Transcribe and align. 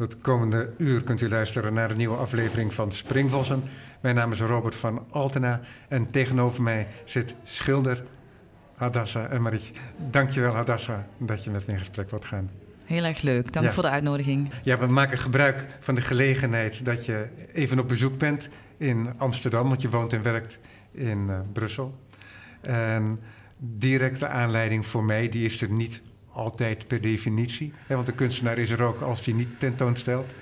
Het 0.00 0.18
komende 0.18 0.72
uur 0.78 1.02
kunt 1.02 1.20
u 1.20 1.28
luisteren 1.28 1.72
naar 1.74 1.90
een 1.90 1.96
nieuwe 1.96 2.16
aflevering 2.16 2.74
van 2.74 2.92
Springvossen. 2.92 3.62
Mijn 4.00 4.14
naam 4.14 4.32
is 4.32 4.40
Robert 4.40 4.74
van 4.74 5.06
Altena 5.10 5.60
en 5.88 6.10
tegenover 6.10 6.62
mij 6.62 6.86
zit 7.04 7.34
schilder 7.44 8.04
Hadassa 8.74 9.28
Emmerich. 9.28 9.70
Dankjewel 10.10 10.54
Hadassa 10.54 11.06
dat 11.18 11.44
je 11.44 11.50
met 11.50 11.66
me 11.66 11.72
in 11.72 11.78
gesprek 11.78 12.10
wilt 12.10 12.24
gaan. 12.24 12.50
Heel 12.84 13.04
erg 13.04 13.22
leuk. 13.22 13.52
Dank 13.52 13.66
Ja. 13.66 13.72
voor 13.72 13.82
de 13.82 13.88
uitnodiging. 13.88 14.52
Ja, 14.62 14.78
we 14.78 14.86
maken 14.86 15.18
gebruik 15.18 15.66
van 15.80 15.94
de 15.94 16.00
gelegenheid 16.02 16.84
dat 16.84 17.06
je 17.06 17.26
even 17.52 17.78
op 17.78 17.88
bezoek 17.88 18.18
bent 18.18 18.48
in 18.76 19.08
Amsterdam, 19.16 19.68
want 19.68 19.82
je 19.82 19.90
woont 19.90 20.12
en 20.12 20.22
werkt 20.22 20.58
in 20.92 21.26
eh, 21.30 21.38
Brussel. 21.52 21.98
En 22.60 23.20
directe 23.58 24.26
aanleiding 24.28 24.86
voor 24.86 25.04
mij, 25.04 25.28
die 25.28 25.44
is 25.44 25.62
er 25.62 25.70
niet 25.70 26.02
altijd 26.32 26.86
per 26.86 27.00
definitie. 27.00 27.72
Hè, 27.86 27.94
want 27.94 28.06
de 28.06 28.12
kunstenaar 28.12 28.58
is 28.58 28.70
er 28.70 28.82
ook 28.82 29.00
als 29.00 29.22
die 29.22 29.34
niet 29.34 29.58
tentoonstelt. 29.58 30.32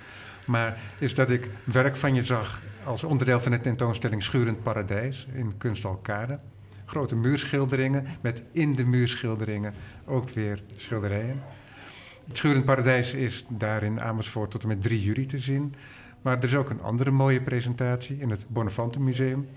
Maar 0.46 0.78
is 0.98 1.14
dat 1.14 1.30
ik 1.30 1.50
werk 1.64 1.96
van 1.96 2.14
je 2.14 2.24
zag 2.24 2.62
als 2.84 3.04
onderdeel 3.04 3.40
van 3.40 3.52
de 3.52 3.60
tentoonstelling 3.60 4.22
Schurend 4.22 4.62
Paradijs 4.62 5.26
in 5.34 5.56
Kunstalkade. 5.58 6.38
Grote 6.84 7.16
muurschilderingen 7.16 8.06
met 8.20 8.42
in 8.52 8.74
de 8.74 8.84
muurschilderingen 8.84 9.74
ook 10.06 10.30
weer 10.30 10.62
schilderijen. 10.76 11.42
Het 12.26 12.36
Schurend 12.36 12.64
Paradijs 12.64 13.14
is 13.14 13.44
daar 13.48 13.82
in 13.82 14.00
Amersfoort 14.00 14.50
tot 14.50 14.62
en 14.62 14.68
met 14.68 14.82
3 14.82 15.02
juli 15.02 15.26
te 15.26 15.38
zien. 15.38 15.74
Maar 16.22 16.36
er 16.36 16.44
is 16.44 16.54
ook 16.54 16.70
een 16.70 16.82
andere 16.82 17.10
mooie 17.10 17.42
presentatie 17.42 18.16
in 18.18 18.30
het 18.30 18.46
Bonnefante 18.48 19.00
Museum. 19.00 19.48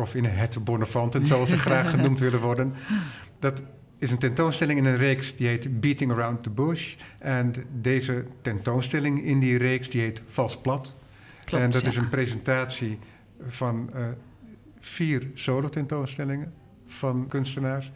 Of 0.00 0.14
in 0.14 0.24
het 0.24 0.64
Bonnefanten, 0.64 1.26
zoals 1.26 1.48
ze 1.48 1.58
graag 1.58 1.90
genoemd 1.94 2.20
willen 2.20 2.40
worden. 2.40 2.74
Dat 3.38 3.62
is 4.02 4.10
een 4.10 4.18
tentoonstelling 4.18 4.78
in 4.78 4.84
een 4.84 4.96
reeks 4.96 5.36
die 5.36 5.46
heet 5.46 5.80
Beating 5.80 6.12
Around 6.12 6.42
the 6.42 6.50
Bush. 6.50 6.94
En 7.18 7.52
deze 7.80 8.24
tentoonstelling 8.40 9.24
in 9.24 9.38
die 9.38 9.58
reeks 9.58 9.90
die 9.90 10.00
heet 10.00 10.22
Vals 10.26 10.56
Plat. 10.56 10.96
Klopt, 11.44 11.64
en 11.64 11.70
dat 11.70 11.80
ja. 11.80 11.88
is 11.88 11.96
een 11.96 12.08
presentatie 12.08 12.98
van 13.46 13.90
eh, 13.94 14.04
vier 14.80 15.30
solo-tentoonstellingen 15.34 16.52
van 16.86 17.26
kunstenaars. 17.28 17.92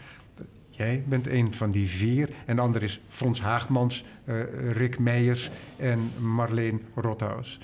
Jij 0.71 1.05
bent 1.07 1.27
een 1.27 1.53
van 1.53 1.71
die 1.71 1.89
vier. 1.89 2.29
En 2.45 2.57
de 2.57 2.63
ander 2.63 2.83
is 2.83 3.01
Fons 3.09 3.41
Haagmans, 3.41 4.05
eh, 4.25 4.37
Rick 4.73 4.99
Meijers 4.99 5.51
en 5.77 6.11
Marleen 6.19 6.83
Rothaus. 6.95 7.61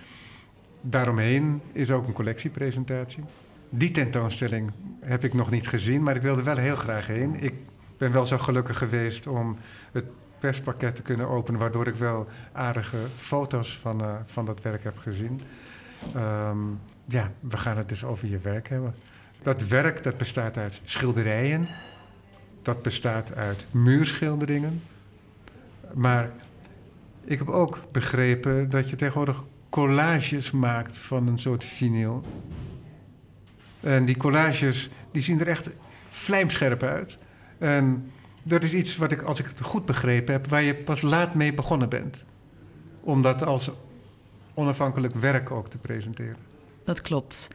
Daaromheen 0.81 1.61
is 1.73 1.91
ook 1.91 2.07
een 2.07 2.13
collectiepresentatie. 2.13 3.23
Die 3.71 3.91
tentoonstelling 3.91 4.71
heb 5.01 5.25
ik 5.25 5.35
nog 5.35 5.51
niet 5.51 5.69
gezien, 5.69 6.03
maar 6.03 6.17
ik 6.17 6.23
wilde 6.23 6.43
wel 6.43 6.57
heel 6.57 6.77
graag 6.77 7.07
heen. 7.07 7.37
Ik 7.41 7.53
ben 8.03 8.13
wel 8.13 8.27
zo 8.27 8.39
gelukkig 8.39 8.79
geweest 8.79 9.27
om 9.27 9.57
het 9.93 10.05
perspakket 10.39 10.97
te 10.97 11.03
kunnen 11.03 11.29
openen, 11.29 11.61
waardoor 11.61 11.87
ik 11.87 11.95
wel 11.95 12.29
aardige 12.53 12.97
foto's 13.17 13.79
van, 13.79 14.03
eh, 14.03 14.15
van 14.25 14.45
dat 14.45 14.63
werk 14.63 14.85
heb 14.85 14.99
gezien. 14.99 15.41
Ehm, 16.15 16.59
ja, 17.05 17.33
we 17.41 17.57
gaan 17.57 17.77
het 17.77 17.89
dus 17.89 18.05
over 18.05 18.29
je 18.29 18.39
werk 18.39 18.69
hebben. 18.69 18.95
Dat 19.43 19.67
werk 19.67 20.03
dat 20.03 20.17
bestaat 20.17 20.59
uit 20.59 20.81
schilderijen, 20.85 21.69
dat 22.63 22.83
bestaat 22.83 23.35
uit 23.35 23.67
muurschilderingen. 23.71 24.83
Maar 25.95 26.31
ik 27.25 27.39
heb 27.39 27.49
ook 27.49 27.83
begrepen 27.93 28.71
dat 28.71 28.91
je 28.91 28.97
tegenwoordig 28.97 29.45
collages 29.69 30.51
maakt 30.51 30.99
van 30.99 31.27
een 31.27 31.39
soort 31.39 31.65
vinyl. 31.65 32.25
En 33.81 34.05
die 34.05 34.17
collages 34.17 34.91
die 35.11 35.23
zien 35.23 35.41
er 35.41 35.49
echt 35.49 35.71
vlijmscherp 36.09 36.83
uit. 36.83 37.19
En 37.63 38.11
dat 38.43 38.63
is 38.63 38.73
iets 38.73 38.97
wat 38.97 39.13
ik, 39.13 39.23
als 39.23 39.39
ik 39.39 39.47
het 39.47 39.61
goed 39.61 39.85
begrepen 39.85 40.33
heb, 40.33 40.47
waar 40.47 40.63
je 40.63 40.75
pas 40.75 41.03
laat 41.03 41.35
mee 41.35 41.55
begonnen 41.55 41.89
bent. 41.89 42.25
Om 43.01 43.23
dat 43.23 43.45
als 43.45 43.71
onafhankelijk 44.55 45.15
werk 45.15 45.51
ook 45.51 45.69
te 45.69 45.79
presenteren. 45.79 46.37
Dat 46.85 47.01
klopt. 47.01 47.49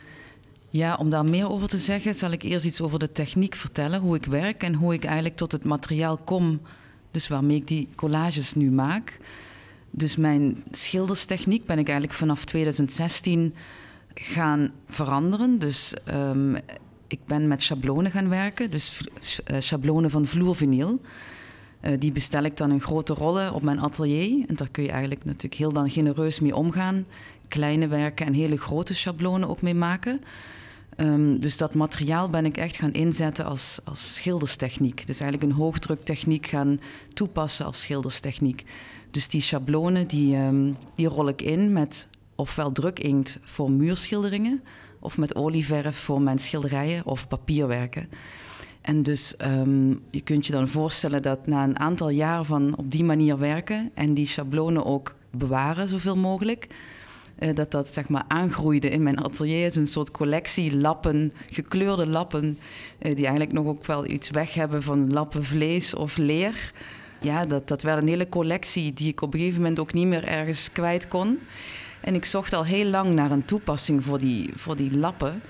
Ja, 0.70 0.96
om 0.96 1.10
daar 1.10 1.26
meer 1.26 1.50
over 1.50 1.68
te 1.68 1.78
zeggen, 1.78 2.16
zal 2.16 2.32
ik 2.32 2.42
eerst 2.42 2.66
iets 2.66 2.82
over 2.82 3.00
de 3.00 3.12
techniek 3.12 3.56
vertellen. 3.56 4.00
Hoe 4.00 4.16
ik 4.16 4.26
werk 4.26 4.64
en 4.64 4.74
hoe 4.74 4.94
ik 4.94 5.04
eigenlijk 5.04 5.36
tot 5.36 5.52
het 5.52 5.64
materiaal 5.64 6.18
kom. 6.18 6.62
Dus 7.12 7.28
waarmee 7.28 7.58
ik 7.58 7.68
die 7.68 7.90
collages 7.96 8.54
nu 8.54 8.72
maak. 8.72 9.18
Dus 9.92 10.16
mijn 10.16 10.64
schilderstechniek 10.72 11.66
ben 11.66 11.80
ik 11.80 11.88
eigenlijk 11.88 12.18
vanaf 12.18 12.46
2016 12.46 13.56
gaan 14.14 14.72
veranderen. 14.90 15.60
Dus 15.60 15.94
ehm, 16.06 16.56
ik 17.08 17.20
ben 17.26 17.48
met 17.48 17.62
schablonen 17.62 18.12
gaan 18.12 18.30
werken. 18.30 18.70
Dus 18.70 19.02
eh, 19.44 19.56
schablonen 19.60 20.10
van 20.10 20.26
vloervinyl. 20.26 21.02
Eh, 21.80 22.00
die 22.00 22.12
bestel 22.12 22.44
ik 22.44 22.58
dan 22.58 22.72
in 22.72 22.82
grote 22.82 23.14
rollen 23.14 23.54
op 23.54 23.62
mijn 23.62 23.80
atelier. 23.80 24.46
En 24.48 24.56
daar 24.56 24.70
kun 24.70 24.84
je 24.84 24.92
eigenlijk 24.92 25.26
natuurlijk 25.26 25.54
heel 25.54 25.74
dan 25.74 25.90
genereus 25.90 26.40
mee 26.40 26.56
omgaan. 26.56 27.06
Kleine 27.48 27.88
werken 27.88 28.26
en 28.26 28.34
hele 28.34 28.58
grote 28.58 28.94
schablonen 28.94 29.50
ook 29.50 29.62
mee 29.62 29.76
maken. 29.76 30.22
Ehm, 30.96 31.40
dus 31.40 31.58
dat 31.58 31.74
materiaal 31.74 32.30
ben 32.30 32.46
ik 32.46 32.58
echt 32.58 32.78
gaan 32.78 32.94
inzetten 32.94 33.46
als, 33.46 33.80
als 33.84 34.14
schilderstechniek. 34.14 35.08
Dus 35.08 35.20
eigenlijk 35.20 35.52
een 35.52 35.58
hoogdruktechniek 35.58 36.46
gaan 36.46 36.80
toepassen 37.14 37.66
als 37.66 37.82
schilderstechniek. 37.82 38.64
Dus 39.12 39.28
die 39.28 39.42
schablonen 39.42 40.08
die, 40.08 40.36
ehm, 40.36 40.72
die 40.96 41.08
rol 41.08 41.28
ik 41.28 41.42
in 41.42 41.74
met 41.74 42.08
ofwel 42.36 42.72
drukinkt 42.72 43.40
voor 43.42 43.72
muurschilderingen... 43.72 44.62
of 45.00 45.18
met 45.18 45.36
olieverf 45.36 45.98
voor 45.98 46.22
mijn 46.22 46.40
schilderijen 46.40 47.06
of 47.06 47.28
papierwerken. 47.28 48.10
En 48.88 49.04
dus 49.04 49.36
ehm, 49.38 49.90
je 49.90 50.22
kunt 50.24 50.46
je 50.46 50.52
dan 50.52 50.70
voorstellen 50.70 51.22
dat 51.22 51.48
na 51.48 51.64
een 51.64 51.80
aantal 51.80 52.10
jaar 52.10 52.44
van 52.44 52.78
op 52.78 52.92
die 52.92 53.04
manier 53.04 53.38
werken... 53.38 53.92
en 53.94 54.14
die 54.14 54.28
schablonen 54.28 54.86
ook 54.86 55.16
bewaren 55.32 55.90
zoveel 55.90 56.18
mogelijk... 56.18 56.68
eh, 57.36 57.56
dat 57.56 57.72
dat 57.72 57.94
zeg 57.94 58.10
maar 58.10 58.24
aangroeide 58.28 58.90
in 58.90 59.04
mijn 59.04 59.24
atelier. 59.24 59.64
Het 59.64 59.72
is 59.72 59.76
een 59.76 59.88
soort 59.88 60.12
collectie 60.12 60.78
lappen, 60.78 61.34
gekleurde 61.50 62.08
lappen... 62.08 62.58
eh, 62.98 63.16
die 63.16 63.26
eigenlijk 63.26 63.54
nog 63.54 63.66
ook 63.66 63.86
wel 63.86 64.06
iets 64.06 64.30
weg 64.30 64.54
hebben 64.54 64.84
van 64.84 65.14
lappen 65.14 65.44
vlees 65.44 65.96
of 65.96 66.18
leer. 66.18 66.74
Ja, 67.22 67.46
dat, 67.46 67.68
dat 67.68 67.82
werd 67.82 68.02
een 68.02 68.08
hele 68.08 68.30
collectie 68.30 68.94
die 68.94 69.08
ik 69.08 69.22
op 69.22 69.34
een 69.34 69.40
gegeven 69.40 69.62
moment 69.62 69.80
ook 69.80 69.94
niet 69.94 70.08
meer 70.08 70.24
ergens 70.24 70.72
kwijt 70.72 71.08
kon. 71.08 71.40
En 72.08 72.16
ik 72.16 72.26
zocht 72.26 72.54
al 72.54 72.66
heel 72.66 72.86
lang 72.86 73.14
naar 73.14 73.32
een 73.32 73.46
toepassing 73.46 74.04
voor 74.04 74.20
die, 74.20 74.52
voor 74.56 74.76
die 74.76 74.98
lappen... 74.98 75.42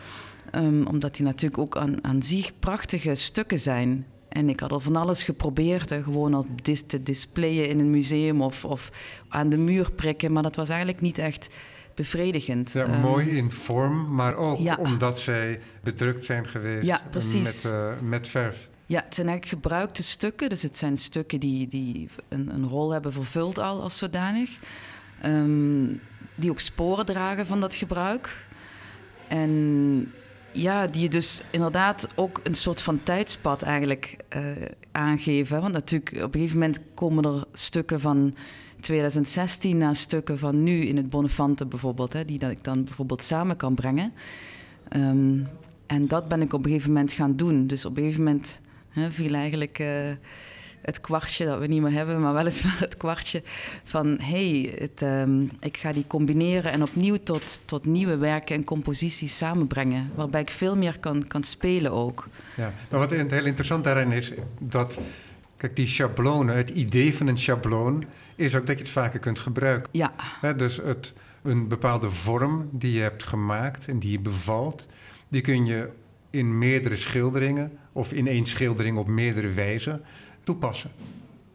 Ehm, 0.51 0.85
omdat 0.85 1.15
die 1.15 1.25
natuurlijk 1.25 1.57
ook 1.57 1.77
aan, 1.77 2.03
aan 2.03 2.23
zich 2.23 2.59
prachtige 2.59 3.15
stukken 3.15 3.59
zijn. 3.59 4.05
En 4.29 4.49
ik 4.49 4.59
had 4.59 4.71
al 4.71 4.79
van 4.79 4.95
alles 4.95 5.23
geprobeerd. 5.23 5.89
Hè, 5.89 6.03
gewoon 6.03 6.35
op 6.35 6.65
dis 6.65 6.83
te 6.87 7.03
displayen 7.03 7.69
in 7.69 7.79
een 7.79 7.89
museum 7.89 8.41
of, 8.41 8.65
of 8.65 8.91
aan 9.27 9.49
de 9.49 9.57
muur 9.57 9.91
prikken. 9.91 10.31
Maar 10.31 10.43
dat 10.43 10.55
was 10.55 10.69
eigenlijk 10.69 11.01
niet 11.01 11.17
echt 11.17 11.49
bevredigend. 11.95 12.71
Ja, 12.71 12.85
Ehm, 12.85 12.99
mooi 12.99 13.29
in 13.29 13.51
vorm, 13.51 14.15
maar 14.15 14.35
ook 14.35 14.59
ja. 14.59 14.77
omdat 14.79 15.19
zij 15.19 15.59
bedrukt 15.83 16.25
zijn 16.25 16.47
geweest 16.47 16.87
Ja. 16.87 17.01
Met, 17.13 17.71
eh, 17.73 17.89
met 18.01 18.27
verf. 18.27 18.69
Ja, 18.85 19.03
het 19.05 19.15
zijn 19.15 19.27
eigenlijk 19.27 19.61
gebruikte 19.61 20.03
stukken. 20.03 20.49
Dus 20.49 20.61
het 20.61 20.77
zijn 20.77 20.97
stukken 20.97 21.39
die, 21.39 21.67
die 21.67 22.09
een, 22.27 22.49
een 22.53 22.67
rol 22.67 22.91
hebben 22.91 23.13
vervuld 23.13 23.59
al 23.59 23.81
als 23.81 23.97
zodanig. 23.97 24.59
Ehm, 25.21 25.85
die 26.37 26.49
ook 26.49 26.59
sporen 26.59 27.05
dragen 27.05 27.45
van 27.45 27.59
dat 27.59 27.75
gebruik. 27.75 28.45
En 29.27 30.11
ja, 30.51 30.87
die 30.87 31.09
dus 31.09 31.41
inderdaad 31.51 32.07
ook 32.15 32.39
een 32.43 32.55
soort 32.55 32.81
van 32.81 33.03
tijdspad 33.03 33.61
eigenlijk 33.61 34.17
eh, 34.29 34.41
aangeven. 34.91 35.61
Want 35.61 35.73
natuurlijk, 35.73 36.11
op 36.15 36.33
een 36.33 36.39
gegeven 36.39 36.59
moment 36.59 36.79
komen 36.93 37.23
er 37.23 37.43
stukken 37.53 37.99
van 37.99 38.35
2016 38.79 39.77
naar 39.77 39.95
stukken 39.95 40.37
van 40.37 40.63
nu 40.63 40.85
in 40.85 40.97
het 40.97 41.09
Bonnefante 41.09 41.65
bijvoorbeeld, 41.65 42.13
hè, 42.13 42.25
die 42.25 42.39
dat 42.39 42.51
ik 42.51 42.63
dan 42.63 42.83
bijvoorbeeld 42.83 43.23
samen 43.23 43.55
kan 43.55 43.75
brengen. 43.75 44.13
Ehm, 44.89 45.39
en 45.85 46.07
dat 46.07 46.27
ben 46.27 46.41
ik 46.41 46.53
op 46.53 46.63
een 46.63 46.71
gegeven 46.71 46.91
moment 46.91 47.13
gaan 47.13 47.35
doen. 47.35 47.67
Dus 47.67 47.85
op 47.85 47.97
een 47.97 48.03
gegeven 48.03 48.23
moment 48.23 48.59
hè, 48.89 49.11
viel 49.11 49.33
eigenlijk 49.33 49.79
eh, 49.79 49.87
het 50.87 51.01
kwartje 51.01 51.45
dat 51.45 51.59
we 51.59 51.67
niet 51.67 51.81
meer 51.81 51.91
hebben, 51.91 52.21
maar 52.21 52.33
weliswaar 52.33 52.79
het 52.79 52.97
kwartje 52.97 53.41
van 53.83 54.17
hey, 54.21 54.73
het, 54.79 55.01
ehm, 55.01 55.41
ik 55.59 55.77
ga 55.77 55.91
die 55.93 56.07
combineren 56.07 56.71
en 56.71 56.81
opnieuw 56.81 57.17
tot, 57.23 57.61
tot 57.65 57.85
nieuwe 57.85 58.17
werken 58.17 58.55
en 58.55 58.63
composities 58.63 59.37
samenbrengen. 59.37 60.11
Waarbij 60.15 60.41
ik 60.41 60.49
veel 60.49 60.77
meer 60.77 60.99
kan, 60.99 61.27
kan 61.27 61.43
spelen 61.43 61.91
ook. 61.91 62.27
Ja. 62.55 62.73
Maar 62.89 62.99
wat 62.99 63.09
heel 63.09 63.45
interessant 63.45 63.83
daarin 63.83 64.11
is, 64.11 64.31
dat... 64.59 64.97
Kijk, 65.57 65.75
die 65.75 65.87
schablonen, 65.87 66.55
het 66.55 66.69
idee 66.69 67.15
van 67.15 67.27
een 67.27 67.37
schabloon... 67.37 68.03
is 68.35 68.55
ook 68.55 68.67
dat 68.67 68.77
je 68.77 68.83
het 68.83 68.91
vaker 68.91 69.19
kunt 69.19 69.39
gebruiken. 69.39 69.89
Ja, 69.91 70.13
dus 70.53 70.77
het, 70.77 71.13
een 71.41 71.67
bepaalde 71.67 72.09
vorm 72.09 72.69
die 72.71 72.93
je 72.93 73.01
hebt 73.01 73.23
gemaakt 73.23 73.87
en 73.87 73.99
die 73.99 74.11
je 74.11 74.19
bevalt... 74.19 74.87
die 75.27 75.41
kun 75.41 75.65
je 75.65 75.89
in 76.29 76.57
meerdere 76.57 76.95
schilderingen... 76.95 77.71
of 77.91 78.13
in 78.13 78.27
één 78.27 78.45
schildering 78.45 78.97
op 78.97 79.07
meerdere 79.07 79.49
wijzen 79.49 80.01
toepassen. 80.47 80.91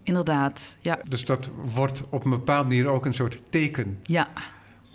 inderdaad. 0.02 0.76
Ja, 0.80 0.98
Dus 1.08 1.24
dat 1.24 1.50
wordt 1.64 2.02
op 2.08 2.24
een 2.24 2.30
bepaalde 2.30 2.68
manier 2.68 2.86
ook 2.86 3.06
een 3.06 3.14
soort 3.14 3.40
teken. 3.48 3.98
ja, 4.02 4.28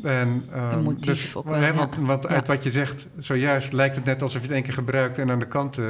En, 0.03 0.43
ehm, 0.51 0.71
Een 0.77 0.83
motief 0.83 1.05
dus, 1.05 1.35
ook 1.35 1.45
wel, 1.45 1.53
hè, 1.59 1.67
ja. 1.67 1.73
Want, 1.99 2.23
Ja. 2.23 2.29
uit 2.29 2.47
wat 2.47 2.63
je 2.63 2.71
zegt, 2.71 3.07
zojuist 3.17 3.73
lijkt 3.73 3.95
het 3.95 4.05
net 4.05 4.21
alsof 4.21 4.41
je 4.41 4.47
het 4.47 4.55
één 4.55 4.63
keer 4.63 4.73
gebruikt 4.73 5.17
en 5.17 5.31
aan 5.31 5.39
de 5.39 5.47
kant 5.47 5.77
eh, 5.77 5.85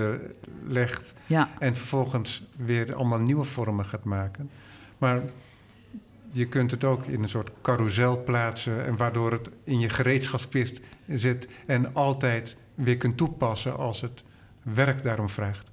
legt. 0.67 1.13
ja. 1.25 1.49
En 1.59 1.75
vervolgens 1.75 2.43
weer 2.57 2.95
allemaal 2.95 3.19
nieuwe 3.19 3.43
vormen 3.43 3.85
gaat 3.85 4.03
maken. 4.03 4.49
Maar 4.97 5.21
je 6.31 6.45
kunt 6.47 6.71
het 6.71 6.83
ook 6.83 7.05
in 7.05 7.23
een 7.23 7.29
soort 7.29 7.51
carousel 7.61 8.23
plaatsen... 8.23 8.85
en 8.85 8.95
waardoor 8.95 9.31
het 9.31 9.49
in 9.63 9.79
je 9.79 9.89
gereedschapskist 9.89 10.79
zit... 11.07 11.47
en 11.65 11.93
altijd 11.95 12.55
weer 12.75 12.97
kunt 12.97 13.17
toepassen 13.17 13.77
als 13.77 14.01
het 14.01 14.23
werk 14.61 15.03
daarom 15.03 15.29
vraagt. 15.29 15.69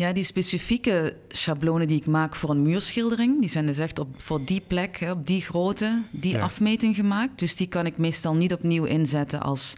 Ja, 0.00 0.12
die 0.12 0.24
specifieke 0.24 1.16
schablonen 1.28 1.86
die 1.86 1.96
ik 1.96 2.06
maak 2.06 2.36
voor 2.36 2.50
een 2.50 2.62
muurschildering, 2.62 3.40
die 3.40 3.48
zijn 3.48 3.66
dus 3.66 3.78
echt 3.78 3.98
op, 3.98 4.08
voor 4.20 4.44
die 4.44 4.62
plek, 4.66 4.98
hè, 4.98 5.10
op 5.10 5.26
die 5.26 5.40
grootte, 5.40 6.02
die 6.10 6.42
afmeting 6.42 6.94
gemaakt. 6.94 7.38
Dus 7.38 7.56
die 7.56 7.66
kan 7.66 7.86
ik 7.86 7.96
meestal 7.96 8.34
niet 8.34 8.52
opnieuw 8.52 8.84
inzetten 8.84 9.40
als, 9.40 9.76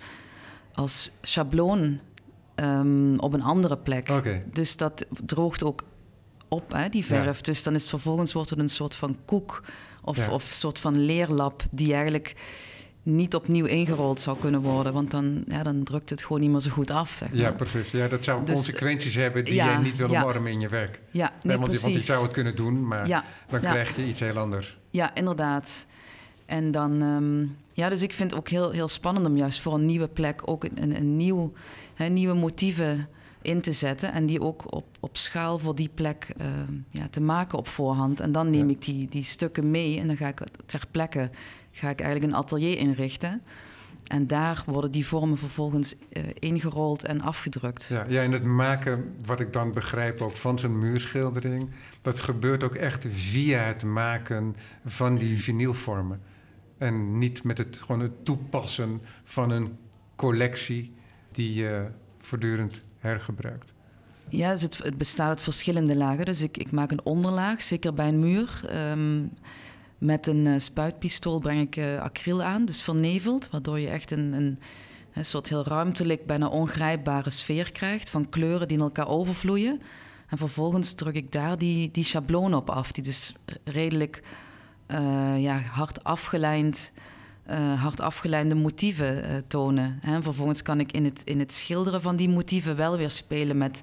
als 0.74 1.10
schabloon 1.22 2.00
um, 2.56 3.18
op 3.18 3.32
een 3.32 3.42
andere 3.42 3.78
plek. 3.78 4.08
Okay. 4.08 4.44
Dus 4.52 4.76
dat 4.76 5.06
droogt 5.26 5.64
ook 5.64 5.84
op, 6.48 6.72
hè, 6.72 6.88
die 6.88 7.04
verf. 7.04 7.40
Dus 7.40 7.62
dan 7.62 7.74
is 7.74 7.80
het 7.80 7.90
vervolgens 7.90 8.32
wordt 8.32 8.50
het 8.50 8.58
een 8.58 8.68
soort 8.68 8.94
van 8.94 9.16
koek 9.24 9.62
of, 10.04 10.28
of 10.28 10.48
een 10.48 10.56
soort 10.56 10.78
van 10.78 10.98
leerlap 10.98 11.62
die 11.70 11.94
eigenlijk 11.94 12.34
niet 13.02 13.34
opnieuw 13.34 13.64
ingerold 13.64 14.20
zou 14.20 14.38
kunnen 14.38 14.60
worden. 14.60 14.92
Want 14.92 15.10
dan, 15.10 15.44
ja, 15.46 15.62
dan 15.62 15.82
drukt 15.82 16.10
het 16.10 16.22
gewoon 16.22 16.40
niet 16.40 16.50
meer 16.50 16.60
zo 16.60 16.70
goed 16.70 16.90
af. 16.90 17.10
Zeg 17.10 17.30
maar. 17.30 17.38
Ja, 17.38 17.52
precies. 17.52 17.90
Ja, 17.90 18.08
dat 18.08 18.24
zou 18.24 18.44
dus, 18.44 18.54
consequenties 18.54 19.14
hebben 19.14 19.44
die 19.44 19.54
jij 19.54 19.76
niet 19.76 19.96
wil 19.96 20.10
ja. 20.10 20.34
in 20.44 20.60
je 20.60 20.68
werk. 20.68 21.00
Ja, 21.10 21.32
nee, 21.42 21.56
want, 21.56 21.68
precies. 21.68 21.82
want 21.82 21.94
je 21.94 22.00
zou 22.00 22.22
het 22.22 22.32
kunnen 22.32 22.56
doen, 22.56 22.86
maar 22.86 23.24
dan 23.48 23.60
krijg 23.60 23.96
je 23.96 24.04
iets 24.04 24.20
heel 24.20 24.38
anders. 24.38 24.78
Ja, 24.90 25.14
inderdaad. 25.14 25.86
En 26.46 26.70
dan, 26.70 27.02
um, 27.02 27.56
ja, 27.72 27.88
dus 27.88 28.02
ik 28.02 28.12
vind 28.12 28.30
het 28.30 28.38
ook 28.38 28.48
heel, 28.48 28.70
heel 28.70 28.88
spannend 28.88 29.26
om 29.26 29.36
juist 29.36 29.60
voor 29.60 29.74
een 29.74 29.84
nieuwe 29.84 30.08
plek 30.08 30.42
ook 30.44 30.64
een, 30.64 30.96
een 30.96 31.16
nieuw, 31.16 31.52
hè, 31.94 32.08
nieuwe 32.08 32.34
motieven 32.34 33.08
in 33.42 33.60
te 33.60 33.72
zetten. 33.72 34.12
En 34.12 34.26
die 34.26 34.40
ook 34.40 34.74
op, 34.74 34.84
op 35.00 35.16
schaal 35.16 35.58
voor 35.58 35.74
die 35.74 35.90
plek 35.94 36.28
uh, 36.40 36.46
ja, 36.90 37.08
te 37.08 37.20
maken 37.20 37.58
op 37.58 37.68
voorhand. 37.68 38.20
En 38.20 38.32
dan 38.32 38.50
neem 38.50 38.70
ik 38.70 38.82
die, 38.82 39.08
die 39.08 39.22
stukken 39.22 39.70
mee 39.70 39.98
en 39.98 40.06
dan 40.06 40.16
ga 40.16 40.28
ik 40.28 40.42
ter 40.66 40.82
plekke 40.90 41.30
ga 41.72 41.90
ik 41.90 42.00
eigenlijk 42.00 42.32
een 42.32 42.38
atelier 42.38 42.78
inrichten. 42.78 43.42
En 44.06 44.26
daar 44.26 44.62
worden 44.66 44.90
die 44.90 45.06
vormen 45.06 45.38
vervolgens 45.38 45.94
uh, 45.94 46.22
ingerold 46.38 47.04
en 47.04 47.20
afgedrukt. 47.20 47.86
Ja, 47.88 48.04
ja, 48.08 48.22
en 48.22 48.32
het 48.32 48.44
maken, 48.44 49.14
wat 49.24 49.40
ik 49.40 49.52
dan 49.52 49.72
begrijp 49.72 50.20
ook 50.20 50.36
van 50.36 50.58
zo'n 50.58 50.78
muurschildering... 50.78 51.70
dat 52.02 52.20
gebeurt 52.20 52.64
ook 52.64 52.74
echt 52.74 53.06
via 53.10 53.58
het 53.58 53.84
maken 53.84 54.56
van 54.84 55.16
die 55.16 55.42
vinylvormen. 55.42 56.20
En 56.78 57.18
niet 57.18 57.44
met 57.44 57.58
het, 57.58 57.76
gewoon 57.76 58.00
het 58.00 58.24
toepassen 58.24 59.00
van 59.24 59.50
een 59.50 59.76
collectie 60.16 60.94
die 61.30 61.54
je 61.54 61.86
voortdurend 62.18 62.82
hergebruikt. 62.98 63.72
Ja, 64.28 64.52
dus 64.52 64.62
het, 64.62 64.78
het, 64.78 64.96
bestaat 64.96 65.28
uit 65.28 65.42
verschillende 65.42 65.96
lagen. 65.96 66.24
Dus 66.24 66.42
ik, 66.42 66.56
ik 66.56 66.70
maak 66.70 66.90
een 66.90 67.04
onderlaag, 67.04 67.62
zeker 67.62 67.94
bij 67.94 68.08
een 68.08 68.20
muur. 68.20 68.60
Um, 68.90 69.30
met 70.02 70.26
een 70.26 70.46
uh, 70.46 70.54
spuitpistool 70.58 71.38
breng 71.38 71.60
ik 71.60 71.76
uh, 71.76 72.00
acryl 72.00 72.42
aan, 72.42 72.64
dus 72.64 72.82
verneveld, 72.82 73.50
waardoor 73.50 73.78
je 73.78 73.88
echt 73.88 74.10
een, 74.10 74.58
een, 75.12 75.24
soort 75.24 75.48
heel 75.48 75.64
ruimtelijk, 75.64 76.26
bijna 76.26 76.48
ongrijpbare 76.48 77.30
sfeer 77.30 77.72
krijgt 77.72 78.10
van 78.10 78.28
kleuren 78.28 78.68
die 78.68 78.76
in 78.76 78.82
elkaar 78.82 79.08
overvloeien. 79.08 79.80
En 80.28 80.38
vervolgens 80.38 80.92
druk 80.92 81.14
ik 81.14 81.32
daar 81.32 81.58
die, 81.58 81.90
die 81.90 82.04
schabloon 82.04 82.54
op 82.54 82.70
af, 82.70 82.92
die 82.92 83.04
dus 83.04 83.34
redelijk 83.64 84.22
uh, 84.90 85.42
ja, 85.42 85.60
hard 85.60 86.04
afgelijnd. 86.04 86.92
hard 87.76 88.00
afgeleide 88.00 88.54
motieven 88.54 89.44
tonen. 89.48 89.98
En 90.02 90.22
vervolgens 90.22 90.62
kan 90.62 90.80
ik 90.80 90.92
in 90.92 91.04
het, 91.04 91.22
in 91.24 91.38
het 91.38 91.52
schilderen 91.52 92.02
van 92.02 92.16
die 92.16 92.28
motieven 92.28 92.76
wel 92.76 92.96
weer 92.96 93.10
spelen 93.10 93.56
met 93.56 93.82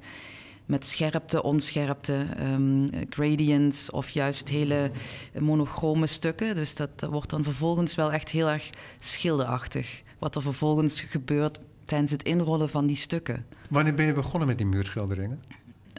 met 0.70 0.88
scherpte, 0.88 1.44
onscherpte, 1.44 2.26
um, 2.54 2.86
gradients 3.10 3.92
of 3.92 4.10
juist 4.10 4.50
hele 4.50 4.92
monochrome 5.40 6.08
stukken. 6.08 6.56
Dus 6.56 6.76
dat, 6.76 6.90
wordt 7.10 7.30
dan 7.30 7.44
vervolgens 7.44 7.96
wel 7.96 8.12
echt 8.12 8.30
heel 8.30 8.50
erg 8.50 8.70
schilderachtig. 9.00 10.02
Wat 10.20 10.36
er 10.36 10.42
vervolgens 10.42 11.02
gebeurt 11.02 11.60
tijdens 11.84 12.12
het 12.12 12.24
inrollen 12.24 12.70
van 12.70 12.86
die 12.86 12.96
stukken. 12.96 13.46
Wanneer 13.70 13.94
ben 13.94 14.06
je 14.06 14.14
begonnen 14.14 14.48
met 14.48 14.58
die 14.58 14.68
muurschilderingen? 14.68 15.40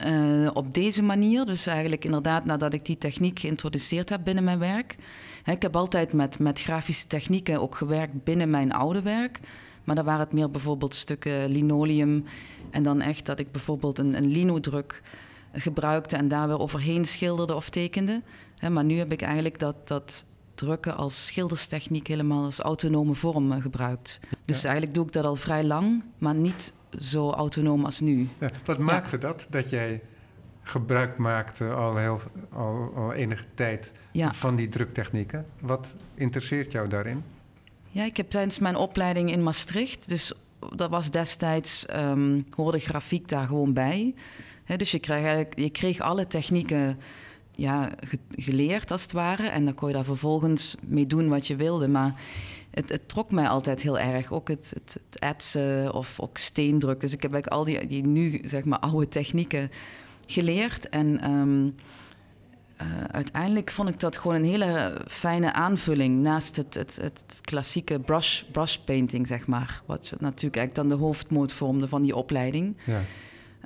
Uh, 0.06 0.50
op 0.52 0.74
deze 0.74 1.02
manier, 1.02 1.44
dus 1.44 1.66
eigenlijk 1.66 2.04
inderdaad 2.04 2.44
nadat 2.44 2.72
ik 2.72 2.84
die 2.84 2.98
techniek 2.98 3.38
geïntroduceerd 3.38 4.08
heb 4.08 4.20
binnen 4.24 4.44
mijn 4.44 4.58
werk. 4.58 4.96
Ik 5.44 5.62
heb 5.62 5.76
altijd 5.76 6.12
met, 6.12 6.38
met 6.38 6.60
grafische 6.60 7.06
technieken 7.06 7.60
ook 7.60 7.74
gewerkt 7.74 8.24
binnen 8.24 8.50
mijn 8.50 8.72
oude 8.72 9.02
werk. 9.02 9.40
Maar 9.84 9.94
dan 9.94 10.04
waren 10.04 10.20
het 10.20 10.32
meer 10.32 10.50
bijvoorbeeld 10.50 10.94
stukken 10.94 11.48
linoleum. 11.48 12.24
En 12.70 12.82
dan 12.82 13.00
echt 13.00 13.26
dat 13.26 13.38
ik 13.38 13.52
bijvoorbeeld 13.52 13.98
een, 13.98 14.16
een 14.16 14.26
linodruk 14.26 15.02
gebruikte 15.52 16.16
en 16.16 16.28
daar 16.28 16.46
weer 16.46 16.58
overheen 16.58 17.04
schilderde 17.04 17.54
of 17.54 17.68
tekende. 17.68 18.22
maar 18.70 18.84
nu 18.84 18.98
heb 18.98 19.12
ik 19.12 19.22
eigenlijk 19.22 19.58
dat, 19.58 19.88
dat 19.88 20.24
drukken 20.54 20.96
als 20.96 21.26
schilderstechniek 21.26 22.06
helemaal 22.06 22.44
als 22.44 22.58
autonome 22.58 23.14
vorm 23.14 23.52
uh, 23.52 23.62
gebruikt. 23.62 24.20
Dus 24.44 24.64
eigenlijk 24.64 24.94
doe 24.94 25.06
ik 25.06 25.12
dat 25.12 25.24
al 25.24 25.36
vrij 25.36 25.64
lang, 25.64 26.04
maar 26.18 26.34
niet 26.34 26.72
zo 26.98 27.30
autonoom 27.30 27.84
als 27.84 28.00
nu. 28.00 28.28
Ja, 28.38 28.50
wat 28.64 28.78
maakte 28.78 29.18
dat, 29.18 29.46
dat 29.50 29.70
jij 29.70 30.02
gebruik 30.62 31.16
maakte 31.16 31.70
al, 31.70 31.96
heel, 31.96 32.20
al, 32.52 32.92
al 32.94 33.12
enige 33.12 33.44
tijd 33.54 33.92
van 34.14 34.56
die 34.56 34.68
druktechnieken? 34.68 35.46
Wat 35.60 35.96
interesseert 36.14 36.72
jou 36.72 36.88
daarin? 36.88 37.24
Ja, 37.92 38.04
ik 38.04 38.16
heb 38.16 38.30
tijdens 38.30 38.58
mijn 38.58 38.76
opleiding 38.76 39.32
in 39.32 39.42
Maastricht, 39.42 40.08
dus 40.08 40.32
dat 40.76 40.90
was 40.90 41.10
destijds, 41.10 41.86
um, 41.96 42.46
hoorde 42.50 42.78
grafiek 42.78 43.28
daar 43.28 43.46
gewoon 43.46 43.72
bij. 43.72 44.14
dus 44.76 44.90
je 44.90 44.98
kreeg, 44.98 45.24
eigenlijk, 45.24 45.58
je 45.58 45.70
kreeg 45.70 46.00
alle 46.00 46.26
technieken 46.26 46.98
ja, 47.50 47.90
geleerd, 48.36 48.90
als 48.90 49.02
het 49.02 49.12
ware. 49.12 49.48
En 49.48 49.64
dan 49.64 49.74
kon 49.74 49.88
je 49.88 49.94
daar 49.94 50.04
vervolgens 50.04 50.76
mee 50.86 51.06
doen 51.06 51.28
wat 51.28 51.46
je 51.46 51.56
wilde. 51.56 51.88
Maar 51.88 52.20
het, 52.70 52.88
het 52.88 53.08
trok 53.08 53.30
mij 53.30 53.48
altijd 53.48 53.82
heel 53.82 53.98
erg. 53.98 54.32
Ook 54.32 54.48
het, 54.48 54.72
het, 54.74 55.18
etsen 55.18 55.94
of 55.94 56.20
ook 56.20 56.36
steendruk. 56.36 57.00
Dus 57.00 57.12
ik 57.12 57.22
heb 57.22 57.32
eigenlijk 57.32 57.60
al 57.60 57.64
die, 57.64 57.86
die 57.86 58.06
nu, 58.06 58.40
zeg 58.44 58.64
maar, 58.64 58.78
oude 58.78 59.08
technieken 59.08 59.70
geleerd. 60.26 60.88
En... 60.88 61.30
Um, 61.30 61.74
uh, 62.82 63.04
uiteindelijk 63.10 63.70
vond 63.70 63.88
ik 63.88 64.00
dat 64.00 64.16
gewoon 64.16 64.36
een 64.36 64.44
hele 64.44 65.02
fijne 65.06 65.52
aanvulling 65.52 66.20
naast 66.20 66.56
het, 66.56 66.74
het, 66.74 66.98
het 67.02 67.38
klassieke 67.40 68.00
brush, 68.00 68.42
brush 68.42 68.76
painting, 68.76 69.26
zeg 69.26 69.46
maar. 69.46 69.82
Wat 69.86 70.12
natuurlijk 70.18 70.56
eigenlijk 70.56 70.74
dan 70.74 70.88
de 70.98 71.04
hoofdmoot 71.04 71.52
vormde 71.52 71.88
van 71.88 72.02
die 72.02 72.16
opleiding. 72.16 72.76
Ja. 72.84 73.00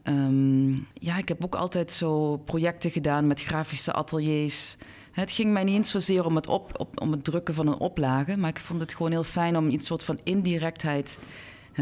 Um, 0.08 0.86
ja, 0.92 1.16
ik 1.16 1.28
heb 1.28 1.44
ook 1.44 1.54
altijd 1.54 1.92
zo 1.92 2.36
projecten 2.36 2.90
gedaan 2.90 3.26
met 3.26 3.42
grafische 3.42 3.92
ateliers. 3.92 4.76
Het 5.12 5.30
ging 5.30 5.52
mij 5.52 5.64
niet 5.64 5.74
eens 5.74 5.90
zozeer 5.90 6.24
om 6.24 6.34
het, 6.34 6.46
op, 6.46 6.80
op, 6.80 7.00
om 7.00 7.10
het 7.10 7.24
drukken 7.24 7.54
van 7.54 7.66
een 7.66 7.78
oplage, 7.78 8.36
maar 8.36 8.50
ik 8.50 8.60
vond 8.60 8.80
het 8.80 8.94
gewoon 8.94 9.10
heel 9.10 9.24
fijn 9.24 9.56
om 9.56 9.68
iets 9.68 9.86
soort 9.86 10.02
van 10.02 10.18
indirectheid 10.22 11.18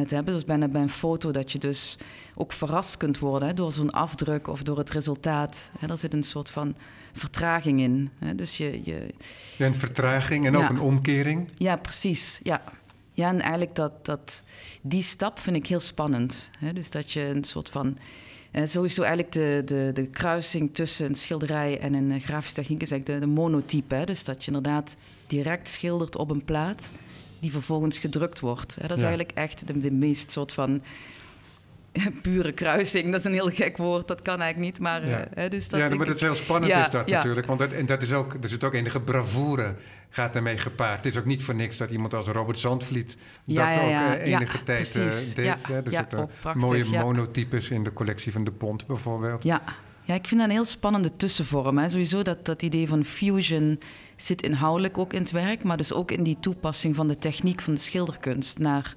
te 0.07 0.15
hebben. 0.15 0.35
Dus 0.35 0.45
bijna 0.45 0.69
bij 0.69 0.83
een 0.83 0.89
foto 0.89 1.31
dat 1.31 1.53
je 1.53 1.59
dus 1.59 1.97
ook 2.35 2.53
verrast 2.53 2.97
kunt 2.97 3.19
worden 3.19 3.49
hè, 3.49 3.55
door 3.55 3.73
zo'n 3.73 3.91
afdruk 3.91 4.49
of 4.49 4.63
door 4.63 4.79
het 4.79 4.91
resultaat. 4.91 5.71
Hè, 5.79 5.89
er 5.89 5.99
zit 5.99 6.13
een 6.13 6.23
soort 6.23 6.51
van 6.51 6.75
vertraging 7.13 7.81
in. 7.81 8.11
Hè? 8.19 8.35
Dus 8.35 8.57
je, 8.57 8.81
je... 8.85 9.07
Een 9.59 9.75
vertraging 9.75 10.47
en 10.47 10.57
ook 10.57 10.69
een 10.69 10.81
omkering. 10.81 11.49
Ja, 11.57 11.77
precies. 11.77 12.41
Ja. 12.43 12.63
Ja, 13.15 13.29
en 13.29 13.41
eigenlijk 13.41 13.75
dat, 13.75 14.07
dat, 14.07 14.43
die 14.83 15.03
stap 15.03 15.39
vind 15.39 15.57
ik 15.57 15.67
heel 15.67 15.81
spannend. 15.81 16.51
Hè? 16.59 16.73
Dus 16.73 16.91
dat 16.91 17.13
je 17.13 17.21
een 17.21 17.45
soort 17.45 17.71
van... 17.71 17.99
Eh, 18.51 18.67
sowieso 18.67 19.03
eigenlijk 19.03 19.33
de, 19.33 19.63
de, 19.65 19.91
de 19.95 20.07
kruising 20.07 20.75
tussen 20.75 21.07
een 21.07 21.15
schilderij 21.15 21.81
en 21.81 21.95
een 21.95 22.11
uh, 22.11 22.23
grafische 22.23 22.55
techniek 22.55 22.83
is 22.83 22.91
eigenlijk 22.91 23.21
de, 23.21 23.27
de 23.27 23.33
monotype. 23.33 23.95
Hè? 23.95 24.05
Dus 24.05 24.25
dat 24.25 24.45
je 24.45 24.47
inderdaad 24.47 24.97
direct 25.27 25.69
schildert 25.69 26.17
op 26.17 26.31
een 26.31 26.45
plaat 26.45 26.93
die 27.41 27.51
vervolgens 27.51 27.99
gedrukt 27.99 28.41
wordt. 28.41 28.75
Hè? 28.81 28.89
Dat 28.89 28.97
is 28.97 29.03
eigenlijk 29.03 29.33
echt 29.35 29.67
de, 29.67 29.79
de 29.79 29.91
meest 29.91 30.31
soort 30.31 30.53
van 30.53 30.83
pure 32.23 32.53
kruising. 32.53 33.11
Dat 33.11 33.21
is 33.21 33.25
een 33.25 33.33
heel 33.33 33.51
gek 33.51 33.77
woord, 33.77 34.09
dat 34.09 34.23
kan 34.23 34.41
eigenlijk 34.41 34.73
niet. 34.73 34.81
Maar, 34.81 35.07
ja. 35.07 35.29
Uh, 35.39 35.51
dus 35.51 35.69
dat 35.69 35.81
ja, 35.81 35.89
maar 35.89 36.07
dat 36.07 36.15
is 36.15 36.21
heel 36.21 36.35
spannend 36.35 36.73
is 36.73 36.91
dat 36.91 37.07
natuurlijk. 37.07 37.47
Want 37.47 37.59
dat, 37.59 37.73
en 37.73 37.87
dat 37.87 38.03
is 38.03 38.13
ook, 38.13 38.37
er 38.43 38.49
zit 38.49 38.65
ook 38.65 38.75
enige 38.75 39.01
bravoure 39.01 39.75
gaat 40.11 40.33
daarmee 40.33 40.59
gepaard. 40.59 41.05
Het 41.05 41.15
is 41.15 41.19
ook 41.19 41.25
niet 41.25 41.43
voor 41.43 41.55
niks 41.55 41.77
dat 41.77 41.91
iemand 41.91 42.15
als 42.15 42.27
Robert 42.27 42.59
Zandvliet 42.59 43.17
dat 43.45 43.67
ook 43.67 43.75
uh, 43.75 44.27
enige 44.27 44.63
tijd 44.63 44.97
uh, 44.97 45.05
deed. 45.35 45.67
Ja, 45.67 45.83
er 45.85 45.93
zitten 45.93 46.31
mooie 46.55 46.85
monotypes 46.85 47.71
in 47.71 47.85
de 47.85 47.93
collectie 47.93 48.33
van 48.33 48.45
de 48.45 48.53
Pont 48.53 48.87
bijvoorbeeld. 48.87 49.43
Ja. 49.43 49.63
Ja, 50.05 50.15
ik 50.15 50.29
vind 50.29 50.41
dat 50.41 50.49
een 50.49 50.55
heel 50.55 50.65
spannende 50.65 51.17
tussenvorm. 51.17 51.79
Hè. 51.79 51.89
Sowieso 51.89 52.23
dat, 52.23 52.45
dat 52.47 52.63
idee 52.63 52.89
van 52.89 53.05
fusion 53.05 53.81
zit 54.17 54.43
inhoudelijk 54.43 54.99
ook 54.99 55.13
in 55.13 55.21
het 55.21 55.31
werk, 55.31 55.63
maar 55.63 55.77
dus 55.77 55.93
ook 55.93 56.11
in 56.11 56.23
die 56.23 56.37
toepassing 56.41 56.97
van 56.97 57.09
de 57.09 57.17
techniek 57.17 57.61
van 57.61 57.75
de 57.75 57.81
schilderkunst 57.81 58.59
naar 58.59 58.95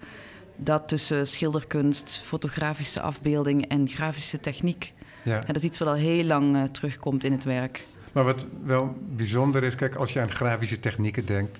dat 0.56 0.88
tussen 0.88 1.28
schilderkunst, 1.28 2.20
fotografische 2.24 3.02
afbeelding 3.02 3.68
en 3.68 3.88
grafische 3.88 4.40
techniek. 4.40 4.94
Ja. 5.24 5.40
dat 5.40 5.56
is 5.56 5.64
iets 5.64 5.78
wat 5.78 5.88
al 5.88 5.94
heel 5.94 6.24
lang 6.24 6.56
uh, 6.56 6.64
terugkomt 6.64 7.24
in 7.24 7.32
het 7.32 7.44
werk. 7.44 7.88
Maar 8.12 8.24
wat 8.24 8.46
wel 8.64 8.98
bijzonder 9.16 9.64
is, 9.64 9.76
kijk, 9.76 9.96
als 9.96 10.14
je 10.14 10.20
aan 10.20 10.32
grafische 10.32 10.80
technieken 10.80 11.26
denkt, 11.26 11.60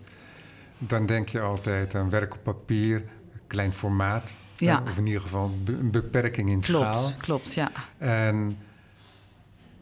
dan 0.78 1.06
denk 1.06 1.30
je 1.30 1.42
altijd 1.42 1.96
aan 1.96 2.10
werk 2.10 2.34
op 2.34 2.44
papier, 2.44 3.04
klein 3.48 3.74
formaat. 3.74 4.36
Ja. 4.56 4.84
Of 4.90 4.98
in 4.98 5.06
ieder 5.06 5.22
geval 5.22 5.52
een 5.66 5.92
beperking 5.92 6.50
in 6.50 6.60
klopt, 6.60 6.98
schaal. 6.98 7.12
Klopt, 7.18 7.54
ja. 7.54 7.72
En 7.98 8.58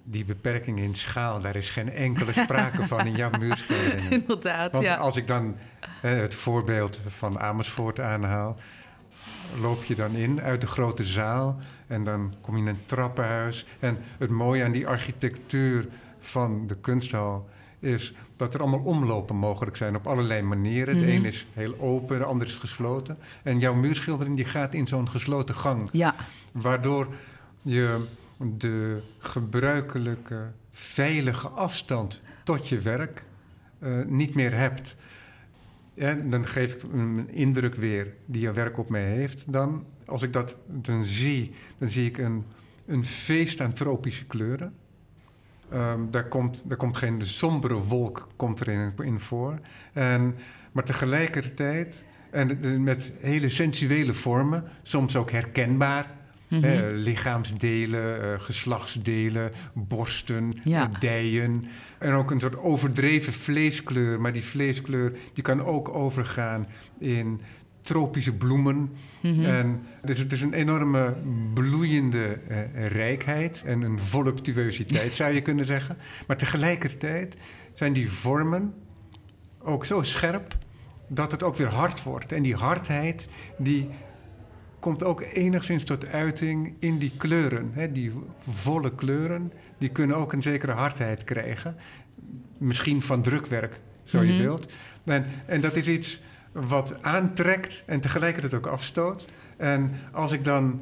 die 0.03 0.25
beperking 0.25 0.79
in 0.79 0.93
schaal, 0.93 1.41
daar 1.41 1.55
is 1.55 1.69
geen 1.69 1.91
enkele 1.91 2.31
sprake 2.31 2.87
van 2.87 3.05
in 3.05 3.15
jouw 3.15 3.29
muurschilderingen. 3.39 4.11
Inderdaad, 4.11 4.71
Want 4.71 4.83
ja. 4.83 4.95
als 4.95 5.15
ik 5.15 5.27
dan 5.27 5.57
hè, 6.01 6.09
het 6.09 6.33
voorbeeld 6.33 6.99
van 7.07 7.39
Amersfoort 7.39 7.99
aanhaal, 7.99 8.57
loop 9.61 9.83
je 9.83 9.95
dan 9.95 10.15
in 10.15 10.41
uit 10.41 10.61
de 10.61 10.67
grote 10.67 11.03
zaal 11.03 11.59
en 11.87 12.03
dan 12.03 12.33
kom 12.41 12.55
je 12.55 12.61
in 12.61 12.67
een 12.67 12.85
trappenhuis. 12.85 13.65
En 13.79 13.97
het 14.17 14.29
mooie 14.29 14.63
aan 14.63 14.71
die 14.71 14.87
architectuur 14.87 15.87
van 16.19 16.67
de 16.67 16.75
kunsthal 16.75 17.49
is 17.79 18.13
dat 18.35 18.53
er 18.53 18.61
allemaal 18.61 18.79
omlopen 18.79 19.35
mogelijk 19.35 19.77
zijn 19.77 19.95
op 19.95 20.07
allerlei 20.07 20.41
manieren. 20.41 20.95
De 20.95 21.05
Mhm. 21.05 21.09
een 21.09 21.25
is 21.25 21.47
heel 21.53 21.75
open, 21.79 22.17
de 22.17 22.23
ander 22.25 22.47
is 22.47 22.55
gesloten. 22.55 23.17
En 23.43 23.59
jouw 23.59 23.73
muurschildering 23.73 24.35
die 24.35 24.45
gaat 24.45 24.73
in 24.73 24.87
zo'n 24.87 25.09
gesloten 25.09 25.55
gang, 25.55 25.89
Ja, 25.91 26.15
waardoor 26.51 27.07
je 27.61 28.05
de 28.37 29.01
gebruikelijke 29.19 30.51
veilige 30.71 31.47
afstand 31.47 32.21
tot 32.43 32.67
je 32.69 32.79
werk 32.79 33.23
eh, 33.79 33.91
niet 34.07 34.35
meer 34.35 34.53
hebt. 34.53 34.95
En 35.95 36.29
dan 36.29 36.47
geef 36.47 36.73
ik 36.73 36.83
een 36.83 37.29
indruk 37.29 37.75
weer 37.75 38.13
die 38.25 38.41
je 38.41 38.51
werk 38.51 38.77
op 38.77 38.89
mij 38.89 39.03
heeft. 39.03 39.53
Dan, 39.53 39.85
als 40.05 40.21
ik 40.21 40.33
dat 40.33 40.57
dan 40.67 41.05
zie, 41.05 41.51
dan 41.77 41.89
zie 41.89 42.07
ik 42.07 42.17
een, 42.17 42.43
een 42.85 43.05
feest 43.05 43.61
aan 43.61 43.73
tropische 43.73 44.25
kleuren. 44.25 44.73
Ehm, 45.69 45.99
daar, 46.09 46.27
komt, 46.27 46.63
daar 46.67 46.77
komt 46.77 46.97
geen 46.97 47.21
sombere 47.21 47.73
wolk 47.73 48.27
komt 48.35 48.61
erin 48.61 48.93
in 49.03 49.19
voor. 49.19 49.59
En, 49.93 50.35
maar 50.71 50.83
tegelijkertijd, 50.83 52.05
en 52.29 52.83
met 52.83 53.11
hele 53.19 53.49
sensuele 53.49 54.13
vormen, 54.13 54.63
soms 54.81 55.15
ook 55.15 55.31
herkenbaar. 55.31 56.11
Hè, 56.61 56.91
lichaamsdelen, 56.91 58.21
eh, 58.23 58.39
geslachtsdelen, 58.39 59.51
borsten, 59.73 60.53
Ja. 60.63 60.89
dijen. 60.99 61.63
En 61.99 62.13
ook 62.13 62.31
een 62.31 62.39
soort 62.39 62.57
overdreven 62.57 63.33
vleeskleur. 63.33 64.21
Maar 64.21 64.33
die 64.33 64.43
vleeskleur 64.43 65.11
die 65.33 65.43
kan 65.43 65.63
ook 65.63 65.89
overgaan 65.89 66.67
in 66.99 67.41
tropische 67.81 68.33
bloemen. 68.33 68.91
Mhm. 69.21 69.43
En 69.43 69.83
dus 70.03 70.19
het 70.19 70.31
is 70.31 70.41
een 70.41 70.53
enorme 70.53 71.15
bloeiende 71.53 72.39
eh, 72.47 72.87
rijkheid 72.87 73.61
en 73.65 73.81
een 73.81 73.99
voluptueusiteit, 73.99 75.13
zou 75.13 75.33
je 75.33 75.41
kunnen 75.41 75.65
zeggen. 75.65 75.97
Maar 76.27 76.37
tegelijkertijd 76.37 77.35
zijn 77.73 77.93
die 77.93 78.11
vormen 78.11 78.73
ook 79.59 79.85
zo 79.85 80.01
scherp 80.01 80.57
dat 81.07 81.31
het 81.31 81.43
ook 81.43 81.55
weer 81.55 81.67
hard 81.67 82.03
wordt. 82.03 82.31
En 82.31 82.41
die 82.43 82.55
hardheid 82.55 83.27
die 83.57 83.89
komt 84.83 85.03
ook 85.03 85.21
enigszins 85.33 85.83
tot 85.83 86.05
uiting 86.07 86.73
in 86.79 86.97
die 86.97 87.11
kleuren. 87.17 87.71
Hè? 87.73 87.91
Die 87.91 88.11
volle 88.49 88.95
kleuren 88.95 89.51
die 89.77 89.89
kunnen 89.89 90.15
ook 90.15 90.33
een 90.33 90.41
zekere 90.41 90.71
hardheid 90.71 91.23
krijgen. 91.23 91.75
Misschien 92.57 93.01
van 93.01 93.21
drukwerk, 93.21 93.79
zo 94.03 94.21
je 94.21 94.33
Mhm. 94.33 94.41
wilt. 94.41 94.71
En, 95.03 95.25
en 95.45 95.61
dat 95.61 95.75
is 95.75 95.87
iets 95.87 96.21
wat 96.51 96.95
aantrekt 97.01 97.83
en 97.85 97.99
tegelijkertijd 98.01 98.53
ook 98.53 98.67
afstoot. 98.67 99.25
En 99.57 99.91
als 100.11 100.31
ik 100.31 100.43
dan 100.43 100.81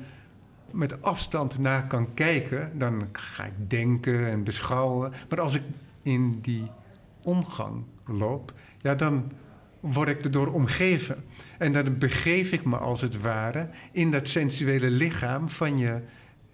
met 0.71 1.01
afstand 1.01 1.57
naar 1.59 1.87
kan 1.87 2.13
kijken, 2.13 2.71
dan 2.77 3.07
ga 3.11 3.43
ik 3.45 3.69
denken 3.69 4.27
en 4.27 4.43
beschouwen. 4.43 5.11
Maar 5.29 5.41
als 5.41 5.55
ik 5.55 5.63
in 6.03 6.39
die 6.41 6.71
omgang 7.23 7.83
loop, 8.05 8.53
ja, 8.81 8.95
dan 8.95 9.31
word 9.81 10.09
ik 10.09 10.23
erdoor 10.23 10.47
omgeven. 10.47 11.23
En 11.57 11.71
dan 11.71 11.97
begeef 11.97 12.51
ik 12.51 12.65
me 12.65 12.77
als 12.77 13.01
het 13.01 13.21
ware 13.21 13.69
in 13.91 14.11
dat 14.11 14.27
sensuele 14.27 14.89
lichaam 14.89 15.49
van 15.49 15.77
je 15.77 15.99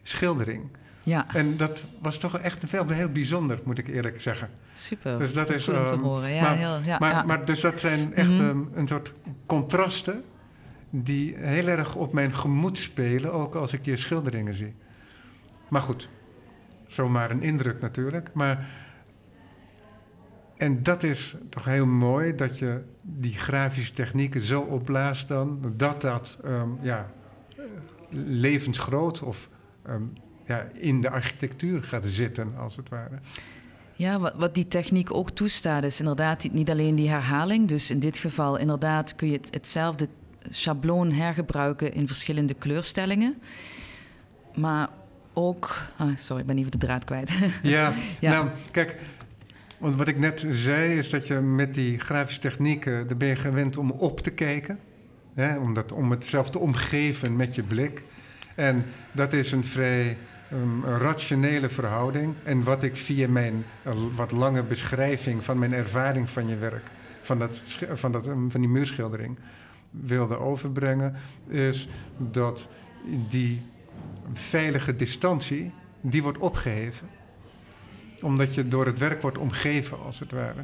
schildering. 0.03 0.63
ja, 1.03 1.25
En 1.36 1.57
dat 1.57 1.86
was 2.01 2.17
toch 2.17 2.38
echt 2.38 2.72
heel 2.72 3.10
bijzonder, 3.12 3.60
moet 3.63 3.77
ik 3.77 3.88
eerlijk 3.88 4.22
zeggen. 4.22 4.50
super. 4.74 5.19
Dus 5.19 5.34
dat 5.34 5.50
is, 5.50 5.63
Goed 5.65 5.75
om 5.77 5.88
te 5.88 5.93
ehm, 5.93 6.01
horen. 6.03 6.34
Ja, 6.34 6.41
maar- 6.41 6.57
heel, 6.57 6.77
ja, 6.86 6.98
maar, 7.00 7.12
ja. 7.12 7.24
maar 7.24 7.46
dus 7.46 7.62
dat 7.62 7.79
zijn 7.79 8.13
echt 8.15 8.31
Mhm. 8.31 8.41
ehm, 8.43 8.60
een 8.74 8.88
soort 8.88 9.13
contrasten 9.46 10.24
die 10.89 11.36
heel 11.38 11.67
erg 11.67 11.96
op 11.96 12.13
mijn 12.13 12.34
gemoed 12.34 12.77
spelen, 12.77 13.34
ook 13.34 13.55
als 13.55 13.74
ik 13.74 13.86
je 13.86 13.98
schilderingen 13.98 14.53
zie. 14.53 14.74
Maar 15.67 15.81
goed, 15.81 16.10
zomaar 16.88 17.31
een 17.31 17.41
indruk 17.43 17.81
natuurlijk. 17.81 18.29
Maar, 18.34 18.65
en 20.57 20.83
dat 20.83 21.03
is 21.03 21.35
toch 21.49 21.65
heel 21.65 21.85
mooi 21.85 22.35
dat 22.35 22.59
je 22.59 22.83
die 23.01 23.33
grafische 23.37 23.93
technieken 23.93 24.41
zo 24.41 24.61
opblaast 24.61 25.27
dan, 25.27 25.73
dat 25.75 26.01
dat 26.01 26.37
ehm, 26.43 26.69
ja, 26.81 27.11
levensgroot 28.09 29.21
of 29.21 29.49
ehm, 29.85 30.01
ja, 30.45 30.67
in 30.73 31.01
de 31.01 31.09
architectuur 31.09 31.83
gaat 31.83 32.05
zitten, 32.05 32.53
als 32.57 32.75
het 32.75 32.89
ware. 32.89 33.19
Ja, 33.95 34.19
wat, 34.19 34.33
wat 34.37 34.55
die 34.55 34.67
techniek 34.67 35.13
ook 35.13 35.29
toestaat, 35.29 35.83
is 35.83 35.99
inderdaad 35.99 36.51
niet 36.51 36.69
alleen 36.69 36.95
die 36.95 37.09
herhaling. 37.09 37.67
Dus 37.67 37.91
in 37.91 37.99
dit 37.99 38.17
geval, 38.17 38.57
inderdaad, 38.57 39.15
kun 39.15 39.27
je 39.27 39.33
het, 39.33 39.53
hetzelfde 39.53 40.07
schabloon 40.49 41.11
hergebruiken 41.11 41.93
in 41.93 42.07
verschillende 42.07 42.53
kleurstellingen. 42.53 43.35
Maar 44.55 44.89
ook. 45.33 45.81
ah, 45.97 46.07
sorry, 46.17 46.41
ik 46.41 46.47
ben 46.47 46.57
even 46.57 46.71
de 46.71 46.77
draad 46.77 47.05
kwijt. 47.05 47.31
Ja, 47.63 47.93
Ja. 48.19 48.31
nou, 48.31 48.47
kijk, 48.71 48.95
want 49.77 49.96
wat 49.96 50.07
ik 50.07 50.19
net 50.19 50.46
zei 50.50 50.98
is 50.98 51.10
dat 51.10 51.27
je 51.27 51.36
met 51.36 51.74
die 51.74 52.00
grafische 52.00 52.41
technieken, 52.41 53.07
daar 53.07 53.17
ben 53.17 53.27
je 53.27 53.36
gewend 53.36 53.77
om 53.77 53.91
op 53.91 54.19
te 54.19 54.31
kijken. 54.31 54.79
Hè, 55.34 55.57
om, 55.57 55.75
om 55.93 56.12
het 56.12 56.25
zelf 56.25 56.50
te 56.50 56.60
omgeven 56.60 57.36
met 57.36 57.55
je 57.55 57.63
blik. 57.63 58.05
En 58.55 58.86
dat 59.12 59.34
is 59.34 59.51
een 59.51 59.63
vrij 59.63 60.17
een 60.50 60.84
rationele 60.84 61.69
verhouding. 61.69 62.34
En 62.43 62.63
wat 62.63 62.84
ik 62.84 62.98
via 62.98 63.27
mijn 63.27 63.65
eh, 63.84 63.93
wat 64.15 64.31
lange 64.31 64.63
beschrijving 64.63 65.43
van 65.43 65.60
mijn 65.60 65.74
ervaring 65.74 66.29
van 66.29 66.48
je 66.48 66.55
werk, 66.55 66.88
van, 67.22 67.39
dat, 67.39 67.62
van, 67.93 68.12
dat, 68.12 68.27
um, 68.27 68.51
van 68.51 68.62
die 68.62 68.69
muurschildering, 68.69 69.38
wilde 69.89 70.38
overbrengen, 70.38 71.15
is 71.48 71.89
dat 72.17 72.69
die 73.29 73.62
veilige 74.34 74.96
distantie, 74.96 75.72
die 76.01 76.24
wordt 76.24 76.38
opgeheven 76.38 77.07
omdat 78.21 78.53
je 78.53 78.67
door 78.67 78.86
het 78.86 79.00
werk 79.00 79.21
wordt 79.21 79.38
omgeven, 79.38 80.00
als 80.03 80.19
het 80.19 80.31
ware. 80.31 80.62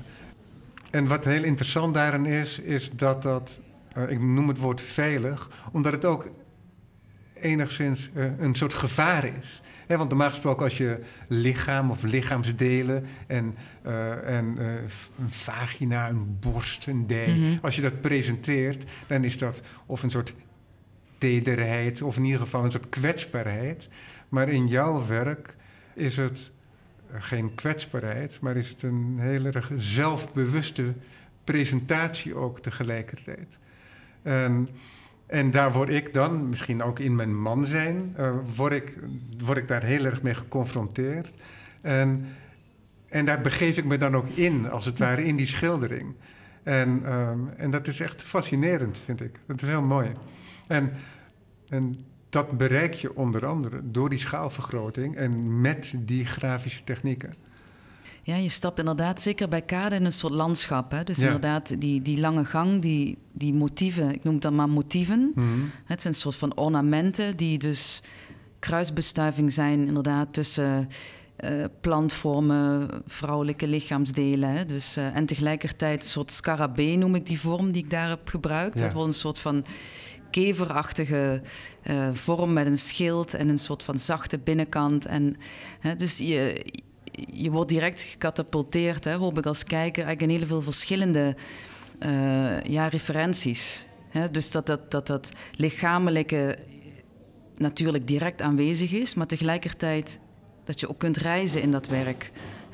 En 0.89 1.07
wat 1.07 1.25
heel 1.25 1.43
interessant 1.43 1.93
daarin 1.93 2.25
is, 2.25 2.59
is 2.59 2.91
dat 2.91 3.23
dat, 3.23 3.61
eh, 3.93 4.09
ik 4.09 4.19
noem 4.19 4.47
het 4.47 4.57
woord 4.57 4.81
veilig, 4.81 5.49
omdat 5.71 5.91
het 5.93 6.05
ook 6.05 6.29
enigszins 7.33 8.09
eh, 8.13 8.25
een 8.39 8.55
soort 8.55 8.73
gevaar 8.73 9.25
is. 9.37 9.61
Want 9.87 10.09
normaal 10.09 10.29
gesproken 10.29 10.63
als 10.63 10.77
je 10.77 10.99
lichaam 11.27 11.89
of 11.91 12.03
lichaamsdelen 12.03 13.05
en, 13.27 13.55
eh, 13.81 14.37
en 14.37 14.45
een 14.57 15.29
vagina, 15.29 16.09
een 16.09 16.37
borst, 16.39 16.87
een 16.87 17.07
dij, 17.07 17.27
Mhm. 17.27 17.57
als 17.61 17.75
je 17.75 17.81
dat 17.81 18.01
presenteert, 18.01 18.85
dan 19.07 19.23
is 19.23 19.37
dat 19.37 19.61
of 19.85 20.03
een 20.03 20.11
soort 20.11 20.33
tederheid 21.17 22.01
of 22.01 22.17
in 22.17 22.25
ieder 22.25 22.39
geval 22.39 22.63
een 22.63 22.71
soort 22.71 22.89
kwetsbaarheid. 22.89 23.89
Maar 24.29 24.49
in 24.49 24.67
jouw 24.67 25.05
werk 25.07 25.55
is 25.93 26.17
het 26.17 26.51
geen 27.13 27.55
kwetsbaarheid, 27.55 28.39
maar 28.41 28.55
is 28.55 28.69
het 28.69 28.83
een 28.83 29.17
heel 29.19 29.45
erg 29.45 29.71
zelfbewuste 29.75 30.93
presentatie 31.43 32.35
ook 32.35 32.59
tegelijkertijd. 32.59 33.59
En, 34.21 34.69
en 35.25 35.51
daar 35.51 35.71
word 35.71 35.89
ik 35.89 36.13
dan, 36.13 36.49
misschien 36.49 36.83
ook 36.83 36.99
in 36.99 37.15
mijn 37.15 37.41
man 37.41 37.65
zijn, 37.65 38.13
eh, 38.17 38.31
word, 38.55 38.73
ik, 38.73 38.97
word 39.37 39.57
ik 39.57 39.67
daar 39.67 39.83
heel 39.83 40.05
erg 40.05 40.21
mee 40.21 40.33
geconfronteerd. 40.33 41.29
En, 41.81 42.25
en 43.09 43.25
daar 43.25 43.41
begeef 43.41 43.77
ik 43.77 43.85
me 43.85 43.97
dan 43.97 44.15
ook 44.15 44.27
in, 44.27 44.69
als 44.69 44.85
het 44.85 44.99
ware, 44.99 45.25
in 45.25 45.35
die 45.35 45.47
schildering. 45.47 46.13
En, 46.63 47.01
ehm, 47.05 47.39
en 47.57 47.71
dat 47.71 47.87
is 47.87 47.99
echt 47.99 48.23
fascinerend, 48.23 48.97
vind 48.97 49.21
ik. 49.21 49.39
Dat 49.45 49.61
is 49.61 49.67
heel 49.67 49.83
mooi. 49.83 50.11
En, 50.67 50.91
en 51.69 51.95
dat 52.33 52.57
bereik 52.57 52.93
je 52.93 53.15
onder 53.15 53.45
andere 53.45 53.79
door 53.83 54.09
die 54.09 54.19
schaalvergroting 54.19 55.15
en 55.15 55.61
met 55.61 55.93
die 55.97 56.25
grafische 56.25 56.83
technieken. 56.83 57.33
Ja, 58.23 58.35
je 58.35 58.49
stapt 58.49 58.79
inderdaad 58.79 59.21
zeker 59.21 59.47
bij 59.49 59.61
Kade 59.61 59.95
in 59.95 60.05
een 60.05 60.13
soort 60.13 60.33
landschap. 60.33 60.91
Hè? 60.91 61.03
Dus 61.03 61.17
Ja. 61.17 61.25
inderdaad, 61.25 61.81
die, 61.81 62.01
die 62.01 62.19
lange 62.19 62.45
gang, 62.45 62.81
die, 62.81 63.17
die 63.31 63.53
motieven, 63.53 64.13
ik 64.13 64.23
noem 64.23 64.33
het 64.33 64.43
dan 64.43 64.55
maar 64.55 64.69
motieven. 64.69 65.31
Mhm. 65.35 65.47
Het 65.85 66.01
zijn 66.01 66.13
een 66.13 66.19
soort 66.19 66.35
van 66.35 66.57
ornamenten 66.57 67.35
die 67.37 67.57
dus 67.57 68.01
kruisbestuiving 68.59 69.51
zijn, 69.53 69.87
inderdaad, 69.87 70.33
tussen 70.33 70.89
eh, 71.35 71.51
plantvormen, 71.81 72.89
vrouwelijke 73.05 73.67
lichaamsdelen. 73.67 74.49
Hè? 74.49 74.65
Dus, 74.65 74.95
eh, 74.97 75.15
en 75.15 75.25
tegelijkertijd 75.25 76.03
een 76.03 76.09
soort 76.09 76.31
scarabee 76.31 76.97
noem 76.97 77.15
ik 77.15 77.25
die 77.25 77.39
vorm 77.39 77.71
die 77.71 77.83
ik 77.83 77.89
daar 77.89 78.09
heb 78.09 78.27
gebruikt. 78.29 78.79
Ja. 78.79 78.85
Dat 78.85 78.93
wordt 78.93 79.07
een 79.07 79.13
soort 79.19 79.39
van 79.39 79.65
keverachtige 80.33 81.41
eh, 81.81 82.09
vorm 82.13 82.53
met 82.53 82.65
een 82.65 82.77
schild 82.77 83.33
en 83.33 83.49
een 83.49 83.57
soort 83.57 83.83
van 83.83 83.97
zachte 83.97 84.39
binnenkant. 84.39 85.05
En, 85.05 85.35
hè, 85.79 85.95
dus 85.95 86.17
je, 86.17 86.65
je 87.31 87.51
wordt 87.51 87.69
direct 87.69 88.01
gecatapulteerd, 88.01 89.03
hè, 89.03 89.15
hoop 89.15 89.37
ik 89.37 89.45
als 89.45 89.63
kijker, 89.63 90.03
eigenlijk 90.03 90.31
in 90.31 90.37
heel 90.37 90.47
veel 90.47 90.61
verschillende 90.61 91.35
eh, 91.99 92.63
ja, 92.63 92.87
referenties. 92.87 93.87
Hè? 94.09 94.31
Dus 94.31 94.51
dat 94.51 94.65
dat, 94.65 94.91
dat 94.91 95.07
dat 95.07 95.31
lichamelijke 95.55 96.57
natuurlijk 97.57 98.07
direct 98.07 98.41
aanwezig 98.41 98.91
is, 98.91 99.13
maar 99.13 99.27
tegelijkertijd 99.27 100.19
dat 100.63 100.79
je 100.79 100.89
ook 100.89 100.99
kunt 100.99 101.17
reizen 101.17 101.61
in 101.61 101.71
dat 101.71 101.87
werk. 101.87 102.31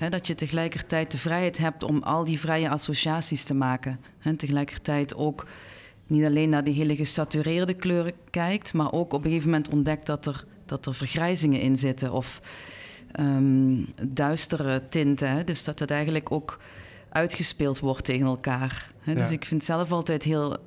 dat 0.09 0.27
je 0.27 0.35
tegelijkertijd 0.35 1.11
de 1.11 1.17
vrijheid 1.17 1.57
hebt 1.57 1.83
om 1.83 2.03
al 2.03 2.23
die 2.23 2.39
vrije 2.39 2.69
associaties 2.69 3.43
te 3.43 3.53
maken. 3.53 3.99
En 4.19 4.35
tegelijkertijd 4.35 5.15
ook 5.15 5.45
niet 6.09 6.25
alleen 6.25 6.49
naar 6.49 6.63
die 6.63 6.73
hele 6.73 6.95
gesatureerde 6.95 7.73
kleuren 7.73 8.13
kijkt, 8.29 8.73
maar 8.73 8.91
ook 8.91 9.13
op 9.13 9.23
een 9.23 9.29
gegeven 9.29 9.49
moment 9.49 9.69
ontdekt 9.69 10.05
dat 10.05 10.25
er, 10.25 10.45
dat 10.65 10.85
er 10.85 10.93
vergrijzingen 10.93 11.61
in 11.61 11.75
zitten 11.75 12.11
of 12.11 12.41
um, 13.19 13.87
duistere 14.07 14.89
tinten. 14.89 15.29
Hè? 15.29 15.43
Dus 15.43 15.63
dat 15.63 15.79
het 15.79 15.91
eigenlijk 15.91 16.31
ook 16.31 16.59
uitgespeeld 17.09 17.79
wordt 17.79 18.05
tegen 18.05 18.25
elkaar. 18.25 18.91
Hè? 18.99 19.15
Dus 19.15 19.31
ik 19.31 19.45
vind 19.45 19.63
zelf 19.63 19.91
altijd 19.91 20.23
heel, 20.23 20.57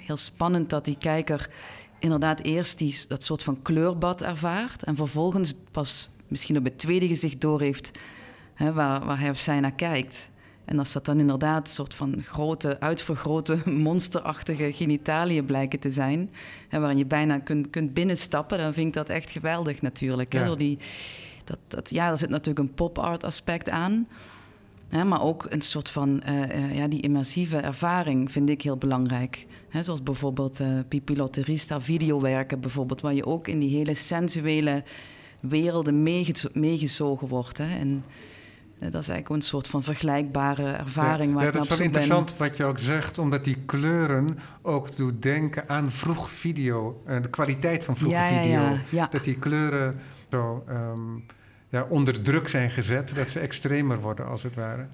heel 0.00 0.16
spannend 0.16 0.70
dat 0.70 0.84
die 0.84 0.96
kijker 0.98 1.50
inderdaad 1.98 2.40
eerst 2.40 2.78
die, 2.78 2.96
dat 3.08 3.24
soort 3.24 3.42
van 3.42 3.62
kleurbad 3.62 4.22
ervaart 4.22 4.84
en 4.84 4.96
vervolgens 4.96 5.54
pas 5.70 6.10
misschien 6.28 6.56
op 6.56 6.64
het 6.64 6.78
tweede 6.78 7.08
gezicht 7.08 7.40
doorheeft 7.40 7.98
hè, 8.54 8.72
waar, 8.72 9.04
waar 9.04 9.18
hij 9.18 9.30
of 9.30 9.38
zij 9.38 9.60
naar 9.60 9.74
kijkt. 9.74 10.30
En 10.64 10.78
als 10.78 10.92
dat 10.92 11.04
dan 11.04 11.18
inderdaad 11.18 11.62
een 11.62 11.72
soort 11.72 11.94
van 11.94 12.22
grote, 12.22 12.80
uitvergrote, 12.80 13.58
monsterachtige 13.70 14.72
genitaliën 14.72 15.44
blijken 15.44 15.78
te 15.78 15.90
zijn, 15.90 16.30
hè, 16.68 16.78
waarin 16.78 16.98
je 16.98 17.06
bijna 17.06 17.38
kunt, 17.38 17.70
kunt 17.70 17.94
binnenstappen, 17.94 18.58
dan 18.58 18.72
vind 18.72 18.86
ik 18.86 18.92
dat 18.92 19.08
echt 19.08 19.30
geweldig 19.30 19.82
natuurlijk. 19.82 20.32
Hè, 20.32 20.44
door 20.44 20.58
die, 20.58 20.78
dat, 21.44 21.58
dat, 21.68 21.90
ja, 21.90 22.10
er 22.10 22.18
zit 22.18 22.30
natuurlijk 22.30 22.68
een 22.68 22.74
pop-art 22.74 23.24
aspect 23.24 23.70
aan. 23.70 24.06
Hè, 24.88 25.04
maar 25.04 25.22
ook 25.22 25.46
een 25.48 25.60
soort 25.60 25.90
van 25.90 26.22
uh, 26.28 26.38
uh, 26.40 26.76
ja, 26.76 26.88
die 26.88 27.00
immersieve 27.00 27.56
ervaring 27.56 28.32
vind 28.32 28.50
ik 28.50 28.62
heel 28.62 28.76
belangrijk. 28.76 29.46
Hè, 29.68 29.82
zoals 29.82 30.02
bijvoorbeeld 30.02 30.60
uh, 30.60 30.68
Pipilotterista 30.88 31.80
videowerken, 31.80 32.60
bijvoorbeeld, 32.60 33.00
waar 33.00 33.14
je 33.14 33.26
ook 33.26 33.48
in 33.48 33.58
die 33.58 33.76
hele 33.76 33.94
sensuele 33.94 34.82
werelden 35.40 36.02
meegezogen 36.52 37.28
wordt. 37.28 37.58
Hè. 37.58 37.78
En 37.78 38.04
dat 38.90 39.02
is 39.02 39.08
eigenlijk 39.08 39.28
een 39.28 39.48
soort 39.48 39.66
van 39.66 39.82
vergelijkbare 39.82 40.70
ervaring. 40.70 41.28
Ja, 41.28 41.34
waar 41.34 41.42
ja 41.42 41.48
ik 41.48 41.54
dat 41.54 41.62
is 41.62 41.68
wel 41.68 41.80
interessant 41.80 42.36
wat 42.36 42.56
je 42.56 42.64
ook 42.64 42.78
zegt, 42.78 43.18
omdat 43.18 43.44
die 43.44 43.56
kleuren 43.66 44.26
ook 44.62 44.96
doet 44.96 45.22
denken 45.22 45.68
aan 45.68 45.90
vroeg 45.90 46.30
video. 46.30 47.02
En 47.06 47.22
de 47.22 47.30
kwaliteit 47.30 47.84
van 47.84 47.96
vroege 47.96 48.16
ja, 48.16 48.42
video. 48.42 48.78
Dat 49.10 49.24
die 49.24 49.36
kleuren 49.38 50.00
zo 50.30 50.64
um, 50.68 51.24
ja, 51.68 51.86
onder 51.88 52.20
druk 52.22 52.48
zijn 52.48 52.70
gezet, 52.70 53.14
dat 53.14 53.28
ze 53.28 53.40
extremer 53.40 54.00
worden 54.00 54.26
als 54.26 54.42
het 54.42 54.54
ware. 54.54 54.86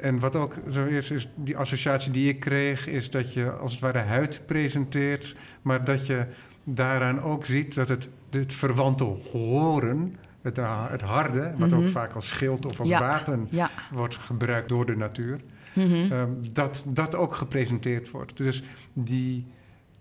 En 0.00 0.18
wat 0.18 0.36
ook 0.36 0.54
zo 0.70 0.84
is, 0.84 1.10
is 1.10 1.28
die 1.34 1.56
associatie 1.56 2.10
die 2.10 2.28
ik 2.28 2.40
kreeg, 2.40 2.86
is 2.86 3.10
dat 3.10 3.32
je 3.32 3.50
als 3.50 3.72
het 3.72 3.80
ware 3.80 3.98
huid 3.98 4.42
presenteert, 4.46 5.36
maar 5.62 5.84
dat 5.84 6.06
je 6.06 6.26
daaraan 6.64 7.22
ook 7.22 7.44
ziet 7.44 7.74
dat 7.74 7.88
het, 7.88 8.08
het 8.30 8.52
verwante 8.52 9.04
horen, 9.04 10.16
het, 10.42 10.56
het 10.90 11.02
harde, 11.02 11.52
wat 11.56 11.72
ook 11.72 11.88
vaak 11.88 12.12
als 12.12 12.28
schild 12.28 12.66
of 12.66 12.80
als 12.80 12.90
wapen 12.90 13.48
wordt 13.90 14.16
gebruikt 14.16 14.68
door 14.68 14.86
de 14.86 14.96
natuur, 14.96 15.40
um, 15.76 16.38
dat 16.52 16.84
dat 16.86 17.14
ook 17.14 17.34
gepresenteerd 17.34 18.10
wordt. 18.10 18.36
Dus 18.36 18.62
die 18.92 19.46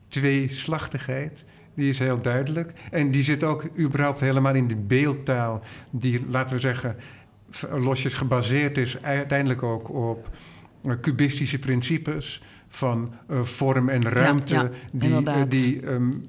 tweeslachtigheid, 0.08 1.46
die 1.74 1.90
is 1.90 2.00
heel 2.00 2.22
duidelijk. 2.22 2.74
En 2.92 3.12
die 3.12 3.24
zit 3.24 3.44
ook 3.44 3.68
überhaupt 3.78 4.20
helemaal 4.20 4.56
in 4.56 4.68
de 4.68 4.78
beeldtaal, 4.78 5.64
die, 5.92 6.26
laten 6.30 6.56
we 6.56 6.62
zeggen, 6.62 6.96
losjes 7.72 8.14
gebaseerd 8.14 8.78
is 8.78 9.02
uiteindelijk 9.02 9.64
ook 9.64 9.90
op 9.90 10.30
cubistische 11.02 11.60
principes 11.60 12.42
van 12.68 13.14
uh, 13.30 13.42
vorm 13.44 13.90
en 13.90 14.02
ruimte, 14.10 14.54
ja, 14.54 14.62
ja, 14.62 14.70
die, 14.92 15.12
uh, 15.12 15.42
die 15.48 15.88
um, 15.88 16.28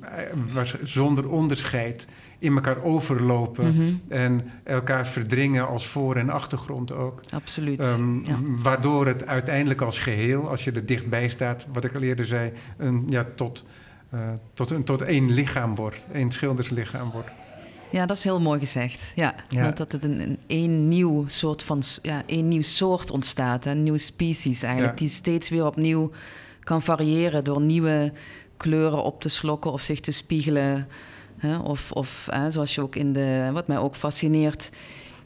was 0.53 0.77
zonder 0.83 1.29
onderscheid 1.31 2.07
in 2.39 2.55
elkaar 2.55 2.83
overlopen 2.83 3.75
Mhm. 3.75 3.93
en 4.09 4.51
elkaar 4.65 5.07
verdringen 5.07 5.69
als 5.69 5.87
voor- 5.87 6.17
en 6.17 6.31
achtergrond 6.31 6.93
ook. 6.93 7.21
Absoluut. 7.33 7.87
Um, 7.87 8.25
ja. 8.27 8.35
Waardoor 8.63 9.07
het 9.07 9.27
uiteindelijk 9.27 9.81
als 9.81 9.99
geheel, 9.99 10.49
als 10.49 10.65
je 10.65 10.73
er 10.73 10.87
dichtbij 10.87 11.29
staat, 11.29 11.67
wat 11.73 11.85
ik 11.85 11.95
al 11.95 12.01
eerder 12.01 12.25
zei, 12.25 12.53
een, 12.77 13.05
ja, 13.09 13.27
tot, 13.35 13.65
uh, 14.15 14.21
tot, 14.55 14.71
een, 14.71 14.85
tot 14.85 15.03
één 15.03 15.31
lichaam 15.31 15.75
wordt, 15.75 16.07
één 16.13 16.31
schilderslichaam 16.33 17.11
wordt. 17.11 17.31
Ja, 17.91 18.07
dat 18.07 18.17
is 18.17 18.25
heel 18.25 18.41
mooi 18.41 18.59
gezegd. 18.59 19.13
Ja, 19.17 19.35
Ja. 19.49 19.71
Dat, 19.71 19.93
het 19.93 20.05
een, 20.05 20.21
een 20.21 20.39
één 20.47 20.89
nieuw 20.89 21.25
soort 21.27 21.63
van 21.63 21.83
ja, 22.03 22.23
één 22.27 22.49
nieuw 22.49 22.61
soort 22.63 23.11
ontstaat, 23.11 23.67
een 23.67 23.83
nieuwe 23.83 23.99
species 23.99 24.63
eigenlijk, 24.63 24.93
Ja. 24.99 25.05
die 25.05 25.09
steeds 25.15 25.49
weer 25.49 25.67
opnieuw 25.67 26.11
kan 26.61 26.83
variëren 26.83 27.45
door 27.45 27.61
nieuwe 27.61 28.13
kleuren 28.57 29.03
op 29.03 29.21
te 29.21 29.29
slokken 29.29 29.73
of 29.73 29.81
zich 29.83 30.01
te 30.01 30.11
spiegelen. 30.13 30.89
Hè, 31.39 31.57
of 31.59 31.93
of 31.93 32.27
hè, 32.31 32.51
zoals 32.51 32.75
je 32.75 32.81
ook 32.83 32.97
in 32.97 33.13
de, 33.13 33.51
wat 33.53 33.67
mij 33.67 33.79
ook 33.79 33.97
fascineert 33.97 34.71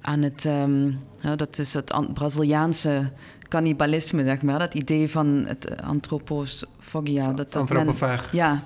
aan 0.00 0.22
het, 0.22 0.44
ehm, 0.44 0.90
hè, 1.18 1.36
dat 1.36 1.58
is 1.58 1.74
het 1.74 1.92
an- 1.92 2.12
Braziliaanse 2.12 3.10
cannibalisme, 3.48 4.24
zeg 4.24 4.42
maar, 4.42 4.58
dat 4.58 4.74
idee 4.74 5.10
van 5.10 5.44
het 5.46 5.82
antropofagia. 5.82 7.32
Dat, 7.32 7.52
dat 7.52 7.68
men- 7.68 7.86
ja, 8.32 8.62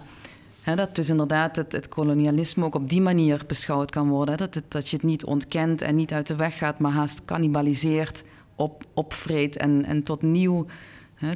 dat 0.75 0.95
dus 0.97 1.09
inderdaad 1.09 1.57
het, 1.57 1.73
het 1.73 1.89
kolonialisme 1.89 2.65
ook 2.65 2.75
op 2.75 2.89
die 2.89 3.01
manier 3.01 3.43
beschouwd 3.47 3.91
kan 3.91 4.09
worden. 4.09 4.37
Dat, 4.37 4.55
het, 4.55 4.65
dat 4.69 4.89
je 4.89 4.97
het 4.97 5.05
niet 5.05 5.25
ontkent 5.25 5.83
en 5.83 5.95
niet 5.95 6.13
uit 6.13 6.27
de 6.27 6.37
weg 6.37 6.59
gaat, 6.59 6.79
maar 6.79 6.93
haast 6.93 7.25
cannibaliseert, 7.25 8.25
op, 8.55 8.85
opvreet 8.95 9.57
en, 9.57 9.85
en 9.85 10.03
tot 10.03 10.23
nieuw, 10.23 10.67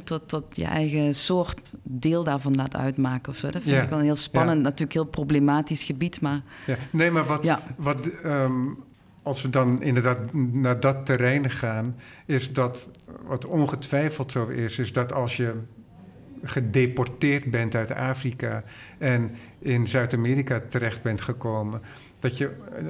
tot, 0.03 0.27
tot 0.27 0.43
je 0.55 0.65
eigen 0.65 1.15
soort 1.15 1.61
deel 1.83 2.23
daarvan 2.23 2.55
laat 2.55 2.75
uitmaken. 2.75 3.31
Of 3.31 3.37
zo. 3.37 3.51
Dat 3.51 3.61
vind 3.61 3.75
Ja, 3.75 3.81
ik 3.81 3.89
wel 3.89 3.99
een 3.99 4.05
heel 4.05 4.15
spannend, 4.15 4.57
ja. 4.57 4.63
natuurlijk 4.63 4.93
heel 4.93 5.05
problematisch 5.05 5.83
gebied, 5.83 6.21
maar 6.21 6.41
Ja. 6.65 6.77
Nee, 6.91 7.11
maar 7.11 7.25
wat, 7.25 7.57
wat 7.77 8.07
ehm, 8.07 8.53
als 9.23 9.41
we 9.41 9.49
dan 9.49 9.81
inderdaad 9.81 10.33
naar 10.33 10.79
dat 10.79 11.05
terrein 11.05 11.49
gaan, 11.49 11.95
is 12.25 12.53
dat 12.53 12.89
wat 13.25 13.45
ongetwijfeld 13.45 14.31
zo 14.31 14.47
is, 14.47 14.79
is 14.79 14.93
dat 14.93 15.13
als 15.13 15.37
je 15.37 15.53
gedeporteerd 16.43 17.51
bent 17.51 17.75
uit 17.75 17.91
Afrika 17.91 18.63
en 18.97 19.31
in 19.59 19.87
Zuid-Amerika 19.87 20.61
terecht 20.69 21.01
bent 21.01 21.21
gekomen, 21.21 21.81
dat 22.19 22.37
je 22.37 22.49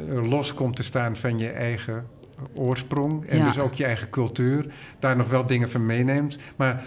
eh, 0.10 0.30
los 0.30 0.54
komt 0.54 0.76
te 0.76 0.84
staan 0.84 1.16
van 1.16 1.38
je 1.40 1.50
eigen 1.50 2.08
oorsprong 2.56 3.26
en 3.26 3.38
Ja. 3.38 3.44
dus 3.44 3.60
ook 3.60 3.74
je 3.74 3.86
eigen 3.86 4.10
cultuur, 4.10 4.66
daar 5.00 5.16
nog 5.16 5.30
wel 5.30 5.46
dingen 5.46 5.70
van 5.70 5.86
meeneemt, 5.86 6.38
maar 6.56 6.86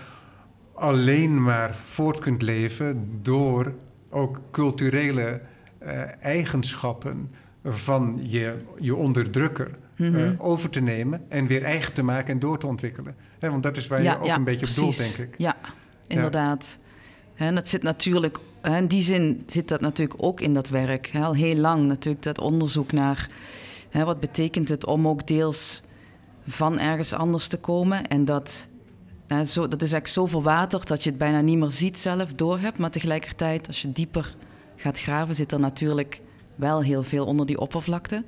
alleen 0.75 1.43
maar 1.43 1.75
voort 1.75 2.19
kunt 2.19 2.43
leven 2.43 3.09
door 3.23 3.75
ook 4.11 4.41
culturele 4.51 5.41
eh, 5.79 6.01
eigenschappen 6.21 7.31
van 7.65 8.19
je, 8.23 8.55
je 8.79 8.95
onderdrukker 8.95 9.71
Mhm. 9.97 10.17
eh, 10.17 10.31
over 10.39 10.71
te 10.71 10.81
nemen 10.81 11.25
en 11.29 11.47
weer 11.47 11.63
eigen 11.63 11.93
te 11.93 12.03
maken 12.03 12.33
en 12.35 12.39
door 12.39 12.59
te 12.59 12.67
ontwikkelen. 12.67 13.17
Want 13.41 13.63
dat 13.63 13.77
is 13.77 13.87
waar 13.87 14.03
ja, 14.03 14.13
je 14.13 14.19
ook 14.19 14.25
ja, 14.25 14.35
een 14.37 14.45
beetje 14.45 14.67
op 14.67 14.73
precies. 14.75 14.97
doelt, 15.07 15.17
denk 15.17 15.33
ik. 15.33 15.39
Ja, 15.39 15.57
inderdaad. 16.07 16.79
En 17.35 17.55
dat 17.55 17.69
zit 17.69 17.83
natuurlijk, 17.83 18.39
in 18.63 18.87
die 18.87 19.03
zin 19.03 19.43
zit 19.47 19.69
dat 19.69 19.81
natuurlijk 19.81 20.23
ook 20.23 20.41
in 20.41 20.55
dat 20.55 20.69
werk. 20.69 21.11
Al 21.15 21.35
heel 21.35 21.57
lang 21.57 21.87
natuurlijk 21.87 22.25
dat 22.25 22.39
onderzoek 22.39 22.93
naar 22.93 23.29
wat 23.93 24.21
betekent 24.21 24.69
het 24.69 24.87
om 24.87 25.09
ook 25.09 25.27
deels 25.27 25.83
van 26.47 26.79
ergens 26.79 27.13
anders 27.13 27.49
te 27.49 27.57
komen. 27.57 28.07
En 28.07 28.25
dat, 28.25 28.67
dat 29.27 29.47
is 29.47 29.57
eigenlijk 29.57 30.07
zo 30.07 30.27
verwaterd 30.27 30.89
dat 30.89 31.03
je 31.03 31.09
het 31.09 31.19
bijna 31.19 31.41
niet 31.41 31.59
meer 31.59 31.71
ziet 31.71 31.99
zelf, 31.99 32.33
doorhebt. 32.33 32.79
Maar 32.79 32.91
tegelijkertijd, 32.91 33.67
als 33.67 33.83
je 33.83 33.93
dieper 33.93 34.35
gaat 34.77 35.01
graven, 35.01 35.35
zit 35.35 35.53
er 35.53 35.61
natuurlijk 35.61 36.21
wel 36.55 36.83
heel 36.83 37.03
veel 37.03 37.27
onder 37.27 37.47
die 37.47 37.59
oppervlakte. 37.59 38.25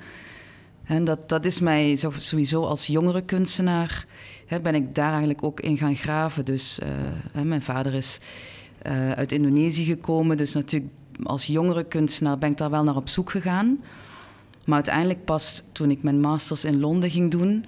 Dat, 1.05 1.29
dat 1.29 1.45
is 1.45 1.61
mij 1.61 1.97
sowieso 2.17 2.63
als 2.63 2.87
jongere 2.87 3.23
kunstenaar 3.23 4.07
hè, 4.47 4.61
ben 4.61 4.75
ik 4.75 4.95
daar 4.95 5.11
eigenlijk 5.11 5.43
ook 5.43 5.61
in 5.61 5.79
gaan 5.79 5.97
graven. 5.97 6.45
Dus 6.45 6.79
eh, 6.79 7.43
mijn 7.43 7.63
vader 7.63 7.95
is 7.95 8.21
eh, 8.83 9.11
uit 9.11 9.33
Indonesië 9.33 9.85
gekomen, 9.85 10.37
dus 10.37 10.53
natuurlijk 10.53 10.93
als 11.23 11.47
jongere 11.47 11.85
kunstenaar 11.85 12.39
ben 12.39 12.51
ik 12.51 12.57
daar 12.57 12.71
wel 12.71 12.83
naar 12.83 12.97
op 12.97 13.09
zoek 13.09 13.31
gegaan. 13.31 13.81
Maar 14.65 14.75
uiteindelijk 14.75 15.25
pas 15.25 15.63
toen 15.73 15.91
ik 15.91 16.03
mijn 16.03 16.21
masters 16.21 16.65
in 16.65 16.81
Londen 16.81 17.11
ging 17.11 17.31
doen, 17.31 17.65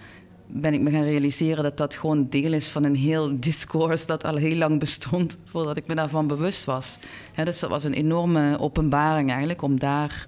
ben 0.47 0.75
ik 0.75 0.81
me 0.81 0.91
gaan 0.91 1.03
realiseren 1.03 1.63
dat 1.63 1.77
dat 1.77 1.95
gewoon 1.95 2.29
deel 2.29 2.53
is 2.53 2.69
van 2.69 2.85
een 2.85 2.97
heel 2.97 3.41
discours 3.41 4.07
dat 4.07 4.25
al 4.25 4.37
heel 4.37 4.57
lang 4.57 4.79
bestond 4.79 5.37
voordat 5.45 5.77
ik 5.77 5.87
me 5.87 5.95
daarvan 5.95 6.27
bewust 6.27 6.65
was. 6.65 6.99
Dus 7.45 7.61
dat 7.61 7.71
was 7.71 7.85
een 7.85 7.93
enorme 7.93 8.59
openbaring 8.61 9.29
eigenlijk 9.29 9.63
om 9.63 9.79
daar 9.79 10.27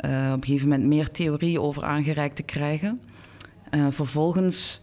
eh, 0.00 0.30
op 0.34 0.42
een 0.42 0.44
gegeven 0.44 0.68
moment 0.68 0.88
meer 0.88 1.10
theorie 1.10 1.60
over 1.60 1.84
aangereikt 1.84 2.36
te 2.36 2.42
krijgen. 2.42 3.00
Eh, 3.70 3.86
vervolgens 3.90 4.80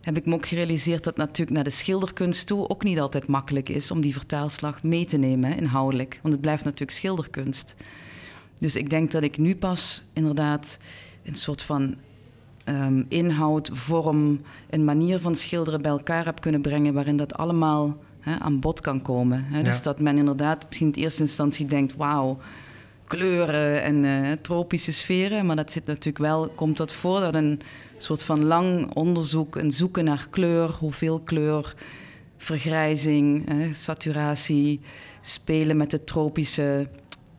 heb 0.00 0.16
ik 0.16 0.26
me 0.26 0.34
ook 0.34 0.46
gerealiseerd 0.46 1.04
dat 1.04 1.16
natuurlijk 1.16 1.56
naar 1.56 1.64
de 1.64 1.70
schilderkunst 1.70 2.46
toe 2.46 2.68
ook 2.68 2.82
niet 2.82 3.00
altijd 3.00 3.26
makkelijk 3.26 3.68
is 3.68 3.90
om 3.90 4.00
die 4.00 4.12
vertaalslag 4.12 4.82
mee 4.82 5.04
te 5.04 5.16
nemen, 5.16 5.50
hè, 5.50 5.56
inhoudelijk. 5.56 6.18
Want 6.22 6.34
het 6.34 6.42
blijft 6.42 6.64
natuurlijk 6.64 6.90
schilderkunst. 6.90 7.74
Dus 8.58 8.76
ik 8.76 8.90
denk 8.90 9.10
dat 9.10 9.22
ik 9.22 9.38
nu 9.38 9.56
pas 9.56 10.02
inderdaad 10.12 10.78
een 11.24 11.34
soort 11.34 11.62
van 11.62 11.94
ehm, 12.64 13.02
inhoud, 13.08 13.70
vorm, 13.72 14.40
een 14.70 14.84
manier 14.84 15.18
van 15.18 15.34
schilderen 15.34 15.82
bij 15.82 15.90
elkaar 15.90 16.24
heb 16.24 16.40
kunnen 16.40 16.60
brengen 16.60 16.94
waarin 16.94 17.16
dat 17.16 17.34
allemaal 17.34 17.96
hè, 18.20 18.38
aan 18.38 18.60
bod 18.60 18.80
kan 18.80 19.02
komen. 19.02 19.44
Hè. 19.44 19.62
Dus 19.62 19.82
dat 19.82 20.00
men 20.00 20.18
inderdaad 20.18 20.64
misschien 20.66 20.92
in 20.92 21.02
eerste 21.02 21.22
instantie 21.22 21.66
denkt, 21.66 21.96
wauw, 21.96 22.38
kleuren 23.06 23.82
en 23.82 24.04
eh, 24.04 24.32
tropische 24.40 24.92
sferen. 24.92 25.46
Maar 25.46 25.56
dat 25.56 25.72
zit 25.72 25.86
natuurlijk 25.86 26.18
wel, 26.18 26.48
komt 26.48 26.76
dat 26.76 26.92
voor 26.92 27.20
dat 27.20 27.34
een 27.34 27.60
soort 27.96 28.24
van 28.24 28.44
lang 28.44 28.94
onderzoek, 28.94 29.56
een 29.56 29.72
zoeken 29.72 30.04
naar 30.04 30.26
kleur, 30.30 30.70
hoeveel 30.70 31.20
kleur, 31.20 31.74
vergrijzing, 32.36 33.48
eh, 33.48 33.56
saturatie, 33.72 34.80
spelen 35.20 35.76
met 35.76 35.90
de 35.90 36.04
tropische 36.04 36.88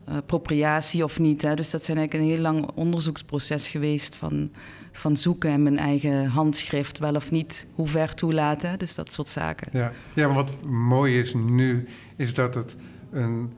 appropriatie 0.04 1.04
of 1.04 1.18
niet. 1.18 1.42
Hè. 1.42 1.54
Dus 1.54 1.70
dat 1.70 1.84
zijn 1.84 1.98
eigenlijk 1.98 2.28
een 2.28 2.34
heel 2.34 2.42
lang 2.42 2.70
onderzoeksproces 2.74 3.68
geweest 3.68 4.16
van, 4.16 4.50
van 4.92 5.16
zoeken 5.16 5.50
en 5.50 5.62
mijn 5.62 5.78
eigen 5.78 6.26
handschrift 6.26 6.98
wel 6.98 7.14
of 7.14 7.30
niet 7.30 7.66
hoe 7.74 7.86
ver 7.86 8.14
toelaten. 8.14 8.78
Dus 8.78 8.94
dat 8.94 9.12
soort 9.12 9.28
zaken. 9.28 9.68
Ja, 9.72 9.92
ja 10.14 10.26
maar 10.26 10.36
wat 10.36 10.64
mooi 10.64 11.18
is 11.18 11.34
nu, 11.34 11.88
is 12.16 12.34
dat 12.34 12.54
het 12.54 12.76
een 13.10 13.52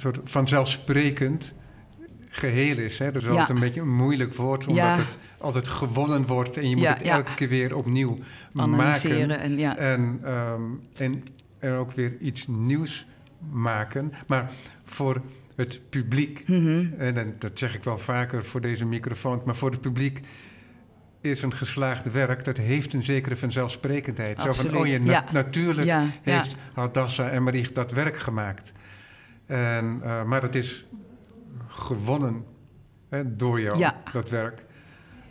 soort 0.00 0.18
vanzelfsprekend 0.24 1.54
geheel 2.28 2.76
is. 2.76 2.98
Hè? 2.98 3.10
Dat 3.12 3.22
is 3.22 3.28
altijd 3.28 3.50
een 3.50 3.60
beetje 3.60 3.80
een 3.80 3.94
moeilijk 3.94 4.34
woord, 4.34 4.66
omdat 4.66 4.96
het 4.96 5.18
altijd 5.38 5.68
gewonnen 5.68 6.26
wordt 6.26 6.56
en 6.56 6.68
je 6.68 6.76
moet 6.76 6.88
het 6.88 7.02
elke 7.02 7.34
keer 7.34 7.48
weer 7.48 7.76
opnieuw 7.76 8.18
maken. 8.52 9.40
En, 9.40 9.76
en, 9.78 10.20
ehm, 10.24 10.62
en 10.94 11.24
er 11.58 11.76
ook 11.76 11.92
weer 11.92 12.16
iets 12.20 12.46
nieuws 12.46 13.06
maken. 13.50 14.12
Maar 14.26 14.50
voor 14.84 15.22
het 15.56 15.80
publiek, 15.88 16.48
mhm. 16.48 16.86
en 16.98 17.36
dat 17.38 17.58
zeg 17.58 17.74
ik 17.74 17.84
wel 17.84 17.98
vaker 17.98 18.44
voor 18.44 18.60
deze 18.60 18.86
microfoon, 18.86 19.42
maar 19.44 19.56
voor 19.56 19.70
het 19.70 19.80
publiek 19.80 20.20
is 21.20 21.42
een 21.42 21.54
geslaagd 21.54 22.12
werk, 22.12 22.44
dat 22.44 22.56
heeft 22.56 22.92
een 22.92 23.02
zekere 23.02 23.36
vanzelfsprekendheid. 23.36 24.40
Zo 24.40 24.52
van, 24.52 24.76
oh 24.76 24.86
je, 24.86 25.22
natuurlijk 25.32 26.08
heeft 26.22 26.56
Hadassa 26.74 27.28
en 27.28 27.42
Marie 27.42 27.72
dat 27.72 27.92
werk 27.92 28.18
gemaakt. 28.18 28.72
En, 29.48 30.00
uh, 30.04 30.24
maar 30.24 30.42
het 30.42 30.54
is 30.54 30.86
gewonnen 31.68 32.44
hè, 33.08 33.36
door 33.36 33.60
jou, 33.60 33.90
dat 34.12 34.30
werk. 34.30 34.66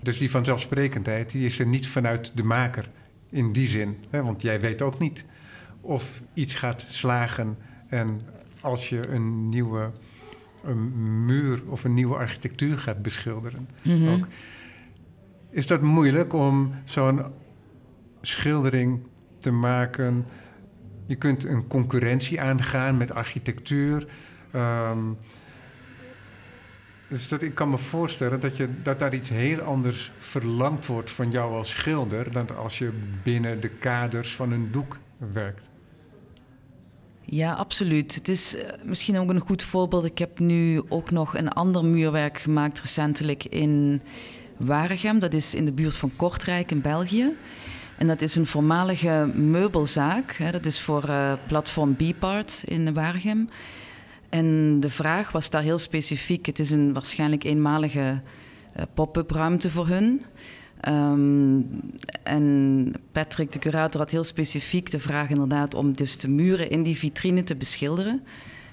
Dus 0.01 0.17
die 0.17 0.31
vanzelfsprekendheid 0.31 1.31
die 1.31 1.45
is 1.45 1.59
er 1.59 1.65
niet 1.65 1.87
vanuit 1.87 2.31
de 2.35 2.43
maker 2.43 2.89
in 3.29 3.51
die 3.51 3.67
zin. 3.67 3.97
Hè, 4.09 4.23
want 4.23 4.41
jij 4.41 4.61
weet 4.61 4.81
ook 4.81 4.99
niet 4.99 5.25
of 5.81 6.21
iets 6.33 6.55
gaat 6.55 6.85
slagen. 6.87 7.57
En 7.87 8.21
als 8.61 8.89
je 8.89 9.07
een 9.07 9.49
nieuwe 9.49 9.91
een 10.63 11.25
muur 11.25 11.61
of 11.67 11.83
een 11.83 11.93
nieuwe 11.93 12.15
architectuur 12.15 12.79
gaat 12.79 13.01
beschilderen. 13.01 13.69
Mhm. 13.81 14.07
ook, 14.07 14.27
is 15.49 15.67
dat 15.67 15.81
moeilijk 15.81 16.33
om 16.33 16.73
zo'n 16.83 17.21
schildering 18.21 18.99
te 19.37 19.51
maken? 19.51 20.25
Je 21.07 21.15
kunt 21.15 21.45
een 21.45 21.67
concurrentie 21.67 22.41
aangaan 22.41 22.97
met 22.97 23.11
architectuur. 23.11 24.07
Ehm, 24.51 24.99
dus 27.07 27.27
dat, 27.27 27.41
ik 27.41 27.55
kan 27.55 27.69
me 27.69 27.77
voorstellen 27.77 28.39
dat, 28.39 28.57
je, 28.57 28.81
dat 28.81 28.99
daar 28.99 29.13
iets 29.13 29.29
heel 29.29 29.59
anders 29.59 30.11
verlangd 30.19 30.85
wordt 30.85 31.11
van 31.11 31.31
jou 31.31 31.53
als 31.53 31.69
schilder 31.69 32.31
dan 32.31 32.57
als 32.57 32.77
je 32.77 32.91
binnen 33.23 33.59
de 33.59 33.69
kaders 33.69 34.35
van 34.35 34.51
een 34.51 34.71
doek 34.71 34.97
werkt. 35.33 35.69
Ja, 37.29 37.53
absoluut. 37.53 38.15
Het 38.15 38.27
is 38.27 38.55
eh, 38.55 38.69
misschien 38.83 39.17
ook 39.17 39.29
een 39.29 39.39
goed 39.39 39.63
voorbeeld. 39.63 40.05
Ik 40.05 40.17
heb 40.17 40.39
nu 40.39 40.81
ook 40.89 41.11
nog 41.11 41.37
een 41.37 41.49
ander 41.49 41.85
muurwerk 41.85 42.37
gemaakt 42.37 42.79
recentelijk 42.79 43.43
in 43.43 44.01
Waregem. 44.57 45.19
Dat 45.19 45.33
is 45.33 45.55
in 45.55 45.65
de 45.65 45.71
buurt 45.71 45.95
van 45.95 46.15
Kortrijk 46.15 46.71
in 46.71 46.81
België. 46.81 47.33
En 47.97 48.07
dat 48.07 48.21
is 48.21 48.35
een 48.35 48.45
voormalige 48.45 49.31
meubelzaak. 49.35 50.31
Hè. 50.31 50.51
Dat 50.51 50.65
is 50.65 50.79
voor 50.79 51.03
uh, 51.09 51.33
platform 51.47 51.95
B-Part 51.95 52.63
in 52.65 52.93
Waregem. 52.93 53.49
En 54.29 54.79
de 54.79 54.89
vraag 54.89 55.31
was 55.31 55.49
daar 55.49 55.61
heel 55.61 55.79
specifiek. 55.79 56.45
Het 56.45 56.59
is 56.59 56.71
een 56.71 56.93
waarschijnlijk 56.93 57.43
eenmalige 57.43 58.21
uh, 58.77 58.83
pop-up 58.93 59.31
ruimte 59.31 59.69
voor 59.69 59.87
hun. 59.87 60.21
Um, 60.87 61.81
en 62.23 62.93
Patrick, 63.11 63.51
de 63.51 63.59
curator, 63.59 64.01
had 64.01 64.11
heel 64.11 64.23
specifiek 64.23 64.91
de 64.91 64.99
vraag 64.99 65.29
inderdaad 65.29 65.73
om 65.73 65.95
dus 65.95 66.17
de 66.17 66.29
muren 66.29 66.69
in 66.69 66.83
die 66.83 66.97
vitrine 66.97 67.43
te 67.43 67.55
beschilderen. 67.55 68.23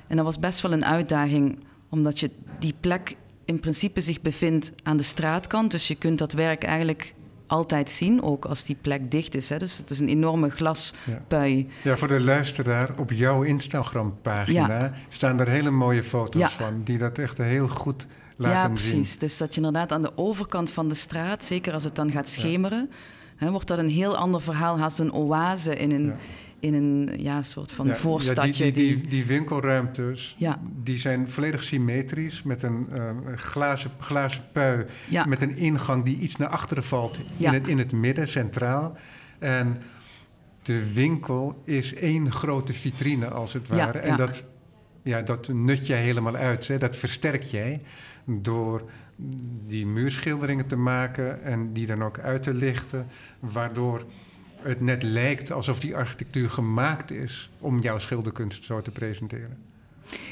En 0.07 0.17
dat 0.17 0.25
was 0.25 0.39
best 0.39 0.61
wel 0.61 0.73
een 0.73 0.85
uitdaging, 0.85 1.59
omdat 1.89 2.21
je 2.21 2.31
die 2.59 2.75
plek 2.81 3.17
in 3.45 3.61
principe 3.61 4.01
zich 4.01 4.21
bevindt 4.21 4.73
aan 4.83 4.97
de 4.97 5.03
straatkant. 5.03 5.71
Dus 5.71 5.89
je 5.89 5.95
kunt 5.95 6.19
dat 6.19 6.33
werk 6.33 6.65
eigenlijk 6.65 7.15
altijd 7.47 7.91
zien, 7.91 8.23
ook 8.23 8.45
als 8.45 8.65
die 8.65 8.77
plek 8.81 9.11
dicht 9.11 9.35
is. 9.35 9.49
Hè. 9.49 9.59
Dus 9.59 9.79
het 9.79 9.91
is 9.91 9.99
een 9.99 10.09
enorme 10.09 10.51
glaspui. 10.51 11.57
Ja. 11.57 11.91
ja, 11.91 11.97
voor 11.97 12.09
de 12.09 12.21
luisteraar, 12.21 12.91
op 12.99 13.13
jouw 13.13 13.43
Instagram-pagina 13.43 14.93
staan 15.09 15.41
er 15.41 15.49
hele 15.49 15.71
mooie 15.71 16.03
foto's 16.03 16.53
van... 16.53 16.81
die 16.85 16.99
dat 16.99 17.19
echt 17.19 17.39
heel 17.39 17.69
goed 17.69 18.07
laten 18.37 18.79
zien. 18.79 18.91
Ja, 18.91 18.99
precies. 18.99 19.19
Dus 19.19 19.39
dat 19.39 19.55
je 19.55 19.61
inderdaad 19.61 19.93
aan 19.93 20.03
de 20.03 20.13
overkant 20.17 20.71
van 20.71 20.89
de 20.89 20.95
straat... 20.95 21.45
zeker 21.45 21.73
als 21.73 21.85
het 21.85 21.95
dan 21.95 22.11
gaat 22.11 22.29
schemeren... 22.29 22.91
Hè, 23.37 23.51
wordt 23.51 23.69
dat 23.69 23.79
een 23.79 23.89
heel 23.89 24.17
ander 24.17 24.41
verhaal... 24.41 24.79
als 24.79 24.99
een 24.99 25.13
oase 25.13 25.77
in 25.77 25.91
een 25.91 26.13
in 26.65 26.75
een 26.75 27.11
ja, 27.17 27.43
soort 27.43 27.73
van 27.73 27.87
ja, 27.87 27.97
voorstadje. 27.97 28.65
Ja, 28.65 28.73
die, 28.73 28.97
die, 28.97 29.09
die, 29.09 29.27
winkelruimtes, 29.27 30.35
ja. 30.39 30.61
die 30.83 30.99
zijn 30.99 31.31
volledig 31.31 31.63
symmetrisch... 31.63 32.43
met 32.43 32.63
een 32.63 32.89
uh, 32.93 33.11
glazen, 33.35 33.91
glazen 33.99 34.43
pui, 34.53 34.87
met 35.29 35.43
een 35.43 35.57
ingang 35.57 36.05
die 36.05 36.19
iets 36.19 36.37
naar 36.37 36.49
achteren 36.49 36.85
valt... 36.85 37.21
In, 37.39 37.53
het, 37.53 37.67
in 37.67 37.79
het 37.79 37.93
midden, 37.93 38.29
centraal. 38.29 38.97
En 39.39 39.77
de 40.63 40.93
winkel 40.93 41.63
is 41.65 41.95
één 41.95 42.33
grote 42.33 42.73
vitrine, 42.73 43.29
als 43.29 43.53
het 43.53 43.69
ware. 43.69 43.99
en 43.99 44.17
dat, 44.17 44.45
ja, 45.03 45.23
dat 45.23 45.49
nut 45.49 45.87
jij 45.87 46.03
helemaal 46.03 46.37
uit, 46.37 46.69
hè? 46.69 46.79
dat 46.79 46.97
versterk 46.97 47.43
jij... 47.43 47.83
door 48.25 48.91
die 49.65 49.87
muurschilderingen 49.87 50.67
te 50.67 50.77
maken 50.77 51.43
en 51.43 51.73
die 51.73 51.87
dan 51.87 52.03
ook 52.03 52.19
uit 52.19 52.43
te 52.43 52.55
lichten... 52.55 53.07
waardoor 53.41 54.05
het 54.65 54.81
net 54.81 55.03
lijkt 55.03 55.53
alsof 55.53 55.81
die 55.81 55.97
architectuur 55.97 56.51
gemaakt 56.51 57.11
is 57.11 57.51
om 57.59 57.81
jouw 57.81 57.99
schilderkunst 57.99 58.65
zo 58.65 58.83
te 58.83 58.91
presenteren. 58.91 59.59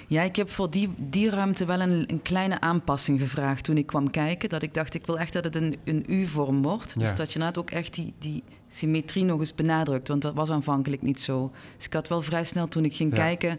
Ja, 0.06 0.22
ik 0.22 0.36
heb 0.36 0.50
voor 0.50 0.70
die, 0.70 0.90
die 0.96 1.30
ruimte 1.30 1.64
wel 1.64 1.80
een, 1.80 2.04
een 2.06 2.22
kleine 2.22 2.60
aanpassing 2.60 3.20
gevraagd 3.20 3.64
toen 3.64 3.76
ik 3.76 3.86
kwam 3.86 4.10
kijken. 4.10 4.48
Dat 4.48 4.62
ik 4.62 4.74
dacht, 4.74 4.94
ik 4.94 5.06
wil 5.06 5.18
echt 5.18 5.32
dat 5.32 5.44
het 5.44 5.54
een, 5.54 5.76
een 5.84 6.04
U-vorm 6.08 6.62
wordt. 6.62 6.98
Dus 6.98 7.16
dat 7.16 7.32
je 7.32 7.38
net 7.38 7.58
ook 7.58 7.70
echt 7.70 7.94
die, 7.94 8.14
die 8.18 8.42
symmetrie 8.68 9.24
nog 9.24 9.38
eens 9.38 9.54
benadrukt. 9.54 10.08
Want 10.08 10.22
dat 10.22 10.34
was 10.34 10.50
aanvankelijk 10.50 11.02
niet 11.02 11.20
zo. 11.20 11.50
Dus 11.76 11.86
ik 11.86 11.92
had 11.92 12.08
wel 12.08 12.22
vrij 12.22 12.44
snel 12.44 12.68
toen 12.68 12.84
ik 12.84 12.94
ging 12.94 13.14
kijken 13.14 13.58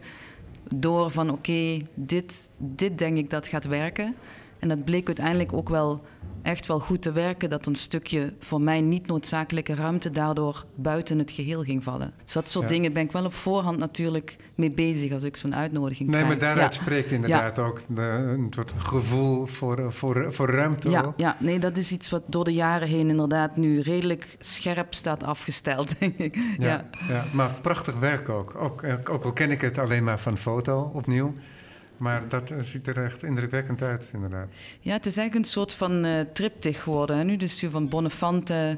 door 0.76 1.12
van 1.12 1.30
oké, 1.30 1.82
dit, 1.94 2.50
dit 2.58 2.98
denk 2.98 3.18
ik 3.18 3.30
dat 3.30 3.48
gaat 3.48 3.66
werken. 3.66 4.16
En 4.64 4.70
dat 4.70 4.86
bleek 4.86 5.08
uiteindelijk 5.08 5.54
ook 5.54 5.70
wel 5.70 6.02
echt 6.42 6.66
wel 6.66 6.80
goed 6.80 7.02
te 7.02 7.12
werken. 7.12 7.50
Dat 7.50 7.66
een 7.66 7.76
stukje 7.76 8.34
voor 8.40 8.62
mij 8.62 8.82
niet 8.82 9.08
noodzakelijke 9.08 9.76
ruimte 9.76 10.10
daardoor 10.10 10.66
buiten 10.76 11.20
het 11.20 11.32
geheel 11.32 11.62
ging 11.62 11.84
vallen. 11.84 12.14
Dus 12.24 12.34
dat 12.34 12.50
soort 12.50 12.70
dingen 12.70 12.94
ben 12.94 13.04
ik 13.04 13.12
wel 13.12 13.26
op 13.26 13.34
voorhand 13.34 13.80
natuurlijk 13.80 14.36
mee 14.56 14.74
bezig 14.74 15.14
als 15.14 15.24
ik 15.24 15.36
zo'n 15.36 15.56
uitnodiging 15.56 16.10
nee, 16.10 16.22
krijg. 16.22 16.40
Nee, 16.40 16.48
maar 16.48 16.56
daaruit 16.56 16.76
spreekt 16.76 17.12
inderdaad 17.12 17.60
ook 17.60 17.82
de, 17.88 18.02
een 18.02 18.48
soort 18.50 18.74
gevoel 18.78 19.46
voor, 19.46 19.92
voor, 19.92 20.34
voor 20.34 20.50
ruimte. 20.50 20.90
Ja, 20.90 21.14
ja, 21.18 21.36
nee, 21.40 21.60
dat 21.60 21.78
is 21.78 21.92
iets 21.92 22.10
wat 22.10 22.24
door 22.26 22.44
de 22.44 22.54
jaren 22.54 22.88
heen 22.88 23.10
inderdaad 23.10 23.56
nu 23.56 23.80
redelijk 23.80 24.36
scherp 24.40 24.94
staat 24.94 25.24
afgesteld, 25.24 25.96
denk 26.00 26.18
ik. 26.18 26.38
Ja, 26.58 26.90
ja. 27.08 27.26
maar 27.32 27.50
prachtig 27.62 28.00
werk 28.00 28.30
ook. 28.30 28.56
ook. 28.56 28.84
Ook 29.10 29.24
al 29.24 29.34
ken 29.34 29.52
ik 29.52 29.62
het 29.62 29.78
alleen 29.78 30.04
maar 30.04 30.20
van 30.20 30.38
foto 30.38 30.92
opnieuw. 30.94 31.34
Maar 31.98 32.28
dat 32.28 32.52
eh, 32.52 32.60
ziet 32.60 32.88
er 32.88 33.04
echt 33.04 33.24
indrukwekkend 33.24 33.82
uit, 33.82 34.10
inderdaad. 34.14 34.48
Ja, 34.80 34.94
het 34.94 35.06
is 35.06 35.18
eigenlijk 35.18 35.46
een 35.46 35.52
soort 35.52 35.74
van 35.74 36.06
uh, 36.06 36.20
triptych 36.34 36.84
geworden. 36.84 37.18
Hè? 37.18 37.24
Nu 37.24 37.38
dus 37.38 37.66
van 37.70 37.90
Bonnefante, 37.90 38.78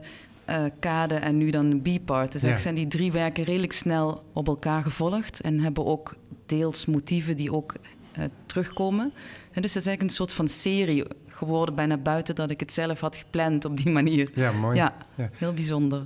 uh, 0.49 0.63
Kade 0.80 1.15
en 1.15 1.38
nu 1.38 1.49
dan 1.49 1.82
B-part. 1.82 2.32
Dus 2.32 2.43
eigenlijk 2.43 2.60
zijn 2.60 2.75
die 2.75 2.88
drie 2.88 3.12
werken 3.12 3.43
redelijk 3.43 3.73
snel 3.73 4.23
op 4.34 4.47
elkaar 4.47 4.84
gevolgd... 4.84 5.41
en 5.41 5.60
hebben 5.60 5.86
ook 5.86 6.15
deels 6.45 6.86
motieven 6.86 7.36
die 7.36 7.54
ook 7.54 7.75
uh, 8.17 8.23
terugkomen. 8.45 9.12
En 9.51 9.62
dus 9.62 9.73
het 9.73 9.84
is 9.84 9.88
eigenlijk 9.88 10.01
een 10.01 10.10
soort 10.10 10.34
van 10.34 10.47
serie 10.47 11.06
geworden... 11.28 11.75
bijna 11.75 11.97
buiten 11.97 12.36
dat 12.36 12.51
ik 12.51 12.60
het 12.60 12.73
zelf 12.73 12.99
had 12.99 13.17
gepland 13.17 13.65
op 13.65 13.78
die 13.78 13.91
manier. 13.91 14.32
Ja, 14.34 14.51
mooi. 14.51 14.75
Ja, 14.75 14.95
ja. 15.15 15.30
heel 15.34 15.54
bijzonder. 15.54 16.06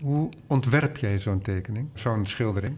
Hoe 0.00 0.28
ontwerp 0.46 0.96
jij 0.96 1.18
zo'n 1.18 1.40
tekening, 1.40 1.88
zo'n 1.94 2.26
schildering? 2.26 2.76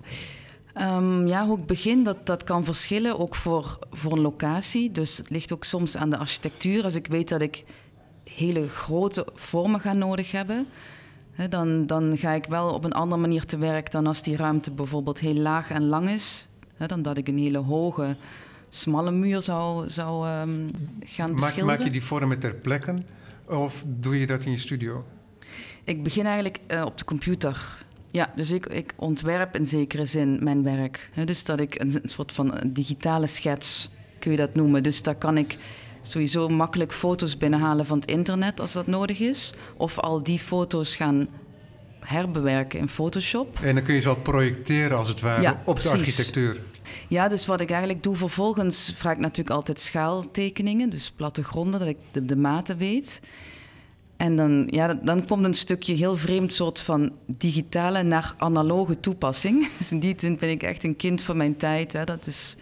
Um, 0.80 1.26
ja, 1.26 1.46
hoe 1.46 1.58
ik 1.58 1.66
begin, 1.66 2.02
dat, 2.02 2.26
dat 2.26 2.44
kan 2.44 2.64
verschillen, 2.64 3.18
ook 3.18 3.34
voor, 3.34 3.78
voor 3.90 4.12
een 4.12 4.20
locatie. 4.20 4.90
Dus 4.90 5.16
het 5.16 5.30
ligt 5.30 5.52
ook 5.52 5.64
soms 5.64 5.96
aan 5.96 6.10
de 6.10 6.16
architectuur. 6.16 6.84
Als 6.84 6.94
ik 6.94 7.06
weet 7.06 7.28
dat 7.28 7.40
ik 7.40 7.64
hele 8.24 8.68
grote 8.68 9.26
vormen 9.34 9.80
ga 9.80 9.92
nodig 9.92 10.32
hebben, 10.32 10.66
hè, 11.32 11.48
dan, 11.48 11.86
dan 11.86 12.16
ga 12.16 12.30
ik 12.30 12.44
wel 12.44 12.74
op 12.74 12.84
een 12.84 12.92
andere 12.92 13.20
manier 13.20 13.44
te 13.44 13.58
werk 13.58 13.90
dan 13.90 14.06
als 14.06 14.22
die 14.22 14.36
ruimte 14.36 14.70
bijvoorbeeld 14.70 15.20
heel 15.20 15.34
laag 15.34 15.70
en 15.70 15.86
lang 15.86 16.08
is. 16.08 16.48
Hè, 16.74 16.86
dan 16.86 17.02
dat 17.02 17.16
ik 17.16 17.28
een 17.28 17.38
hele 17.38 17.58
hoge, 17.58 18.16
smalle 18.68 19.10
muur 19.10 19.42
zou, 19.42 19.88
zou 19.88 20.28
um, 20.28 20.70
gaan. 21.00 21.34
Maak, 21.34 21.62
maak 21.62 21.82
je 21.82 21.90
die 21.90 22.04
vormen 22.04 22.38
ter 22.38 22.54
plekke 22.54 23.02
of 23.46 23.84
doe 23.86 24.20
je 24.20 24.26
dat 24.26 24.44
in 24.44 24.50
je 24.50 24.58
studio? 24.58 25.04
Ik 25.84 26.02
begin 26.02 26.24
eigenlijk 26.24 26.60
uh, 26.68 26.84
op 26.84 26.98
de 26.98 27.04
computer. 27.04 27.86
Ja, 28.10 28.32
dus 28.36 28.50
ik, 28.50 28.66
ik 28.66 28.92
ontwerp 28.96 29.56
in 29.56 29.66
zekere 29.66 30.04
zin 30.04 30.38
mijn 30.44 30.62
werk. 30.62 31.10
dus 31.24 31.44
dat 31.44 31.60
ik 31.60 31.80
een, 31.80 32.00
soort 32.04 32.32
van 32.32 32.60
digitale 32.66 33.26
schets 33.26 33.90
kun 34.18 34.30
je 34.30 34.36
dat 34.36 34.54
noemen. 34.54 34.82
Dus 34.82 35.02
daar 35.02 35.14
kan 35.14 35.38
ik 35.38 35.56
sowieso 36.02 36.48
makkelijk 36.48 36.92
foto's 36.92 37.36
binnenhalen 37.36 37.86
van 37.86 37.98
het 37.98 38.10
internet 38.10 38.60
als 38.60 38.72
dat 38.72 38.86
nodig 38.86 39.20
is. 39.20 39.52
Of 39.76 39.98
al 39.98 40.22
die 40.22 40.38
foto's 40.38 40.96
gaan 40.96 41.28
herbewerken 42.00 42.78
in 42.78 42.88
Photoshop. 42.88 43.58
En 43.62 43.74
dan 43.74 43.84
kun 43.84 43.94
je 43.94 44.00
ze 44.00 44.08
al 44.08 44.16
projecteren 44.16 44.98
als 44.98 45.08
het 45.08 45.20
ware 45.20 45.42
Ja, 45.42 45.62
op 45.64 45.80
de 45.80 45.90
architectuur. 45.90 46.60
Ja, 47.08 47.28
dus 47.28 47.46
wat 47.46 47.60
ik 47.60 47.70
eigenlijk 47.70 48.02
doe 48.02 48.16
vervolgens, 48.16 48.92
vraag 48.96 49.12
ik 49.12 49.18
natuurlijk 49.18 49.50
altijd 49.50 49.80
schaaltekeningen, 49.80 50.90
dus 50.90 51.10
plattegronden, 51.10 51.80
dat 51.80 51.88
ik 51.88 51.96
de, 52.10 52.24
de 52.24 52.36
maten 52.36 52.76
weet. 52.76 53.20
En 54.18 54.36
dan, 54.36 54.64
ja, 54.70 54.94
dan 55.02 55.26
komt 55.26 55.44
een 55.44 55.54
stukje 55.54 55.94
heel 55.94 56.16
vreemd 56.16 56.54
soort 56.54 56.80
van 56.80 57.12
digitale 57.26 58.02
naar 58.02 58.34
analoge 58.38 59.00
toepassing. 59.00 59.68
Dus 59.78 59.92
in 59.92 59.98
die 59.98 60.14
zin 60.16 60.36
ben 60.38 60.50
ik 60.50 60.62
echt 60.62 60.84
een 60.84 60.96
kind 60.96 61.22
van 61.22 61.36
mijn 61.36 61.56
tijd. 61.56 61.92
Hè. 61.92 62.04
Dat 62.04 62.26
is 62.26 62.56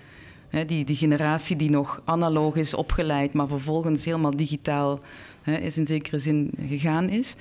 hè, 0.49 0.65
die, 0.65 0.85
die 0.85 0.97
generatie 0.97 1.57
die 1.57 1.71
nog 1.71 2.01
analoog 2.05 2.55
is 2.55 2.75
opgeleid, 2.75 3.33
maar 3.33 3.49
vervolgens 3.49 4.05
helemaal 4.05 4.37
digitaal 4.37 5.01
hè, 5.43 5.57
is 5.57 5.79
in 5.79 5.87
zekere 5.87 6.19
zin 6.19 6.51
gegaan 6.69 7.09
is. 7.09 7.37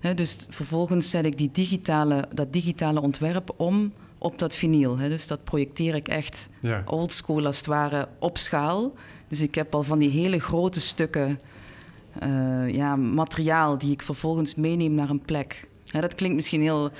Hè, 0.00 0.14
dus 0.14 0.46
vervolgens 0.50 1.10
zet 1.10 1.24
ik 1.24 1.38
die 1.38 1.50
digitale, 1.52 2.24
dat 2.34 2.52
digitale 2.52 3.00
ontwerp 3.00 3.54
om 3.56 3.92
op 4.18 4.38
dat 4.38 4.54
vinyl. 4.54 4.98
Hè. 4.98 5.08
Dus 5.08 5.26
dat 5.26 5.44
projecteer 5.44 5.94
ik 5.94 6.08
echt 6.08 6.48
Ja. 6.60 6.82
oldschool 6.86 7.46
als 7.46 7.56
het 7.56 7.66
ware 7.66 8.08
op 8.18 8.38
schaal. 8.38 8.92
Dus 9.28 9.40
ik 9.40 9.54
heb 9.54 9.74
al 9.74 9.82
van 9.82 9.98
die 9.98 10.10
hele 10.10 10.38
grote 10.40 10.80
stukken 10.80 11.38
eh, 12.20 12.74
ja, 12.74 12.96
materiaal 12.96 13.78
die 13.78 13.92
ik 13.92 14.02
vervolgens 14.02 14.54
meeneem 14.54 14.94
naar 14.94 15.10
een 15.10 15.22
plek. 15.22 15.68
Dat 16.00 16.14
klinkt 16.14 16.36
misschien 16.36 16.62
heel, 16.62 16.90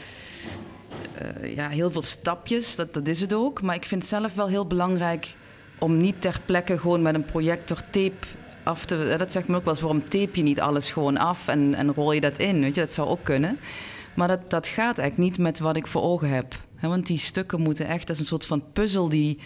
eh, 1.15 1.55
ja, 1.55 1.69
heel 1.69 1.91
veel 1.91 2.03
stapjes, 2.03 2.77
dat, 2.77 2.95
dat 2.95 3.09
is 3.09 3.21
het 3.21 3.35
ook. 3.35 3.63
Maar 3.63 3.75
ik 3.75 3.85
vind 3.85 4.05
zelf 4.07 4.35
wel 4.35 4.49
heel 4.49 4.67
belangrijk 4.67 5.35
om 5.79 5.97
niet 5.97 6.21
ter 6.21 6.41
plekke 6.45 6.79
gewoon 6.79 7.03
met 7.03 7.15
een 7.15 7.25
projector 7.25 7.79
tape 7.91 8.27
af 8.63 8.85
te... 8.85 8.95
hè, 8.95 9.17
Dat 9.19 9.33
zegt 9.33 9.49
me 9.49 9.57
ook 9.57 9.65
wel 9.65 9.73
eens, 9.73 9.83
waarom 9.83 10.09
tape 10.09 10.31
je 10.33 10.43
niet 10.43 10.61
alles 10.61 10.93
gewoon 10.93 11.17
af 11.17 11.49
en, 11.49 11.75
en 11.75 11.95
rol 11.95 12.13
je 12.13 12.21
dat 12.21 12.39
in? 12.39 12.61
Weet 12.61 12.75
je, 12.75 12.81
dat 12.81 12.93
zou 12.93 13.09
ook 13.09 13.25
kunnen. 13.25 13.59
Maar 14.15 14.29
dat, 14.29 14.51
dat 14.51 14.67
gaat 14.67 14.99
eigenlijk 14.99 15.31
niet 15.31 15.39
met 15.39 15.59
wat 15.59 15.77
ik 15.77 15.87
voor 15.87 16.03
ogen 16.03 16.29
heb. 16.29 16.55
Want 16.81 17.07
die 17.07 17.19
stukken 17.19 17.61
moeten 17.61 17.87
echt, 17.87 18.07
dat 18.07 18.17
is 18.17 18.21
een 18.21 18.29
soort 18.29 18.47
van 18.47 18.63
puzzel 18.73 19.09
die, 19.09 19.39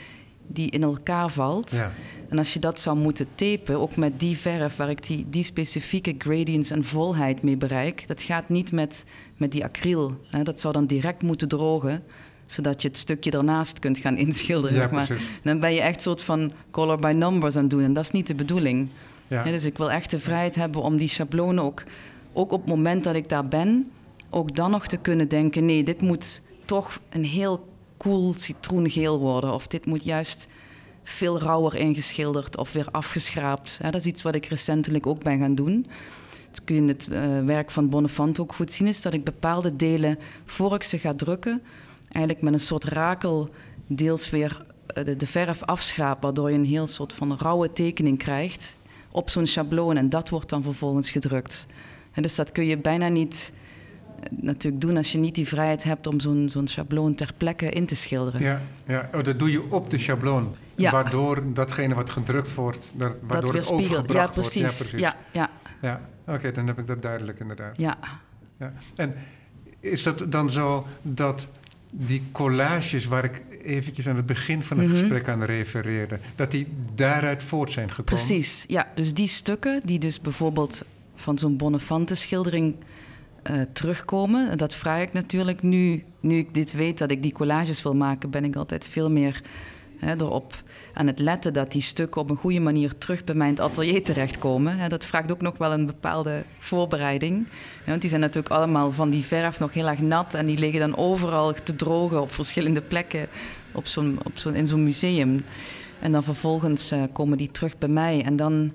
die 0.47 0.71
in 0.71 0.83
elkaar 0.83 1.31
valt. 1.31 1.71
Ja. 1.71 1.93
En 2.29 2.39
als 2.39 2.53
je 2.53 2.59
dat 2.59 2.81
zou 2.81 2.97
moeten 2.97 3.27
tapen, 3.35 3.81
ook 3.81 3.97
met 3.97 4.21
die 4.21 4.39
verf 4.39 4.77
waar 4.77 4.91
ik 4.91 5.07
die, 5.07 5.27
die 5.31 5.43
specifieke 5.43 6.15
gradients 6.19 6.71
en 6.71 6.85
volheid 6.85 7.43
mee 7.43 7.57
bereik, 7.57 8.07
dat 8.07 8.23
gaat 8.23 8.49
niet 8.49 8.73
met, 8.73 9.05
met 9.37 9.53
die 9.53 9.65
acryl. 9.65 10.21
Hè. 10.31 10.43
Dat 10.43 10.61
zou 10.61 10.73
dan 10.73 10.87
direct 10.87 11.23
moeten 11.23 11.49
drogen, 11.49 12.03
zodat 12.47 12.83
je 12.83 12.89
het 12.89 12.99
stukje 12.99 13.31
ernaast 13.31 13.79
kunt 13.79 13.99
gaan 13.99 14.17
inschilderen. 14.17 14.77
Ja, 14.77 14.83
zeg 14.83 14.91
maar. 14.91 15.21
Dan 15.43 15.61
ben 15.61 15.75
je 15.75 15.81
echt 15.81 16.03
soort 16.03 16.23
van 16.23 16.51
color 16.71 16.99
by 16.99 17.13
numbers 17.17 17.57
aan 17.57 17.63
het 17.63 17.71
doen 17.71 17.83
en 17.83 17.93
dat 17.93 18.05
is 18.05 18.11
niet 18.11 18.27
de 18.27 18.35
bedoeling. 18.35 18.89
Ja. 19.29 19.43
Dus 19.43 19.65
ik 19.65 19.79
wil 19.79 19.91
echt 19.91 20.11
de 20.11 20.19
vrijheid 20.19 20.55
hebben 20.55 20.83
om 20.83 20.97
die 20.97 21.09
schablonen 21.09 21.65
ook, 21.65 21.83
ook 22.33 22.53
op 22.53 22.61
het 22.61 22.69
moment 22.69 23.05
dat 23.05 23.15
ik 23.15 23.29
daar 23.29 23.49
ben, 23.49 23.91
ook 24.31 24.57
dan 24.57 24.71
nog 24.71 24.87
te 24.87 24.97
kunnen 24.97 25.29
denken: 25.29 25.65
nee, 25.65 25.85
dit 25.85 26.01
moet 26.01 26.43
toch 26.65 27.01
een 27.09 27.25
heel 27.25 27.69
cool 27.97 28.33
citroengeel 28.37 29.19
worden. 29.19 29.55
Of 29.55 29.67
dit 29.67 29.87
moet 29.87 30.05
juist 30.05 30.49
veel 31.09 31.39
rauwer 31.41 31.75
ingeschilderd 31.75 32.57
of 32.57 32.73
weer 32.73 32.89
afgeschraapt. 32.91 33.79
Dat 33.83 33.95
is 33.95 34.05
iets 34.05 34.23
wat 34.23 34.35
ik 34.35 34.45
recentelijk 34.45 35.07
ook 35.07 35.23
ben 35.23 35.39
gaan 35.39 35.55
doen. 35.55 35.87
Dat 36.51 36.65
kun 36.65 36.75
je 36.75 36.81
in 36.81 36.89
het 36.89 37.09
eh, 37.09 37.45
werk 37.45 37.71
van 37.71 37.89
Bonnefant 37.89 38.41
ook 38.41 38.55
goed 38.55 38.73
zien, 38.73 38.87
is 38.87 39.03
dat 39.03 39.13
ik 39.13 39.25
bepaalde 39.25 39.77
delen, 39.77 40.19
voor 40.45 40.75
ik 40.75 40.83
ze 40.83 40.99
ga 40.99 41.15
drukken, 41.15 41.63
eigenlijk 42.13 42.45
met 42.45 42.53
een 42.53 42.61
soort 42.61 42.85
rakel 42.85 43.51
deels 43.87 44.31
weer 44.31 44.65
eh, 44.87 45.05
de, 45.19 45.27
verf 45.27 45.63
afschraap, 45.63 46.23
waardoor 46.23 46.51
je 46.51 46.57
een 46.57 46.65
heel 46.65 46.87
soort 46.87 47.13
van 47.13 47.37
rauwe 47.39 47.73
tekening 47.73 48.19
krijgt 48.19 48.77
op 49.11 49.31
zo'n 49.31 49.47
schabloon 49.47 49.97
en 49.97 50.09
dat 50.09 50.29
wordt 50.29 50.49
dan 50.49 50.63
vervolgens 50.63 51.11
gedrukt. 51.11 51.67
Dus 52.15 52.35
dat 52.35 52.53
kun 52.53 52.65
je 52.65 52.79
bijna 52.79 53.09
niet 53.09 53.53
natuurlijk 54.31 54.83
doen 54.83 54.97
als 54.97 55.13
je 55.13 55.19
niet 55.19 55.35
die 55.35 55.47
vrijheid 55.49 55.83
hebt 55.85 56.07
om 56.07 56.21
zo'n 56.21 56.49
zo'n 56.51 56.67
schabloon 56.69 57.15
ter 57.15 57.33
plekke 57.37 57.71
in 57.71 57.87
te 57.87 57.97
schilderen. 57.97 58.41
Ja, 58.41 58.61
ja. 58.87 59.11
Oh, 59.15 59.23
dat 59.23 59.39
doe 59.39 59.51
je 59.51 59.71
op 59.73 59.91
de 59.91 59.99
schabloon. 59.99 60.55
Ja. 60.75 60.91
Waardoor 60.91 61.53
datgene 61.53 61.95
wat 61.95 62.11
gedrukt 62.11 62.55
wordt, 62.55 62.91
waardoor 62.97 63.19
dat 63.29 63.43
weer 63.51 63.55
het 63.55 63.65
spiegelt. 63.65 63.91
Ja, 63.91 63.97
overgebracht 63.99 64.33
precies. 64.33 64.63
wordt. 64.63 64.79
Ja, 64.79 64.85
precies. 64.85 65.01
Ja, 65.33 65.51
ja, 65.83 66.01
Ja, 66.27 66.35
oké, 66.35 66.53
dan 66.53 66.67
heb 66.67 66.79
ik 66.79 66.87
dat 66.87 67.03
duidelijk 67.03 67.41
inderdaad. 67.41 67.73
ja. 67.77 67.97
Ja. 68.59 68.73
En 68.97 69.15
is 69.81 70.03
dat 70.03 70.25
dan 70.29 70.51
zo 70.51 70.87
dat 71.03 71.49
die 71.91 72.23
collages 72.33 73.05
waar 73.07 73.25
ik 73.25 73.43
eventjes 73.65 74.09
aan 74.09 74.17
het 74.17 74.27
begin 74.27 74.63
van 74.63 74.79
het 74.79 74.87
Mhm. 74.89 74.97
gesprek 74.99 75.29
aan 75.29 75.43
refereerde, 75.45 76.19
dat 76.37 76.51
die 76.51 76.67
daaruit 76.95 77.43
voort 77.43 77.73
zijn 77.73 77.89
gekomen? 77.91 78.25
Precies, 78.25 78.65
ja. 78.69 78.89
Dus 78.95 79.15
die 79.15 79.29
stukken 79.29 79.81
die 79.85 79.99
dus 79.99 80.21
bijvoorbeeld 80.21 80.85
van 81.15 81.39
zo'n 81.39 81.57
Bonnefante 81.57 82.15
schildering 82.15 82.75
eh, 83.43 83.55
terugkomen, 83.73 84.59
dat 84.59 84.75
vraag 84.75 85.03
ik 85.03 85.13
natuurlijk 85.13 85.63
nu, 85.63 86.05
nu 86.21 86.37
ik 86.37 86.55
dit 86.55 86.73
weet 86.73 86.99
dat 86.99 87.11
ik 87.11 87.23
die 87.23 87.33
collages 87.33 87.83
wil 87.83 87.95
maken, 87.95 88.31
ben 88.31 88.45
ik 88.45 88.57
altijd 88.57 88.85
veel 88.85 89.11
meer 89.11 89.43
hè, 89.99 90.15
erop 90.15 90.63
aan 90.95 91.07
het 91.07 91.19
letten 91.19 91.53
dat 91.53 91.73
die 91.73 91.81
stukken 91.81 92.21
op 92.21 92.31
een 92.31 92.37
goede 92.37 92.61
manier 92.61 92.99
terug 92.99 93.25
bij 93.25 93.35
mij 93.35 93.47
in 93.49 93.55
het 93.55 93.63
atelier 93.63 94.05
terechtkomen. 94.05 94.89
Dat 94.89 95.07
vraagt 95.07 95.33
ook 95.33 95.41
nog 95.41 95.59
wel 95.59 95.73
een 95.73 95.87
bepaalde 95.87 96.43
voorbereiding. 96.59 97.47
Ja, 97.85 97.91
want 97.91 98.01
die 98.01 98.11
zijn 98.11 98.23
natuurlijk 98.23 98.55
allemaal 98.55 98.91
van 98.91 99.11
die 99.11 99.25
verf 99.25 99.59
nog 99.59 99.73
heel 99.73 99.89
erg 99.89 100.01
nat 100.01 100.35
en 100.35 100.47
die 100.47 100.59
liggen 100.59 100.81
dan 100.81 100.97
overal 100.97 101.53
te 101.53 101.77
drogen 101.77 102.21
op 102.21 102.33
verschillende 102.33 102.83
plekken 102.83 103.29
op 103.73 103.87
zo'n, 103.87 104.19
op 104.25 104.55
in 104.55 104.67
zo'n 104.67 104.85
museum. 104.85 105.45
En 106.01 106.13
dan 106.13 106.23
vervolgens 106.23 106.91
eh, 106.91 107.03
komen 107.13 107.39
die 107.39 107.51
terug 107.51 107.79
bij 107.79 107.89
mij. 107.89 108.23
En 108.25 108.37
dan, 108.37 108.73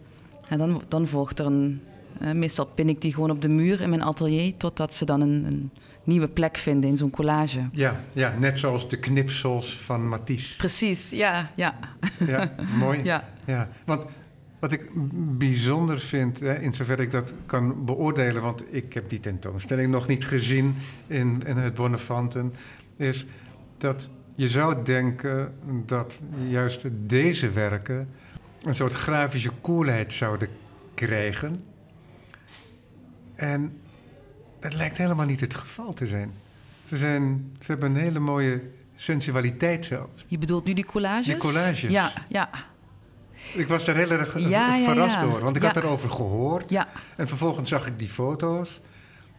en 0.48 0.58
dan, 0.58 0.82
dan 0.88 1.08
volgt 1.08 1.40
er 1.40 1.46
een. 1.46 1.82
Eh, 2.24 2.32
meestal 2.32 2.66
pin 2.66 2.90
ik 2.90 3.02
die 3.02 3.14
gewoon 3.14 3.32
op 3.32 3.42
de 3.42 3.50
muur 3.50 3.82
in 3.82 3.90
mijn 3.90 4.04
atelier. 4.04 4.58
Totdat 4.58 4.94
ze 4.94 5.06
dan 5.06 5.22
een, 5.22 5.46
een 5.46 5.72
nieuwe 6.04 6.28
plek 6.28 6.58
vinden 6.58 6.90
in 6.90 6.98
zo'n 6.98 7.10
collage. 7.10 7.68
Ja, 7.72 8.04
ja, 8.14 8.36
net 8.40 8.60
zoals 8.60 8.90
de 8.90 8.98
knipsels 8.98 9.78
van 9.78 10.08
Matisse. 10.08 10.58
Precies, 10.58 11.10
ja, 11.10 11.52
ja. 11.56 11.80
Ja, 12.28 12.52
mooi. 12.80 13.04
ja. 13.04 13.30
Ja, 13.46 13.70
want 13.86 14.06
wat 14.60 14.72
ik 14.72 14.90
bijzonder 15.38 16.00
vind, 16.00 16.40
hè, 16.40 16.60
in 16.60 16.74
zover 16.74 17.00
ik 17.00 17.12
dat 17.12 17.34
kan 17.46 17.86
beoordelen, 17.86 18.42
want 18.42 18.64
ik 18.74 18.94
heb 18.94 19.10
die 19.10 19.20
tentoonstelling 19.20 19.92
nog 19.92 20.08
niet 20.08 20.26
gezien 20.26 20.76
in, 21.08 21.42
in 21.46 21.58
het 21.58 21.74
Bonnefanten, 21.74 22.54
is 22.98 23.26
dat 23.78 24.10
je 24.36 24.48
zou 24.48 24.84
denken 24.84 25.54
dat 25.86 26.22
juist 26.48 26.86
deze 26.92 27.50
werken 27.50 28.10
een 28.62 28.76
soort 28.76 28.94
grafische 28.94 29.52
koelheid 29.62 30.14
zouden 30.14 30.48
krijgen. 30.94 31.73
En 33.44 33.80
dat 34.60 34.74
lijkt 34.74 34.98
helemaal 34.98 35.26
niet 35.26 35.40
het 35.40 35.56
geval 35.56 35.94
te 35.94 36.08
zijn. 36.08 36.32
Ze, 36.84 36.98
zijn, 36.98 37.52
ze 37.60 37.72
hebben 37.72 37.90
een 37.96 38.02
hele 38.02 38.20
mooie 38.20 38.62
sensualiteit 38.96 39.86
zelfs. 39.86 40.26
Je 40.28 40.38
bedoelt 40.38 40.66
nu 40.66 40.74
die 40.74 40.86
collages? 40.86 41.26
Die 41.26 41.38
collages. 41.38 41.92
Ja, 41.92 42.12
ja, 42.30 42.50
Ik 43.54 43.68
was 43.68 43.86
daar 43.86 43.96
heel 43.96 44.12
erg 44.12 44.40
Ja, 44.40 44.78
verrast 44.78 45.16
ja. 45.16 45.22
door, 45.22 45.40
want 45.40 45.56
ik 45.56 45.64
had 45.64 45.76
erover 45.78 46.10
gehoord. 46.10 46.70
ja. 46.70 46.88
En 47.16 47.28
vervolgens 47.28 47.70
zag 47.70 47.88
ik 47.88 48.00
die 48.00 48.08
foto's. 48.08 48.80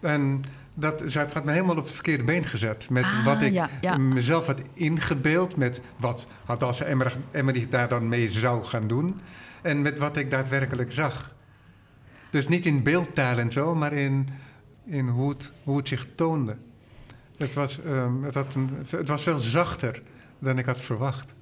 En 0.01 0.43
dat 0.77 1.15
had 1.15 1.45
me 1.45 1.53
helemaal 1.53 1.77
op 1.77 1.85
het 1.85 1.93
verkeerde 1.95 2.25
been 2.25 2.45
gezet. 2.45 2.91
Met 2.91 3.05
Ah, 3.05 3.25
wat 3.25 3.43
ik 3.43 3.65
mezelf 3.99 4.47
had 4.47 4.61
ingebeeld. 4.75 5.57
Met 5.57 5.81
wat 5.97 6.27
had 6.45 6.63
als 6.63 6.81
Emmer, 6.81 7.17
Emmerich 7.31 7.69
daar 7.69 7.89
dan 7.89 8.09
mee 8.09 8.31
zou 8.31 8.65
gaan 8.65 8.87
doen. 8.87 9.21
En 9.63 9.83
met 9.83 9.99
wat 9.99 10.17
ik 10.17 10.31
daadwerkelijk 10.31 10.93
zag. 10.93 11.34
Dus 12.35 12.49
niet 12.49 12.67
in 12.67 12.83
beeldtaal 12.83 13.39
en 13.39 13.53
zo, 13.53 13.75
maar 13.75 13.93
in, 13.93 14.29
in 14.85 15.09
hoe, 15.09 15.29
het, 15.29 15.53
hoe 15.65 15.77
het 15.77 15.89
zich 15.89 16.07
toonde. 16.15 16.57
Het 17.37 17.55
was, 17.55 17.81
ehm, 17.83 18.23
het, 18.23 18.35
had 18.35 18.55
een, 18.55 18.71
het 18.91 19.09
was 19.09 19.23
veel 19.23 19.39
zachter 19.39 20.03
dan 20.39 20.59
ik 20.59 20.65
had 20.67 20.81
verwacht. 20.81 21.35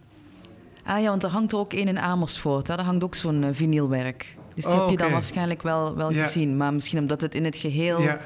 Ah 0.84 1.00
ja, 1.00 1.08
want 1.08 1.22
er 1.22 1.30
hangt 1.30 1.52
er 1.52 1.58
ook 1.58 1.72
één 1.72 1.88
in 1.88 1.98
Amersfoort. 1.98 2.68
Hè? 2.68 2.76
Daar 2.76 2.84
hangt 2.84 3.04
ook 3.04 3.14
zo'n 3.14 3.42
eh, 3.44 3.48
vinylwerk. 3.52 4.36
Dus 4.54 4.64
die 4.64 4.74
Oh, 4.74 4.80
heb 4.80 4.90
je 4.90 4.96
dan 4.96 5.04
oké. 5.06 5.14
waarschijnlijk 5.14 5.62
wel, 5.62 5.96
wel 5.96 6.12
Ja. 6.12 6.24
gezien. 6.24 6.56
Maar 6.56 6.74
misschien 6.74 6.98
omdat 6.98 7.20
het 7.20 7.34
in 7.34 7.44
het 7.44 7.56
geheel 7.56 8.00
Ja, 8.02 8.18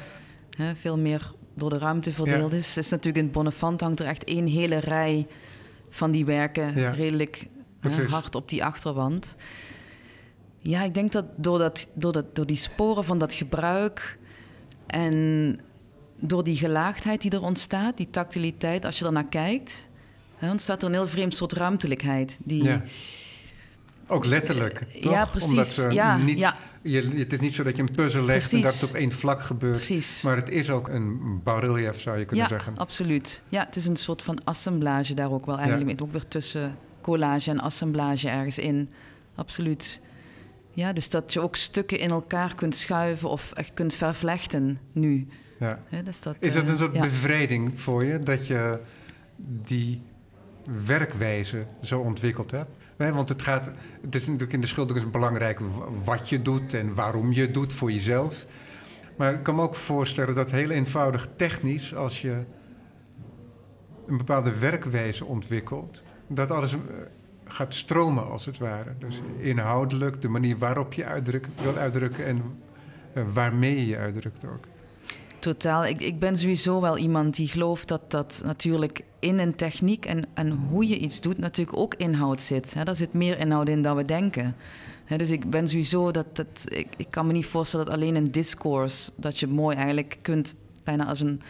hè, 0.56 0.76
veel 0.76 0.98
meer 0.98 1.32
door 1.54 1.70
de 1.70 1.78
ruimte 1.78 2.12
verdeeld 2.12 2.52
is. 2.52 2.76
Is 2.76 2.90
natuurlijk 2.90 3.16
in 3.16 3.24
het 3.24 3.32
Bonnefant 3.32 3.80
hangt 3.80 4.00
er 4.00 4.06
echt 4.06 4.24
één 4.24 4.46
hele 4.46 4.78
rij 4.78 5.26
van 5.90 6.10
die 6.10 6.24
werken 6.24 6.92
redelijk 6.94 7.46
hè, 7.80 8.04
hard 8.06 8.34
op 8.34 8.48
die 8.48 8.64
achterwand. 8.64 9.36
Ja, 10.66 10.82
ik 10.82 10.94
denk 10.94 11.12
dat 11.12 11.24
door, 11.36 11.58
dat, 11.58 11.88
door, 11.94 12.12
dat 12.12 12.36
door 12.36 12.46
die 12.46 12.56
sporen 12.56 13.04
van 13.04 13.18
dat 13.18 13.34
gebruik 13.34 14.18
en 14.86 15.60
door 16.18 16.44
die 16.44 16.56
gelaagdheid 16.56 17.20
die 17.20 17.30
er 17.30 17.42
ontstaat, 17.42 17.96
die 17.96 18.10
tactiliteit, 18.10 18.84
als 18.84 18.98
je 18.98 19.04
ernaar 19.04 19.26
kijkt, 19.26 19.88
hè, 20.36 20.50
ontstaat 20.50 20.82
er 20.82 20.88
een 20.88 20.94
heel 20.94 21.08
vreemd 21.08 21.34
soort 21.34 21.52
ruimtelijkheid. 21.52 22.38
Die, 22.44 22.62
Ja. 22.62 22.82
Ook 24.08 24.24
letterlijk. 24.24 24.78
toch? 25.00 25.12
Ja, 25.12 25.24
precies. 25.24 25.50
Omdat 25.50 25.66
ze 25.68 25.90
Ja, 25.90 26.16
niet, 26.16 26.38
ja. 26.38 26.56
Je, 26.82 27.02
het 27.02 27.32
is 27.32 27.40
niet 27.40 27.54
zo 27.54 27.62
dat 27.62 27.76
je 27.76 27.82
een 27.82 27.94
puzzel 27.94 28.22
legt 28.22 28.52
en 28.52 28.60
dat 28.60 28.74
het 28.80 28.88
op 28.88 28.94
één 28.94 29.12
vlak 29.12 29.40
gebeurt. 29.40 29.74
Precies. 29.74 30.22
Maar 30.22 30.36
het 30.36 30.48
is 30.48 30.70
ook 30.70 30.88
een 30.88 31.40
bas-relief, 31.42 32.00
zou 32.00 32.18
je 32.18 32.24
kunnen 32.24 32.44
ja, 32.44 32.50
zeggen. 32.50 32.76
absoluut. 32.76 33.42
Ja, 33.48 33.64
het 33.64 33.76
is 33.76 33.86
een 33.86 33.96
soort 33.96 34.22
van 34.22 34.44
assemblage 34.44 35.14
daar 35.14 35.32
ook 35.32 35.46
wel 35.46 35.56
eigenlijk. 35.58 35.86
Met 35.86 36.02
ook 36.02 36.12
weer 36.12 36.28
tussen 36.28 36.76
collage 37.00 37.50
en 37.50 37.60
assemblage 37.60 38.28
ergens 38.28 38.58
in. 38.58 38.88
absoluut. 39.34 40.00
Ja, 40.76 40.92
dus 40.92 41.10
dat 41.10 41.32
je 41.32 41.40
ook 41.40 41.56
stukken 41.56 41.98
in 41.98 42.10
elkaar 42.10 42.54
kunt 42.54 42.76
schuiven 42.76 43.28
of 43.28 43.52
echt 43.52 43.74
kunt 43.74 43.94
vervlechten 43.94 44.78
nu. 44.92 45.26
Ja. 45.58 45.78
Dus 46.04 46.20
dat, 46.20 46.36
Is 46.38 46.52
dat 46.54 46.62
eh, 46.64 46.68
een 46.68 46.78
soort 46.78 46.94
ja. 46.94 47.00
bevrijding 47.00 47.80
voor 47.80 48.04
je 48.04 48.22
dat 48.22 48.46
je 48.46 48.80
die 49.36 50.02
werkwijze 50.86 51.66
zo 51.82 52.00
ontwikkeld 52.00 52.50
hebt? 52.50 52.70
Nee, 52.98 53.12
want 53.12 53.28
het 53.28 53.42
gaat, 53.42 53.70
het 54.02 54.14
is 54.14 54.26
natuurlijk 54.26 54.52
in 54.52 54.60
de 54.60 54.66
schilderkunst 54.66 55.10
belangrijk 55.12 55.58
w- 55.60 56.04
wat 56.04 56.28
je 56.28 56.42
doet 56.42 56.74
en 56.74 56.94
waarom 56.94 57.32
je 57.32 57.40
het 57.40 57.54
doet 57.54 57.72
voor 57.72 57.92
jezelf. 57.92 58.46
Maar 59.16 59.34
ik 59.34 59.42
kan 59.42 59.54
me 59.54 59.62
ook 59.62 59.74
voorstellen 59.74 60.34
dat 60.34 60.50
heel 60.50 60.70
eenvoudig 60.70 61.28
technisch, 61.36 61.94
als 61.94 62.20
je 62.22 62.38
een 64.06 64.16
bepaalde 64.16 64.58
werkwijze 64.58 65.24
ontwikkelt, 65.24 66.02
dat 66.26 66.50
alles 66.50 66.72
eh, 66.72 66.78
gaat 67.48 67.74
stromen 67.74 68.30
als 68.30 68.44
het 68.44 68.58
ware. 68.58 68.94
Dus 68.98 69.20
inhoudelijk, 69.38 70.22
de 70.22 70.28
manier 70.28 70.58
waarop 70.58 70.92
je 70.92 71.04
uitdruk, 71.04 71.48
wil 71.62 71.76
uitdrukken 71.76 72.26
en 72.26 72.42
eh, 73.12 73.22
waarmee 73.32 73.86
je 73.86 73.96
uitdrukt 73.96 74.44
ook. 74.44 74.64
Totaal. 75.38 75.86
Ik, 75.86 76.00
ik 76.00 76.18
ben 76.18 76.36
sowieso 76.36 76.80
wel 76.80 76.98
iemand 76.98 77.36
die 77.36 77.48
gelooft 77.48 77.88
dat 77.88 78.10
dat 78.10 78.42
natuurlijk 78.44 79.04
in 79.18 79.38
een 79.38 79.54
techniek 79.54 80.04
en, 80.04 80.26
en 80.34 80.50
hoe 80.50 80.88
je 80.88 80.98
iets 80.98 81.20
doet 81.20 81.38
natuurlijk 81.38 81.76
ook 81.76 81.94
inhoud 81.94 82.42
zit. 82.42 82.74
Hè. 82.74 82.84
Daar 82.84 82.96
zit 82.96 83.12
meer 83.12 83.38
inhoud 83.38 83.68
in 83.68 83.82
dan 83.82 83.96
we 83.96 84.02
denken. 84.02 84.56
Dus 85.16 85.30
ik 85.30 85.50
ben 85.50 85.68
sowieso 85.68 86.10
dat, 86.10 86.36
dat 86.36 86.66
ik, 86.68 86.88
ik 86.96 87.06
kan 87.10 87.26
me 87.26 87.32
niet 87.32 87.46
voorstellen 87.46 87.86
dat 87.86 87.94
alleen 87.94 88.14
een 88.14 88.32
discourse, 88.32 89.10
dat 89.16 89.38
je 89.38 89.46
mooi 89.46 89.76
eigenlijk 89.76 90.18
kunt, 90.22 90.54
bijna 90.84 91.06
als 91.06 91.20
een, 91.20 91.40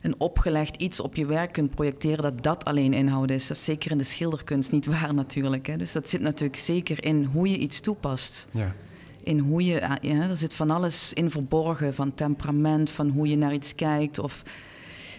een 0.00 0.14
opgelegd 0.18 0.76
iets 0.76 1.00
op 1.00 1.16
je 1.16 1.26
werk 1.26 1.52
kunt 1.52 1.70
projecteren, 1.70 2.22
dat 2.22 2.42
dat 2.42 2.64
alleen 2.64 2.92
inhoud 2.94 3.30
is. 3.30 3.46
Dat 3.46 3.56
is 3.56 3.64
zeker 3.64 3.90
in 3.90 3.98
de 3.98 4.04
schilderkunst 4.04 4.72
niet 4.72 4.86
waar 5.00 5.14
natuurlijk. 5.14 5.66
Hè. 5.66 5.76
Dus 5.76 5.92
dat 5.92 6.08
zit 6.08 6.20
natuurlijk 6.20 6.58
zeker 6.58 7.04
in 7.04 7.24
hoe 7.24 7.50
je 7.50 7.58
iets 7.58 7.80
toepast 7.80 8.46
Ja. 8.50 8.74
in 9.22 9.38
hoe 9.38 9.64
je, 9.64 9.88
ah, 9.88 9.96
ja, 10.00 10.28
er 10.28 10.36
zit 10.36 10.54
van 10.54 10.70
alles 10.70 11.12
in 11.12 11.30
verborgen, 11.30 11.94
van 11.94 12.14
temperament, 12.14 12.90
van 12.90 13.08
hoe 13.08 13.28
je 13.28 13.36
naar 13.36 13.52
iets 13.54 13.74
kijkt. 13.74 14.18
Of, 14.18 14.42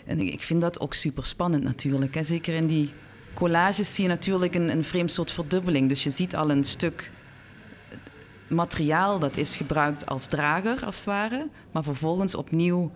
en 0.06 0.20
ik, 0.20 0.34
ik 0.34 0.42
vind 0.42 0.62
dat 0.62 0.80
ook 0.80 0.94
super 0.94 1.26
spannend 1.26 1.64
natuurlijk. 1.64 2.16
Hè. 2.16 2.24
Zeker 2.24 2.54
in 2.56 2.68
die 2.68 2.90
collages 3.34 3.96
zie 3.96 4.04
je 4.04 4.10
natuurlijk 4.10 4.56
een, 4.56 4.70
een 4.70 4.84
vreemd 4.84 5.12
soort 5.12 5.32
verdubbeling. 5.32 5.90
Dus 5.90 6.04
je 6.04 6.10
ziet 6.10 6.36
al 6.36 6.52
een 6.52 6.64
stuk 6.64 7.12
materiaal 8.48 9.20
dat 9.20 9.38
is 9.38 9.56
gebruikt 9.56 10.06
als 10.06 10.28
drager, 10.28 10.86
als 10.86 10.96
het 10.96 11.06
ware, 11.06 11.48
maar 11.72 11.84
vervolgens 11.84 12.36
opnieuw 12.36 12.92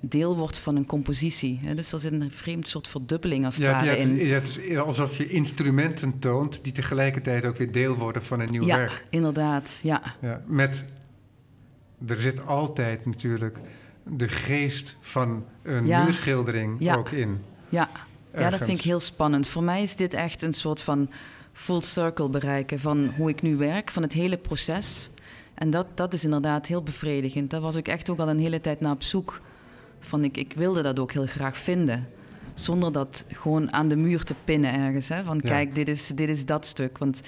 deel 0.00 0.36
wordt 0.36 0.58
van 0.58 0.76
een 0.76 0.86
compositie. 0.86 1.58
Hè. 1.64 1.74
Dus 1.74 1.92
er 1.92 2.00
zit 2.00 2.12
een 2.12 2.30
vreemd 2.30 2.68
soort 2.68 2.88
verdubbeling 2.88 3.44
als 3.44 3.54
het 3.54 3.64
Ja, 3.64 3.72
ware 3.72 3.96
in. 3.98 4.16
ja, 4.16 4.34
het 4.34 4.58
is 4.62 4.76
alsof 4.78 5.16
je 5.16 5.26
instrumenten 5.28 6.18
toont 6.18 6.58
die 6.62 6.72
tegelijkertijd 6.72 7.44
ook 7.46 7.56
weer 7.56 7.72
deel 7.72 7.94
worden 7.96 8.24
van 8.24 8.40
een 8.40 8.50
nieuw 8.50 8.64
ja, 8.66 8.76
werk. 8.76 9.06
inderdaad. 9.10 9.80
Ja, 9.82 10.02
Ja, 10.20 10.42
met, 10.46 10.84
er 12.06 12.16
zit 12.20 12.46
altijd 12.46 13.06
natuurlijk 13.06 13.58
de 14.16 14.28
geest 14.28 14.96
van 15.00 15.44
een 15.62 15.86
Ja. 15.86 16.04
muurschildering 16.04 16.76
Ja. 16.78 16.94
ook 16.96 17.10
in. 17.10 17.40
ja. 17.68 17.88
Ja, 18.34 18.50
dat 18.50 18.60
vind 18.64 18.78
ik 18.78 18.84
heel 18.84 19.00
spannend. 19.00 19.46
Voor 19.48 19.62
mij 19.62 19.82
is 19.82 19.96
dit 19.96 20.12
echt 20.14 20.42
een 20.42 20.52
soort 20.52 20.82
van 20.82 21.10
full 21.52 21.80
circle 21.80 22.28
bereiken 22.28 22.80
van 22.80 23.12
hoe 23.16 23.28
ik 23.30 23.42
nu 23.42 23.56
werk, 23.56 23.90
van 23.90 24.02
het 24.02 24.12
hele 24.12 24.36
proces. 24.36 25.10
En 25.54 25.70
dat, 25.70 25.86
dat 25.94 26.12
is 26.12 26.24
inderdaad 26.24 26.66
heel 26.66 26.82
bevredigend. 26.82 27.50
Daar 27.50 27.60
was 27.60 27.74
ik 27.76 27.88
echt 27.88 28.10
ook 28.10 28.18
al 28.18 28.28
een 28.28 28.38
hele 28.38 28.60
tijd 28.60 28.80
naar 28.80 28.92
op 28.92 29.02
zoek. 29.02 29.40
Van 30.00 30.24
ik, 30.24 30.36
ik 30.36 30.52
wilde 30.56 30.82
dat 30.82 30.98
ook 30.98 31.12
heel 31.12 31.26
graag 31.26 31.58
vinden. 31.58 32.08
Zonder 32.54 32.92
dat 32.92 33.24
gewoon 33.32 33.72
aan 33.72 33.88
de 33.88 33.96
muur 33.96 34.22
te 34.24 34.34
pinnen 34.44 34.72
ergens. 34.74 35.08
Hè? 35.08 35.22
Van 35.24 35.36
Ja. 35.42 35.48
kijk, 35.48 35.74
dit 35.74 35.88
is, 35.88 36.06
dit 36.06 36.28
is 36.28 36.44
dat 36.46 36.66
stuk. 36.66 36.98
Want 36.98 37.20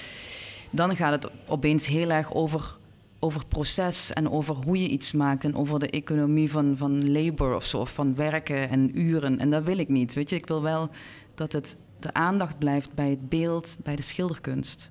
dan 0.70 0.96
gaat 0.96 1.22
het 1.22 1.30
opeens 1.46 1.87
heel 1.87 2.11
erg 2.11 2.35
over, 2.35 2.76
over 3.18 3.46
proces 3.46 4.12
en 4.12 4.30
over 4.30 4.54
hoe 4.54 4.82
je 4.82 4.88
iets 4.88 5.12
maakt. 5.12 5.44
En 5.44 5.54
over 5.56 5.78
de 5.78 5.90
economie 5.90 6.50
van, 6.50 6.76
van 6.76 7.12
labor 7.12 7.54
of 7.54 7.64
zo, 7.66 7.78
of 7.78 7.92
van 7.94 8.14
werken 8.14 8.68
en 8.68 8.98
uren. 9.00 9.38
En 9.38 9.50
dat 9.50 9.64
wil 9.64 9.78
ik 9.78 9.88
niet. 9.88 10.14
Weet 10.14 10.30
je, 10.30 10.37
ik 10.37 10.46
wil 10.46 10.62
wel 10.62 10.90
dat 11.35 11.52
het 11.52 11.76
de 11.98 12.14
aandacht 12.14 12.58
blijft 12.58 12.94
bij 12.94 13.11
het 13.11 13.28
beeld, 13.28 13.76
bij 13.82 13.96
de 13.96 14.02
schilderkunst. 14.02 14.90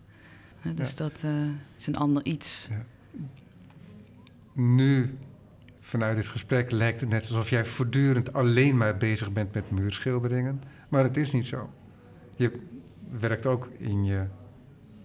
Hè, 0.59 0.73
dus 0.73 0.89
Ja. 0.89 0.95
dat 0.95 1.21
eh, 1.25 1.31
is 1.77 1.87
een 1.87 1.95
ander 1.97 2.25
iets. 2.25 2.67
Nu, 4.53 5.17
vanuit 5.91 6.15
dit 6.15 6.25
gesprek, 6.25 6.71
lijkt 6.71 7.01
het 7.01 7.10
net 7.10 7.21
alsof 7.21 7.49
jij 7.49 7.65
voortdurend 7.65 8.34
alleen 8.34 8.77
maar 8.77 8.97
bezig 8.97 9.32
bent 9.32 9.54
met 9.54 9.71
muurschilderingen. 9.71 10.62
Maar 10.89 11.04
het 11.04 11.17
is 11.17 11.32
niet 11.32 11.47
zo. 11.47 11.69
Je 12.36 12.51
werkt 13.19 13.45
ook 13.45 13.69
in 13.77 14.06
je 14.06 14.25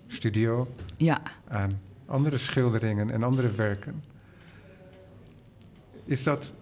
studio 0.07 0.68
Ja, 0.96 1.22
aan 1.49 1.70
andere 2.07 2.38
schilderingen 2.38 3.11
en 3.11 3.22
andere 3.22 3.51
werken. 3.51 4.05
Is 6.05 6.22
dat. 6.22 6.55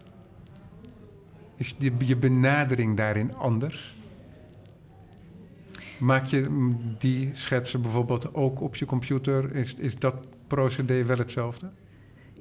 Is 1.56 1.74
die, 1.78 1.92
je 1.98 2.16
benadering 2.16 2.96
daarin 2.96 3.34
anders? 3.34 3.94
Maak 5.98 6.26
je 6.26 6.74
die 6.98 7.30
schetsen 7.32 7.80
bijvoorbeeld 7.80 8.34
ook 8.34 8.60
op 8.60 8.76
je 8.76 8.84
computer? 8.84 9.54
Is, 9.54 9.74
is 9.74 9.98
dat 9.98 10.14
procedé 10.46 11.04
wel 11.04 11.18
hetzelfde? 11.18 11.70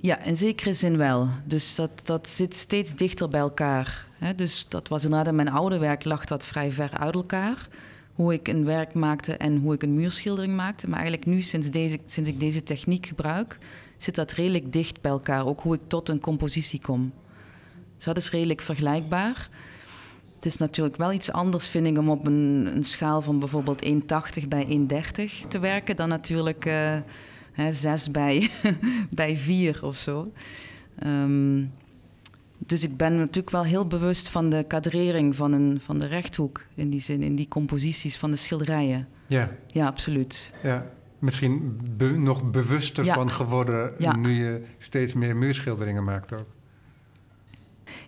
Ja, 0.03 0.19
in 0.19 0.37
zekere 0.37 0.73
zin 0.73 0.97
wel. 0.97 1.27
Dus 1.45 1.75
dat, 1.75 1.91
dat 2.03 2.29
zit 2.29 2.55
steeds 2.55 2.95
dichter 2.95 3.27
bij 3.27 3.39
elkaar. 3.39 4.07
Dus 4.35 4.65
dat 4.69 4.87
was 4.87 5.03
inderdaad 5.03 5.27
in 5.27 5.35
mijn 5.35 5.49
oude 5.49 5.77
werk 5.77 6.03
lag 6.03 6.25
dat 6.25 6.45
vrij 6.45 6.71
ver 6.71 6.91
uit 6.97 7.15
elkaar. 7.15 7.67
Hoe 8.13 8.33
ik 8.33 8.47
een 8.47 8.65
werk 8.65 8.93
maakte 8.93 9.37
en 9.37 9.57
hoe 9.57 9.73
ik 9.73 9.83
een 9.83 9.93
muurschildering 9.93 10.55
maakte. 10.55 10.89
Maar 10.89 10.99
eigenlijk 10.99 11.27
nu, 11.27 11.41
sinds, 11.41 11.69
deze, 11.69 11.99
sinds 12.05 12.29
ik 12.29 12.39
deze 12.39 12.63
techniek 12.63 13.05
gebruik, 13.05 13.57
zit 13.97 14.15
dat 14.15 14.31
redelijk 14.31 14.73
dicht 14.73 15.01
bij 15.01 15.11
elkaar. 15.11 15.45
Ook 15.45 15.61
hoe 15.61 15.75
ik 15.75 15.81
tot 15.87 16.09
een 16.09 16.19
compositie 16.19 16.81
kom. 16.81 17.13
Dus 17.95 18.05
dat 18.05 18.17
is 18.17 18.31
redelijk 18.31 18.61
vergelijkbaar. 18.61 19.49
Het 20.35 20.45
is 20.45 20.57
natuurlijk 20.57 20.97
wel 20.97 21.11
iets 21.11 21.31
anders, 21.31 21.67
vind 21.67 21.87
ik, 21.87 21.97
om 21.97 22.09
op 22.09 22.27
een, 22.27 22.71
een 22.75 22.83
schaal 22.83 23.21
van 23.21 23.39
bijvoorbeeld 23.39 23.85
1,80 23.85 24.47
bij 24.47 24.87
1,30 25.43 25.47
te 25.47 25.59
werken 25.59 25.95
dan 25.95 26.09
natuurlijk 26.09 26.65
eh, 26.65 26.95
hè, 27.53 27.71
6 27.71 28.11
bij, 28.11 28.49
bij 29.09 29.37
4 29.37 29.79
of 29.85 29.95
zo. 29.95 30.31
Ehm, 30.99 31.63
dus 32.57 32.83
ik 32.83 32.97
ben 32.97 33.17
natuurlijk 33.17 33.49
wel 33.49 33.63
heel 33.63 33.87
bewust 33.87 34.29
van 34.29 34.49
de 34.49 34.63
kadrering 34.67 35.35
van, 35.35 35.51
een, 35.51 35.79
van 35.83 35.99
de 35.99 36.05
rechthoek 36.05 36.65
in 36.75 36.89
die 36.89 36.99
zin, 36.99 37.21
in 37.23 37.35
die 37.35 37.47
composities 37.47 38.17
van 38.17 38.31
de 38.31 38.37
schilderijen. 38.37 39.07
Ja, 39.27 39.51
Ja, 39.67 39.85
absoluut. 39.87 40.53
ja. 40.63 40.85
Misschien 41.19 41.79
be- 41.97 42.17
nog 42.17 42.51
bewuster 42.51 43.05
Ja. 43.05 43.13
van 43.13 43.31
geworden 43.31 43.93
Ja. 43.97 44.15
nu 44.15 44.31
je 44.43 44.61
steeds 44.77 45.13
meer 45.13 45.35
muurschilderingen 45.35 46.03
maakt 46.03 46.33
ook. 46.33 46.47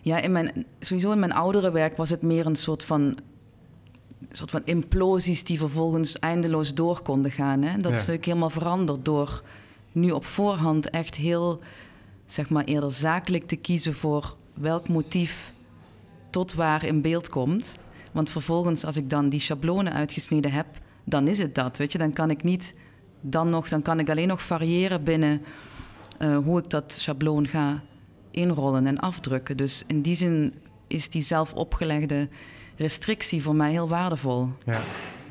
Ja, 0.02 0.18
in 0.20 0.32
mijn, 0.32 0.64
sowieso 0.80 1.12
in 1.12 1.18
mijn 1.18 1.32
oudere 1.32 1.70
werk 1.72 1.96
was 1.96 2.10
het 2.10 2.22
meer 2.22 2.46
een 2.46 2.56
soort 2.56 2.84
van, 2.84 3.18
soort 4.30 4.50
van 4.50 4.62
implosies 4.64 5.44
die 5.44 5.58
vervolgens 5.58 6.18
eindeloos 6.18 6.74
door 6.74 7.00
konden 7.02 7.30
gaan. 7.30 7.62
Hè? 7.62 7.74
Dat 7.76 7.84
Ja. 7.84 7.90
is 7.90 7.98
natuurlijk 7.98 8.24
helemaal 8.24 8.50
veranderd 8.50 9.04
door 9.04 9.42
nu 9.92 10.10
op 10.10 10.24
voorhand 10.24 10.90
echt 10.90 11.14
heel, 11.14 11.60
zeg 12.26 12.48
maar, 12.50 12.64
eerder 12.64 12.90
zakelijk 12.90 13.46
te 13.46 13.56
kiezen 13.56 13.94
voor 13.94 14.36
welk 14.54 14.88
motief 14.88 15.52
tot 16.30 16.54
waar 16.54 16.84
in 16.84 17.00
beeld 17.02 17.28
komt. 17.28 17.76
Want 18.12 18.30
vervolgens, 18.30 18.84
als 18.84 18.96
ik 18.96 19.10
dan 19.10 19.28
die 19.28 19.40
schablonen 19.40 19.92
uitgesneden 19.92 20.52
heb, 20.52 20.66
dan 21.04 21.28
is 21.28 21.38
het 21.38 21.54
dat. 21.54 21.76
Weet 21.76 21.92
je, 21.92 21.98
dan 21.98 22.12
kan 22.12 22.30
ik 22.30 22.42
niet 22.42 22.74
dan 23.20 23.50
nog, 23.50 23.68
dan 23.68 23.82
kan 23.82 23.98
ik 23.98 24.10
alleen 24.10 24.28
nog 24.28 24.42
variëren 24.42 25.04
binnen 25.04 25.42
eh, 26.18 26.36
hoe 26.38 26.58
ik 26.58 26.70
dat 26.70 26.92
schabloon 26.92 27.48
ga 27.48 27.82
inrollen 28.30 28.86
en 28.86 28.98
afdrukken. 28.98 29.56
Dus 29.56 29.82
in 29.86 30.02
die 30.02 30.14
zin 30.14 30.54
is 30.86 31.08
die 31.10 31.22
zelf 31.22 31.52
opgelegde 31.52 32.28
restrictie 32.76 33.42
voor 33.42 33.54
mij 33.54 33.70
heel 33.70 33.88
waardevol. 33.88 34.48
Ja. 34.64 34.80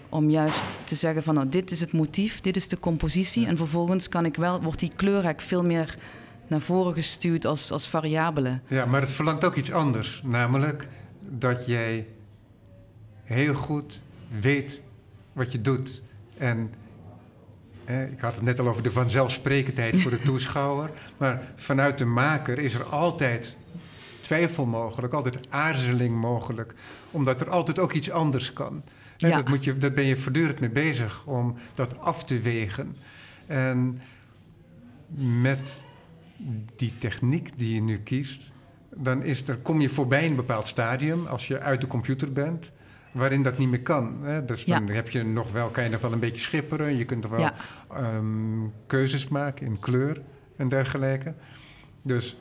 Om 0.10 0.30
juist 0.30 0.82
te 0.84 0.96
zeggen 0.96 1.24
van 1.24 1.34
nou, 1.34 1.50
dit 1.50 1.72
is 1.72 1.80
het 1.80 1.92
motief, 1.92 2.42
dit 2.42 2.56
is 2.56 2.68
de 2.68 2.80
compositie. 2.80 3.48
En 3.48 3.58
vervolgens 3.58 4.10
kan 4.10 4.26
ik 4.26 4.36
wel, 4.36 4.62
wordt 4.62 4.80
die 4.80 4.92
kleurrijk 4.96 5.42
veel 5.42 5.64
meer 5.64 5.98
naar 6.48 6.62
voren 6.62 6.94
gestuurd 6.94 7.46
als, 7.46 7.72
als 7.72 7.88
variabele. 7.90 8.60
ja, 8.68 8.86
maar 8.86 9.02
het 9.02 9.12
verlangt 9.12 9.44
ook 9.44 9.56
iets 9.56 9.72
anders. 9.72 10.22
Namelijk 10.24 10.88
dat 11.20 11.66
jij 11.66 12.08
heel 13.24 13.54
goed 13.54 14.02
weet 14.40 14.82
wat 15.34 15.52
je 15.52 15.62
doet. 15.62 16.02
En 16.38 16.74
eh, 17.86 18.12
ik 18.12 18.20
had 18.20 18.36
het 18.36 18.44
net 18.44 18.60
al 18.60 18.68
over 18.68 18.84
de 18.84 18.92
vanzelfsprekendheid 18.92 20.02
voor 20.02 20.12
de 20.12 20.20
toeschouwer. 20.30 20.90
Maar 21.18 21.42
vanuit 21.56 21.98
de 21.98 22.06
maker 22.06 22.60
is 22.60 22.74
er 22.74 22.84
altijd 22.84 23.56
twijfel 24.26 24.66
mogelijk, 24.66 25.14
altijd 25.14 25.40
aarzeling 25.50 26.12
mogelijk. 26.12 26.74
Omdat 27.12 27.42
er 27.42 27.50
altijd 27.50 27.80
ook 27.80 27.94
iets 27.94 28.12
anders 28.12 28.54
kan. 28.54 28.84
Ja. 29.18 29.36
dat, 29.36 29.48
moet 29.48 29.64
je, 29.64 29.78
daar 29.78 29.94
ben 29.94 30.06
je 30.06 30.18
voortdurend 30.18 30.60
mee 30.60 30.70
bezig 30.70 31.26
om 31.26 31.56
dat 31.76 32.00
af 32.00 32.24
te 32.24 32.40
wegen. 32.40 32.96
En 33.48 34.02
met 35.42 35.86
die 36.76 36.98
techniek 36.98 37.58
die 37.58 37.74
je 37.74 37.82
nu 37.82 37.98
kiest, 37.98 38.52
dan 38.96 39.24
is 39.24 39.48
er, 39.48 39.58
kom 39.58 39.82
je 39.82 39.90
voorbij 39.90 40.26
een 40.26 40.36
bepaald 40.36 40.68
stadium 40.68 41.26
als 41.26 41.48
je 41.48 41.60
uit 41.60 41.82
de 41.82 41.88
computer 41.88 42.34
bent. 42.34 42.72
waarin 43.12 43.44
dat 43.44 43.58
niet 43.58 43.70
meer 43.70 43.82
kan. 43.82 44.18
Hè? 44.24 44.46
Dus 44.46 44.66
dan 44.66 44.90
heb 44.90 45.10
je 45.10 45.24
nog 45.24 45.52
wel, 45.52 45.70
kan 45.70 45.84
je 45.84 45.90
nog 45.90 46.02
wel 46.02 46.12
een 46.12 46.20
beetje 46.20 46.42
schipperen. 46.42 46.98
Je 46.98 47.06
kunt 47.06 47.22
nog 47.22 47.32
wel 47.32 47.50
ehm, 47.90 48.68
keuzes 48.88 49.28
maken 49.28 49.66
in 49.66 49.80
kleur 49.80 50.22
en 50.58 50.68
dergelijke. 50.68 51.34
Dus 52.02 52.38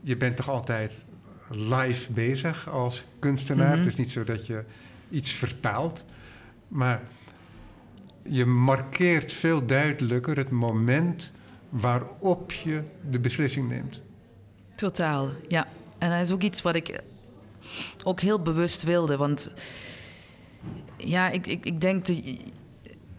je 0.00 0.16
bent 0.16 0.36
toch 0.36 0.48
altijd 0.48 1.06
live 1.50 2.12
bezig 2.12 2.68
als 2.68 3.04
kunstenaar. 3.18 3.68
Mhm. 3.68 3.78
Het 3.78 3.86
is 3.86 3.96
niet 3.96 4.10
zo 4.10 4.24
dat 4.24 4.46
je 4.46 4.64
iets 5.10 5.32
vertaalt, 5.32 6.04
maar 6.68 7.02
je 8.22 8.44
markeert 8.46 9.32
veel 9.32 9.66
duidelijker 9.66 10.36
het 10.36 10.50
moment 10.50 11.32
waarop 11.68 12.52
je 12.52 12.82
de 13.10 13.18
beslissing 13.18 13.68
neemt. 13.68 14.00
Totaal, 14.74 15.30
ja. 15.48 15.66
En 15.98 16.10
dat 16.10 16.20
is 16.20 16.32
ook 16.32 16.42
iets 16.42 16.62
wat 16.62 16.74
ik 16.74 17.02
ook 18.04 18.20
heel 18.20 18.42
bewust 18.42 18.82
wilde. 18.82 19.16
Want 19.16 19.50
ja, 20.96 21.28
ik, 21.28 21.46
ik, 21.46 21.64
ik 21.64 21.80
denk... 21.80 22.06
Dat, 22.06 22.16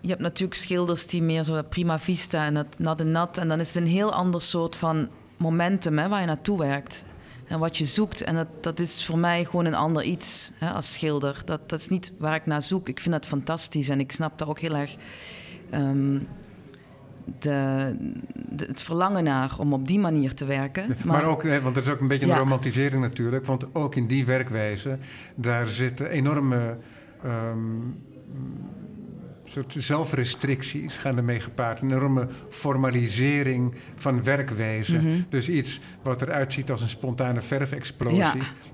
je 0.02 0.10
hebt 0.10 0.22
natuurlijk 0.22 0.60
schilders 0.60 1.08
die 1.08 1.22
meer 1.22 1.44
zo 1.44 1.62
prima 1.70 2.00
vista 2.00 2.46
en 2.46 2.56
het 2.56 2.80
nat 2.80 3.00
en 3.00 3.12
nat. 3.12 3.38
En 3.38 3.48
dan 3.48 3.60
is 3.60 3.68
het 3.68 3.76
een 3.76 3.90
heel 3.90 4.14
ander 4.14 4.42
soort 4.42 4.76
van 4.76 5.10
momentum 5.38 5.98
hè, 5.98 6.08
waar 6.08 6.20
je 6.20 6.26
naartoe 6.26 6.58
werkt. 6.58 7.06
En 7.50 7.60
wat 7.60 7.78
je 7.78 7.86
zoekt. 7.86 8.22
En 8.22 8.36
dat, 8.36 8.48
dat 8.62 8.80
is 8.80 9.06
voor 9.06 9.18
mij 9.18 9.46
gewoon 9.46 9.66
een 9.66 9.76
ander 9.76 10.04
iets 10.04 10.52
hè, 10.56 10.70
als 10.70 10.94
schilder. 10.94 11.42
Dat, 11.46 11.70
dat 11.70 11.80
is 11.80 11.88
niet 11.88 12.12
waar 12.18 12.36
ik 12.36 12.46
naar 12.46 12.64
zoek. 12.64 12.90
Ik 12.90 13.00
vind 13.00 13.14
dat 13.14 13.26
fantastisch. 13.26 13.90
En 13.90 14.00
ik 14.00 14.12
snap 14.12 14.38
daar 14.38 14.50
ook 14.50 14.60
heel 14.60 14.76
erg 14.76 14.96
um, 15.74 16.28
de, 17.40 17.96
de, 18.50 18.66
het 18.66 18.82
verlangen 18.82 19.24
naar 19.24 19.56
om 19.58 19.74
op 19.74 19.88
die 19.88 20.00
manier 20.00 20.34
te 20.34 20.46
werken. 20.46 20.88
Maar, 20.88 21.22
maar 21.22 21.24
ook, 21.24 21.44
hè, 21.44 21.62
want 21.62 21.76
dat 21.76 21.84
is 21.84 21.90
ook 21.90 22.00
een 22.00 22.08
beetje 22.08 22.26
een 22.26 22.32
ja. 22.32 22.38
romantisering 22.38 23.02
natuurlijk. 23.02 23.46
Want 23.46 23.76
ook 23.76 23.96
in 23.96 24.08
die 24.08 24.26
werkwijze, 24.26 24.98
daar 25.36 25.68
zitten 25.68 26.10
enorme... 26.10 26.78
Um, 27.26 28.04
soort 29.52 29.76
zelfrestricties 29.78 30.98
gaan 30.98 31.18
ermee 31.18 31.40
gepaard. 31.40 31.82
Een 31.82 31.92
enorme 31.92 32.28
formalisering 32.50 33.76
van 33.96 34.24
werkwijze. 34.24 34.98
Mm 34.98 35.00
-hmm. 35.00 35.26
Dus 35.30 35.50
iets 35.50 35.80
wat 36.04 36.22
eruit 36.22 36.54
ziet 36.54 36.72
als 36.72 36.82
een 36.82 36.90
spontane 36.90 37.42
verfexplosie. 37.42 38.20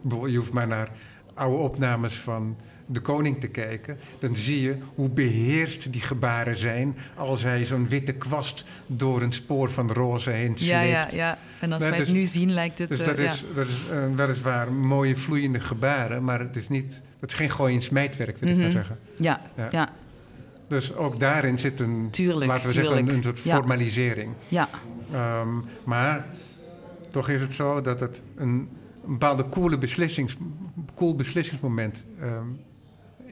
Ja. 0.10 0.28
Je 0.28 0.38
hoeft 0.38 0.52
maar 0.52 0.68
naar 0.68 0.90
oude 1.34 1.58
opnames 1.58 2.14
van 2.16 2.56
de 2.86 3.00
koning 3.00 3.40
te 3.40 3.48
kijken. 3.48 3.98
Dan 4.20 4.36
zie 4.36 4.62
je 4.62 4.76
hoe 4.96 5.10
beheerst 5.10 5.92
die 5.92 6.02
gebaren 6.02 6.58
zijn... 6.58 6.98
als 7.16 7.44
hij 7.44 7.66
zo'n 7.66 7.88
witte 7.88 8.14
kwast 8.14 8.66
door 8.88 9.22
een 9.22 9.32
spoor 9.32 9.72
van 9.72 9.92
roze 9.92 10.30
heen 10.30 10.58
sleept. 10.58 10.72
Ja, 10.72 10.82
ja, 10.82 11.08
ja. 11.12 11.38
En 11.60 11.72
als 11.72 11.84
wij 11.84 11.98
dus, 11.98 12.08
het 12.08 12.18
nu 12.18 12.26
zien 12.26 12.54
lijkt 12.54 12.80
het... 12.80 12.90
Dus 12.90 13.04
dat, 13.04 13.20
uh, 13.20 13.26
is, 13.26 13.40
ja. 13.40 13.56
dat 13.56 13.68
is 13.68 13.86
uh, 13.92 14.16
weliswaar 14.16 14.72
mooie 14.72 15.16
vloeiende 15.16 15.60
gebaren... 15.60 16.24
maar 16.24 16.40
het 16.40 16.56
is, 16.56 16.68
niet, 16.68 17.02
het 17.20 17.32
is 17.32 17.38
geen 17.38 17.50
gooi- 17.50 17.76
en 17.76 17.82
smijtwerk, 17.82 18.38
wil 18.38 18.50
mm 18.50 18.56
-hmm. 18.56 18.68
ik 18.68 18.74
maar 18.74 18.84
zeggen. 18.84 19.00
Ja, 19.18 19.42
ja. 19.56 19.68
ja. 19.72 19.90
Dus 20.68 20.94
ook 20.94 21.20
daarin 21.20 21.60
zit 21.60 21.80
een, 21.80 22.08
tuurlijk, 22.12 22.46
laten 22.46 22.68
we 22.68 22.74
tuurlijk. 22.74 22.96
zeggen, 22.96 23.16
een, 23.16 23.24
soort 23.24 23.40
formalisering. 23.40 24.34
Ja. 24.48 24.70
Um, 25.42 25.66
maar 25.84 26.28
toch 27.12 27.30
is 27.30 27.42
het 27.42 27.54
zo 27.54 27.82
dat 27.82 28.00
het 28.00 28.24
een, 28.36 28.50
een 29.06 29.12
bepaalde 29.12 29.50
coole 29.50 29.78
beslissings, 29.78 30.36
cool 30.96 31.16
beslissingsmoment 31.16 32.06
um, 32.22 32.60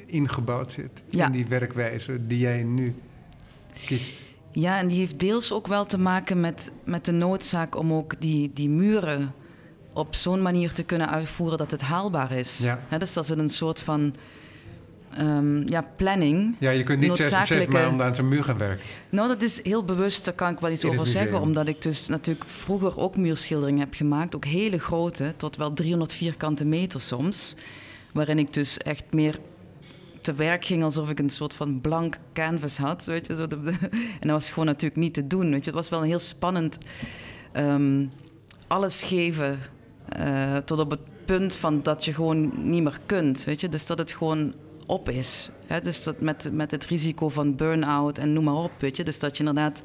ingebouwd 0.06 0.72
zit 0.72 1.04
ja. 1.10 1.26
in 1.26 1.32
die 1.32 1.48
werkwijze 1.48 2.28
die 2.28 2.40
jij 2.40 2.64
nu 2.64 2.96
kiest. 3.86 4.24
Ja, 4.52 4.78
en 4.78 4.88
die 4.88 4.98
heeft 4.98 5.20
deels 5.20 5.52
ook 5.52 5.68
wel 5.68 5.86
te 5.86 5.98
maken 5.98 6.40
met, 6.40 6.72
met 6.84 7.06
de 7.06 7.12
noodzaak 7.12 7.76
om 7.76 7.94
ook 7.94 8.22
die, 8.22 8.52
die 8.54 8.70
muren 8.70 9.34
op 9.94 10.16
zo'n 10.16 10.42
manier 10.42 10.74
te 10.74 10.84
kunnen 10.84 11.10
uitvoeren 11.10 11.58
dat 11.58 11.72
het 11.72 11.82
haalbaar 11.82 12.32
is. 12.32 12.58
Ja. 12.58 12.80
He, 12.88 12.98
dus 12.98 13.14
dat 13.14 13.24
is 13.24 13.30
een 13.30 13.50
soort 13.50 13.82
van 13.82 14.14
um, 15.20 15.68
ja, 15.68 15.86
planning. 15.96 16.56
Ja, 16.60 16.70
je 16.70 16.84
kunt 16.84 17.00
niet 17.00 17.16
zes 17.16 17.48
zes 17.48 17.68
maanden 17.68 18.06
aan 18.06 18.16
zo'n 18.16 18.28
muur 18.28 18.44
gaan 18.44 18.58
werken. 18.58 18.86
Nou, 19.10 19.28
dat 19.28 19.42
is 19.42 19.64
heel 19.64 19.84
bewust, 19.84 20.26
daar 20.26 20.34
kan 20.34 20.52
ik 20.52 20.60
wel 20.60 20.72
iets 20.72 20.86
over 20.86 21.06
zeggen. 21.06 21.42
Omdat 21.42 21.68
ik 21.68 21.82
dus 21.82 22.08
natuurlijk 22.08 22.50
vroeger 22.50 22.98
ook 22.98 23.18
muurschilderingen 23.18 23.80
heb 23.80 23.94
gemaakt. 23.94 24.36
Ook 24.36 24.46
hele 24.46 24.80
grote, 24.80 25.34
tot 25.38 25.56
wel 25.56 25.74
300 25.74 26.14
vierkante 26.14 26.66
meter 26.66 27.02
soms. 27.02 27.56
Waarin 28.14 28.40
ik 28.40 28.54
dus 28.54 28.78
echt 28.78 29.04
meer 29.12 29.40
te 30.22 30.34
werk 30.34 30.66
ging 30.66 30.84
alsof 30.84 31.10
ik 31.10 31.20
een 31.20 31.30
soort 31.30 31.54
van 31.54 31.82
blank 31.82 32.18
canvas 32.34 32.78
had. 32.78 33.06
Weet 33.06 33.28
je, 33.28 33.36
zo 33.36 33.48
de, 33.48 33.56
en 34.20 34.28
dat 34.28 34.32
was 34.32 34.50
gewoon 34.50 34.66
natuurlijk 34.66 35.02
niet 35.02 35.14
te 35.14 35.28
doen. 35.28 35.52
Weet 35.52 35.66
je. 35.66 35.72
Het 35.72 35.80
was 35.80 35.90
wel 35.90 36.02
een 36.02 36.08
heel 36.08 36.20
spannend 36.20 36.78
um, 37.54 38.12
alles 38.68 39.04
geven 39.04 39.60
uh, 40.20 40.58
tot 40.58 40.80
op 40.80 40.92
het 40.92 41.00
punt 41.26 41.56
van 41.56 41.82
dat 41.84 42.06
je 42.06 42.14
gewoon 42.14 42.52
niet 42.70 42.84
meer 42.84 43.00
kunt. 43.06 43.44
Weet 43.44 43.62
je? 43.62 43.70
Dus 43.70 43.86
dat 43.86 43.98
het 43.98 44.12
gewoon 44.12 44.54
op 44.86 45.10
is. 45.10 45.50
Dus 45.82 46.04
dat 46.04 46.22
met, 46.22 46.50
met 46.52 46.72
het 46.72 46.86
risico 46.86 47.30
van 47.30 47.56
burn-out 47.56 48.18
en 48.18 48.34
noem 48.34 48.44
maar 48.44 48.64
op. 48.64 48.72
Weet 48.80 48.98
je? 48.98 49.04
Dus 49.04 49.20
dat 49.20 49.38
je 49.38 49.44
inderdaad 49.44 49.84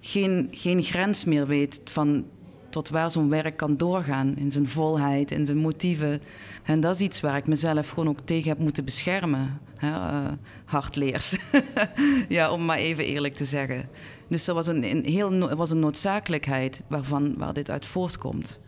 geen, 0.00 0.48
geen 0.50 0.82
grens 0.82 1.24
meer 1.24 1.46
weet 1.46 1.80
van 1.84 2.24
tot 2.70 2.88
waar 2.88 3.10
zo'n 3.10 3.28
werk 3.28 3.56
kan 3.56 3.76
doorgaan. 3.76 4.36
In 4.36 4.50
zijn 4.50 4.68
volheid, 4.68 5.30
in 5.30 5.46
zijn 5.46 5.58
motieven. 5.58 6.22
En 6.62 6.80
dat 6.80 6.94
is 6.94 7.00
iets 7.00 7.20
waar 7.20 7.36
ik 7.36 7.46
mezelf 7.46 7.88
gewoon 7.88 8.08
ook 8.08 8.20
tegen 8.24 8.48
heb 8.48 8.58
moeten 8.58 8.84
beschermen. 8.84 9.60
Hè? 9.76 9.90
Uh, 9.90 10.32
hardleers. 10.64 11.36
ja, 12.28 12.52
om 12.52 12.64
maar 12.64 12.78
even 12.78 13.04
eerlijk 13.04 13.34
te 13.34 13.44
zeggen. 13.44 13.88
Dus 14.28 14.44
dat 14.44 14.54
was 14.54 14.66
een, 14.66 14.90
een, 14.90 15.04
heel, 15.04 15.56
was 15.56 15.70
een 15.70 15.80
noodzakelijkheid 15.80 16.82
waarvan, 16.88 17.34
waar 17.36 17.52
dit 17.52 17.70
uit 17.70 17.86
voortkomt. 17.86 18.60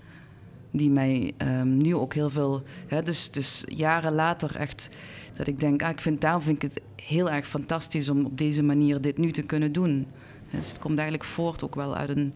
Die 0.77 0.91
mij 0.91 1.33
um, 1.39 1.77
nu 1.77 1.95
ook 1.95 2.15
heel 2.15 2.31
veel... 2.31 2.63
Hè, 2.87 3.03
dus, 3.03 3.31
dus 3.31 3.65
jaren 3.67 4.13
later 4.13 4.57
echt... 4.57 4.89
Dat 5.33 5.47
ik 5.47 5.61
denk, 5.61 5.83
ah, 5.83 5.91
ik 5.91 6.01
vind, 6.01 6.21
daarom 6.21 6.43
vind 6.43 6.63
ik 6.63 6.71
het 6.71 6.83
heel 7.03 7.31
erg 7.31 7.47
fantastisch... 7.47 8.09
om 8.09 8.25
op 8.25 8.39
deze 8.39 8.63
manier 8.63 9.01
dit 9.01 9.19
nu 9.19 9.31
te 9.31 9.43
kunnen 9.43 9.73
doen. 9.73 10.07
Dus 10.51 10.69
het 10.69 10.79
komt 10.79 10.99
eigenlijk 10.99 11.29
voort 11.29 11.65
ook 11.65 11.75
wel 11.75 11.97
uit 11.97 12.09
een 12.09 12.35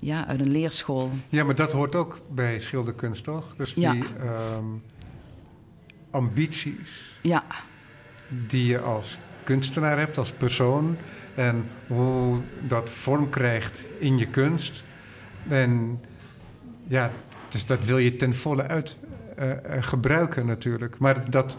ja, 0.00 0.26
uit 0.26 0.40
een 0.40 0.50
leerschool. 0.50 1.10
Ja, 1.28 1.44
maar 1.44 1.54
dat 1.54 1.72
hoort 1.72 1.94
ook 1.94 2.20
bij 2.30 2.60
schilderkunst, 2.60 3.24
toch? 3.24 3.56
Dus 3.56 3.72
ja. 3.74 3.92
die 3.92 4.04
um, 4.56 4.82
ambities 6.10 7.16
ja. 7.22 7.44
die 8.28 8.66
je 8.66 8.80
als 8.80 9.18
kunstenaar 9.44 9.98
hebt, 9.98 10.18
als 10.18 10.32
persoon... 10.32 10.96
en 11.34 11.68
hoe 11.86 12.38
dat 12.66 12.90
vorm 12.90 13.30
krijgt 13.30 13.84
in 13.98 14.18
je 14.18 14.26
kunst. 14.26 14.82
En 15.48 16.00
ja, 16.88 17.10
dus 17.48 17.66
dat 17.66 17.84
wil 17.84 17.98
je 17.98 18.16
ten 18.16 18.34
volle 18.34 18.62
uit 18.62 18.96
uh, 19.38 19.52
gebruiken 19.80 20.46
natuurlijk. 20.46 20.98
Maar 20.98 21.30
dat 21.30 21.58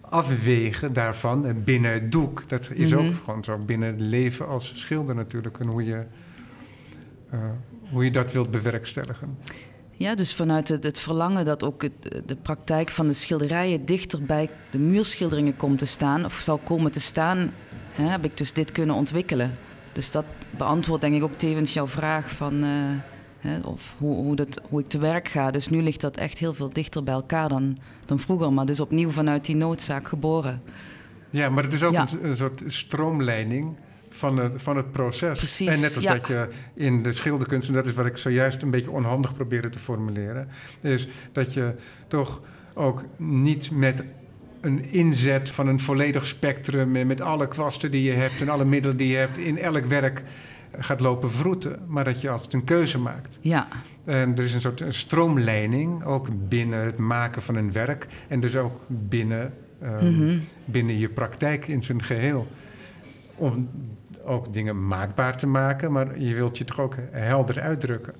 afwegen 0.00 0.92
daarvan 0.92 1.46
en 1.46 1.64
binnen 1.64 1.92
het 1.92 2.12
doek... 2.12 2.48
dat 2.48 2.70
is 2.74 2.90
mm 2.92 2.98
-hmm. 2.98 3.08
ook 3.08 3.14
gewoon 3.24 3.44
zo 3.44 3.58
binnen 3.58 3.88
het 3.88 4.00
leven 4.00 4.48
als 4.48 4.72
schilder 4.74 5.14
natuurlijk... 5.14 5.58
en 5.58 5.68
hoe 5.68 5.84
je... 5.84 6.04
Uh, 7.34 7.40
hoe 7.90 8.04
je 8.04 8.10
dat 8.10 8.32
wilt 8.32 8.50
bewerkstelligen. 8.50 9.38
Ja, 9.92 10.14
dus 10.14 10.34
vanuit 10.34 10.68
het, 10.68 10.84
het 10.84 11.00
verlangen 11.00 11.44
dat 11.44 11.64
ook 11.64 11.82
het, 11.82 12.22
de 12.26 12.36
praktijk 12.36 12.90
van 12.90 13.06
de 13.06 13.12
schilderijen 13.12 13.84
dichter 13.84 14.22
bij 14.22 14.50
de 14.70 14.78
muurschilderingen 14.78 15.56
komt 15.56 15.78
te 15.78 15.86
staan, 15.86 16.24
of 16.24 16.34
zou 16.34 16.60
komen 16.64 16.90
te 16.90 17.00
staan, 17.00 17.52
hè, 17.92 18.04
heb 18.04 18.24
ik 18.24 18.36
dus 18.36 18.52
dit 18.52 18.72
kunnen 18.72 18.94
ontwikkelen. 18.94 19.50
Dus 19.92 20.10
dat 20.10 20.24
beantwoordt 20.50 21.02
denk 21.02 21.14
ik 21.14 21.22
ook 21.22 21.38
tevens 21.38 21.72
jouw 21.72 21.88
vraag 21.88 22.30
van 22.30 22.64
uh, 22.64 22.70
hè, 23.46 23.60
of 23.60 23.94
hoe, 23.98 24.14
hoe, 24.14 24.36
dat, 24.36 24.60
hoe 24.68 24.80
ik 24.80 24.88
te 24.88 24.98
werk 24.98 25.28
ga. 25.28 25.50
Dus 25.50 25.68
nu 25.68 25.82
ligt 25.82 26.00
dat 26.00 26.16
echt 26.16 26.38
heel 26.38 26.54
veel 26.54 26.72
dichter 26.72 27.02
bij 27.02 27.14
elkaar 27.14 27.48
dan, 27.48 27.76
dan 28.04 28.18
vroeger, 28.18 28.52
maar 28.52 28.66
dus 28.66 28.80
opnieuw 28.80 29.10
vanuit 29.10 29.44
die 29.44 29.56
noodzaak 29.56 30.08
geboren. 30.08 30.62
Ja, 31.30 31.48
maar 31.48 31.64
het 31.64 31.72
is 31.72 31.82
ook 31.82 31.92
Ja. 31.92 32.06
een, 32.12 32.28
een 32.30 32.36
soort 32.36 32.62
stroomleiding 32.66 33.76
van 34.08 34.36
het, 34.36 34.62
van 34.62 34.76
het 34.76 34.92
proces. 34.92 35.38
Precies, 35.38 35.68
en 35.74 35.80
net 35.80 35.94
als 35.94 36.04
ja. 36.04 36.12
dat 36.12 36.26
je 36.26 36.48
in 36.74 37.02
de 37.02 37.12
schilderkunst, 37.12 37.68
en 37.68 37.74
dat 37.74 37.86
is 37.86 37.94
wat 37.94 38.06
ik 38.06 38.16
zojuist 38.16 38.62
een 38.62 38.70
beetje 38.70 38.90
onhandig 38.90 39.34
probeerde 39.34 39.68
te 39.68 39.78
formuleren, 39.78 40.48
is 40.80 41.08
dat 41.32 41.54
je 41.54 41.74
toch 42.08 42.40
ook 42.74 43.04
niet 43.16 43.70
met 43.70 44.02
een 44.60 44.92
inzet 44.92 45.48
van 45.50 45.68
een 45.68 45.80
volledig 45.80 46.26
spectrum 46.26 46.96
en 46.96 47.06
met 47.06 47.20
alle 47.20 47.48
kwasten 47.48 47.90
die 47.90 48.02
je 48.02 48.12
hebt 48.12 48.40
en 48.40 48.48
alle 48.48 48.64
middelen 48.64 48.96
die 48.96 49.08
je 49.08 49.16
hebt 49.16 49.38
in 49.38 49.58
elk 49.58 49.84
werk 49.84 50.22
gaat 50.78 51.00
lopen 51.00 51.30
vroeten, 51.30 51.78
maar 51.86 52.04
dat 52.04 52.20
je 52.20 52.30
altijd 52.30 52.52
een 52.52 52.64
keuze 52.64 52.98
maakt. 52.98 53.38
Ja, 53.40 53.68
En 54.04 54.36
er 54.36 54.42
is 54.42 54.54
een 54.54 54.60
soort 54.60 54.84
stroomleiding, 54.88 56.04
ook 56.04 56.28
binnen 56.48 56.84
het 56.84 56.96
maken 56.98 57.42
van 57.42 57.56
een 57.56 57.72
werk 57.72 58.06
en 58.28 58.40
dus 58.40 58.56
ook 58.56 58.80
binnen, 58.88 59.54
ehm, 59.80 60.04
Mhm. 60.04 60.38
binnen 60.64 60.98
je 60.98 61.08
praktijk 61.08 61.68
in 61.68 61.82
zijn 61.82 62.02
geheel. 62.02 62.46
Om 63.34 63.68
ook 64.24 64.52
dingen 64.52 64.86
maakbaar 64.86 65.36
te 65.36 65.46
maken, 65.46 65.92
maar 65.92 66.20
je 66.20 66.34
wilt 66.34 66.58
je 66.58 66.64
toch 66.64 66.80
ook 66.80 66.94
helder 67.10 67.60
uitdrukken. 67.60 68.14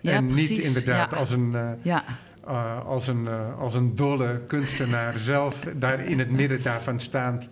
Ja, 0.00 0.12
en 0.12 0.26
niet 0.26 0.50
inderdaad 0.50 1.10
ja. 1.10 1.16
als 1.16 1.30
een, 1.30 1.54
eh, 1.54 1.68
ja, 1.82 2.04
eh, 2.46 2.86
als, 2.86 3.08
een, 3.08 3.26
eh, 3.26 3.58
als 3.58 3.74
een 3.74 3.94
dolle 3.94 4.40
kunstenaar 4.46 5.18
zelf 5.18 5.66
daar 5.76 6.00
in 6.06 6.18
het 6.18 6.30
midden 6.30 6.62
daarvan 6.62 7.00
staand 7.00 7.48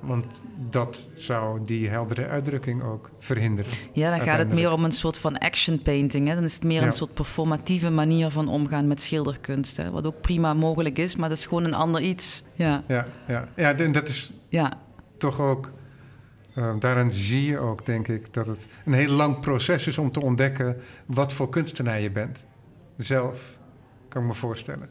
Want 0.00 0.40
dat 0.70 1.06
zou 1.14 1.64
die 1.64 1.88
heldere 1.88 2.26
uitdrukking 2.26 2.82
ook 2.82 3.10
verhinderen. 3.18 3.72
Ja, 3.92 4.10
dan 4.10 4.20
gaat 4.20 4.38
het 4.38 4.54
meer 4.54 4.72
om 4.72 4.84
een 4.84 4.92
soort 4.92 5.18
van 5.18 5.38
action 5.38 5.82
painting. 5.82 6.28
Hè? 6.28 6.34
Dan 6.34 6.44
is 6.44 6.54
het 6.54 6.64
meer 6.64 6.82
een 6.82 6.92
soort 6.92 7.14
performatieve 7.14 7.90
manier 7.90 8.30
van 8.30 8.48
omgaan 8.48 8.86
met 8.86 9.02
schilderkunst. 9.02 9.76
Hè? 9.76 9.90
Wat 9.90 10.06
ook 10.06 10.20
prima 10.20 10.54
mogelijk 10.54 10.98
is, 10.98 11.16
maar 11.16 11.28
dat 11.28 11.38
is 11.38 11.46
gewoon 11.46 11.64
een 11.64 11.74
ander 11.74 12.00
iets. 12.00 12.42
Ja, 12.54 12.82
ja, 12.86 13.04
ja. 13.26 13.48
ja 13.56 13.76
en 13.76 13.92
dat 13.92 14.08
is 14.08 14.32
ja. 14.48 14.72
toch 15.18 15.40
ook... 15.40 15.70
Uh, 16.54 16.74
daarin 16.78 17.12
zie 17.12 17.44
je 17.44 17.58
ook, 17.58 17.86
denk 17.86 18.08
ik, 18.08 18.34
dat 18.34 18.46
het 18.46 18.66
een 18.84 18.92
heel 18.92 19.12
lang 19.12 19.40
proces 19.40 19.86
is 19.86 19.98
om 19.98 20.12
te 20.12 20.22
ontdekken 20.22 20.76
wat 21.06 21.32
voor 21.32 21.48
kunstenaar 21.48 22.00
je 22.00 22.10
bent. 22.10 22.44
Zelf, 22.96 23.58
kan 24.08 24.22
ik 24.22 24.28
me 24.28 24.34
voorstellen. 24.34 24.88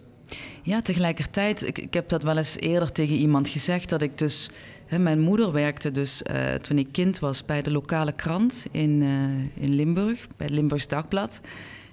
Ja, 0.62 0.82
tegelijkertijd, 0.82 1.68
ik, 1.68 1.78
ik 1.78 1.94
heb 1.94 2.10
dat 2.10 2.24
wel 2.24 2.38
eens 2.38 2.58
eerder 2.60 2.92
tegen 2.92 3.16
iemand 3.16 3.50
gezegd, 3.50 3.90
dat 3.90 4.02
ik 4.02 4.18
dus 4.18 4.50
mijn 4.90 5.20
moeder 5.20 5.52
werkte 5.52 5.92
dus 5.92 6.22
uh, 6.32 6.54
toen 6.54 6.78
ik 6.78 6.88
kind 6.92 7.20
was 7.20 7.46
bij 7.46 7.62
de 7.62 7.72
lokale 7.72 8.12
krant 8.12 8.66
in, 8.72 9.02
uh, 9.02 9.64
in 9.64 9.76
Limburg, 9.76 10.28
bij 10.38 10.48
het 10.48 10.56
Limburgs 10.56 10.88
Dagblad. 10.88 11.42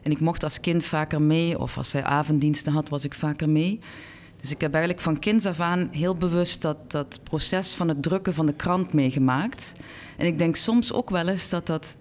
En 0.03 0.11
ik 0.11 0.21
mocht 0.21 0.43
als 0.43 0.61
kind 0.61 0.85
vaker 0.85 1.23
mee, 1.23 1.59
of 1.59 1.77
als 1.77 1.91
zij 1.91 2.05
avonddiensten 2.05 2.73
had, 2.73 2.89
was 2.89 3.05
ik 3.05 3.15
vaker 3.15 3.49
mee. 3.49 3.79
Dus 4.41 4.51
ik 4.51 4.61
heb 4.61 4.73
eigenlijk 4.73 5.03
van 5.03 5.19
kinds 5.19 5.47
af 5.47 5.61
aan 5.61 5.89
heel 5.93 6.15
bewust 6.15 6.63
dat, 6.63 6.91
dat 6.91 7.21
proces 7.23 7.75
van 7.75 7.89
het 7.89 8.03
drukken 8.03 8.35
van 8.35 8.47
de 8.47 8.55
krant 8.55 8.93
meegemaakt. 8.93 9.73
En 10.17 10.27
ik 10.27 10.39
denk 10.39 10.57
soms 10.57 10.93
ook 10.93 11.11
wel 11.11 11.29
eens 11.29 11.49
dat 11.49 11.67
dat 11.67 11.97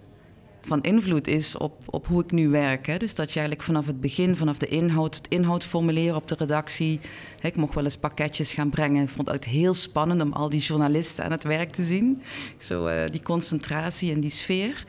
van 0.66 0.82
invloed 0.82 1.26
is 1.26 1.56
op, 1.56 1.74
op 1.90 2.06
hoe 2.06 2.24
ik 2.24 2.32
nu 2.32 2.48
werk. 2.48 2.86
Hè. 2.86 2.98
Dus 2.98 3.14
dat 3.14 3.32
je 3.32 3.38
eigenlijk 3.38 3.68
vanaf 3.68 3.86
het 3.86 4.00
begin, 4.00 4.36
vanaf 4.36 4.58
de 4.58 4.68
inhoud, 4.68 5.14
het 5.14 5.28
inhoud 5.28 5.64
formuleren 5.64 6.16
op 6.16 6.28
de 6.28 6.34
redactie. 6.38 7.00
Hè, 7.40 7.48
ik 7.48 7.56
mocht 7.56 7.74
wel 7.74 7.84
eens 7.84 7.96
pakketjes 7.96 8.52
gaan 8.52 8.70
brengen. 8.70 9.02
Ik 9.02 9.08
vond 9.08 9.30
het 9.30 9.44
heel 9.44 9.74
spannend 9.74 10.22
om 10.22 10.32
al 10.32 10.48
die 10.48 10.60
journalisten 10.60 11.24
aan 11.24 11.30
het 11.30 11.44
werk 11.44 11.72
te 11.72 11.82
zien. 11.82 12.22
Zo 12.56 12.86
uh, 12.86 12.94
die 13.10 13.22
concentratie 13.22 14.12
en 14.12 14.20
die 14.20 14.30
sfeer. 14.30 14.84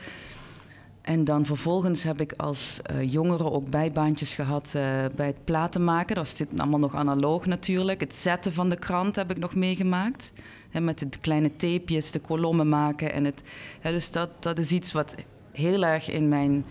En 1.02 1.24
dan 1.24 1.46
vervolgens 1.46 2.02
heb 2.02 2.20
ik 2.20 2.32
als 2.36 2.80
uh, 2.90 3.12
jongere 3.12 3.50
ook 3.50 3.70
bijbaantjes 3.70 4.34
gehad 4.34 4.72
uh, 4.76 4.82
bij 5.14 5.26
het 5.26 5.44
platen 5.44 5.84
maken. 5.84 6.14
Dat 6.14 6.24
was 6.24 6.36
dit 6.36 6.48
allemaal 6.56 6.78
nog 6.78 6.94
analoog 6.94 7.46
natuurlijk. 7.46 8.00
Het 8.00 8.14
zetten 8.14 8.52
van 8.52 8.68
de 8.68 8.78
krant 8.78 9.16
heb 9.16 9.30
ik 9.30 9.38
nog 9.38 9.54
meegemaakt. 9.54 10.32
Met 10.80 10.98
de 10.98 11.18
kleine 11.20 11.56
tapejes, 11.56 12.10
de 12.10 12.18
kolommen 12.18 12.68
maken. 12.68 13.12
En 13.12 13.24
het, 13.24 13.42
dus 13.82 14.10
dat, 14.10 14.28
dat 14.40 14.58
is 14.58 14.70
iets 14.70 14.92
wat 14.92 15.14
heel 15.56 15.84
erg 15.84 16.10
in 16.10 16.28
mijn, 16.28 16.64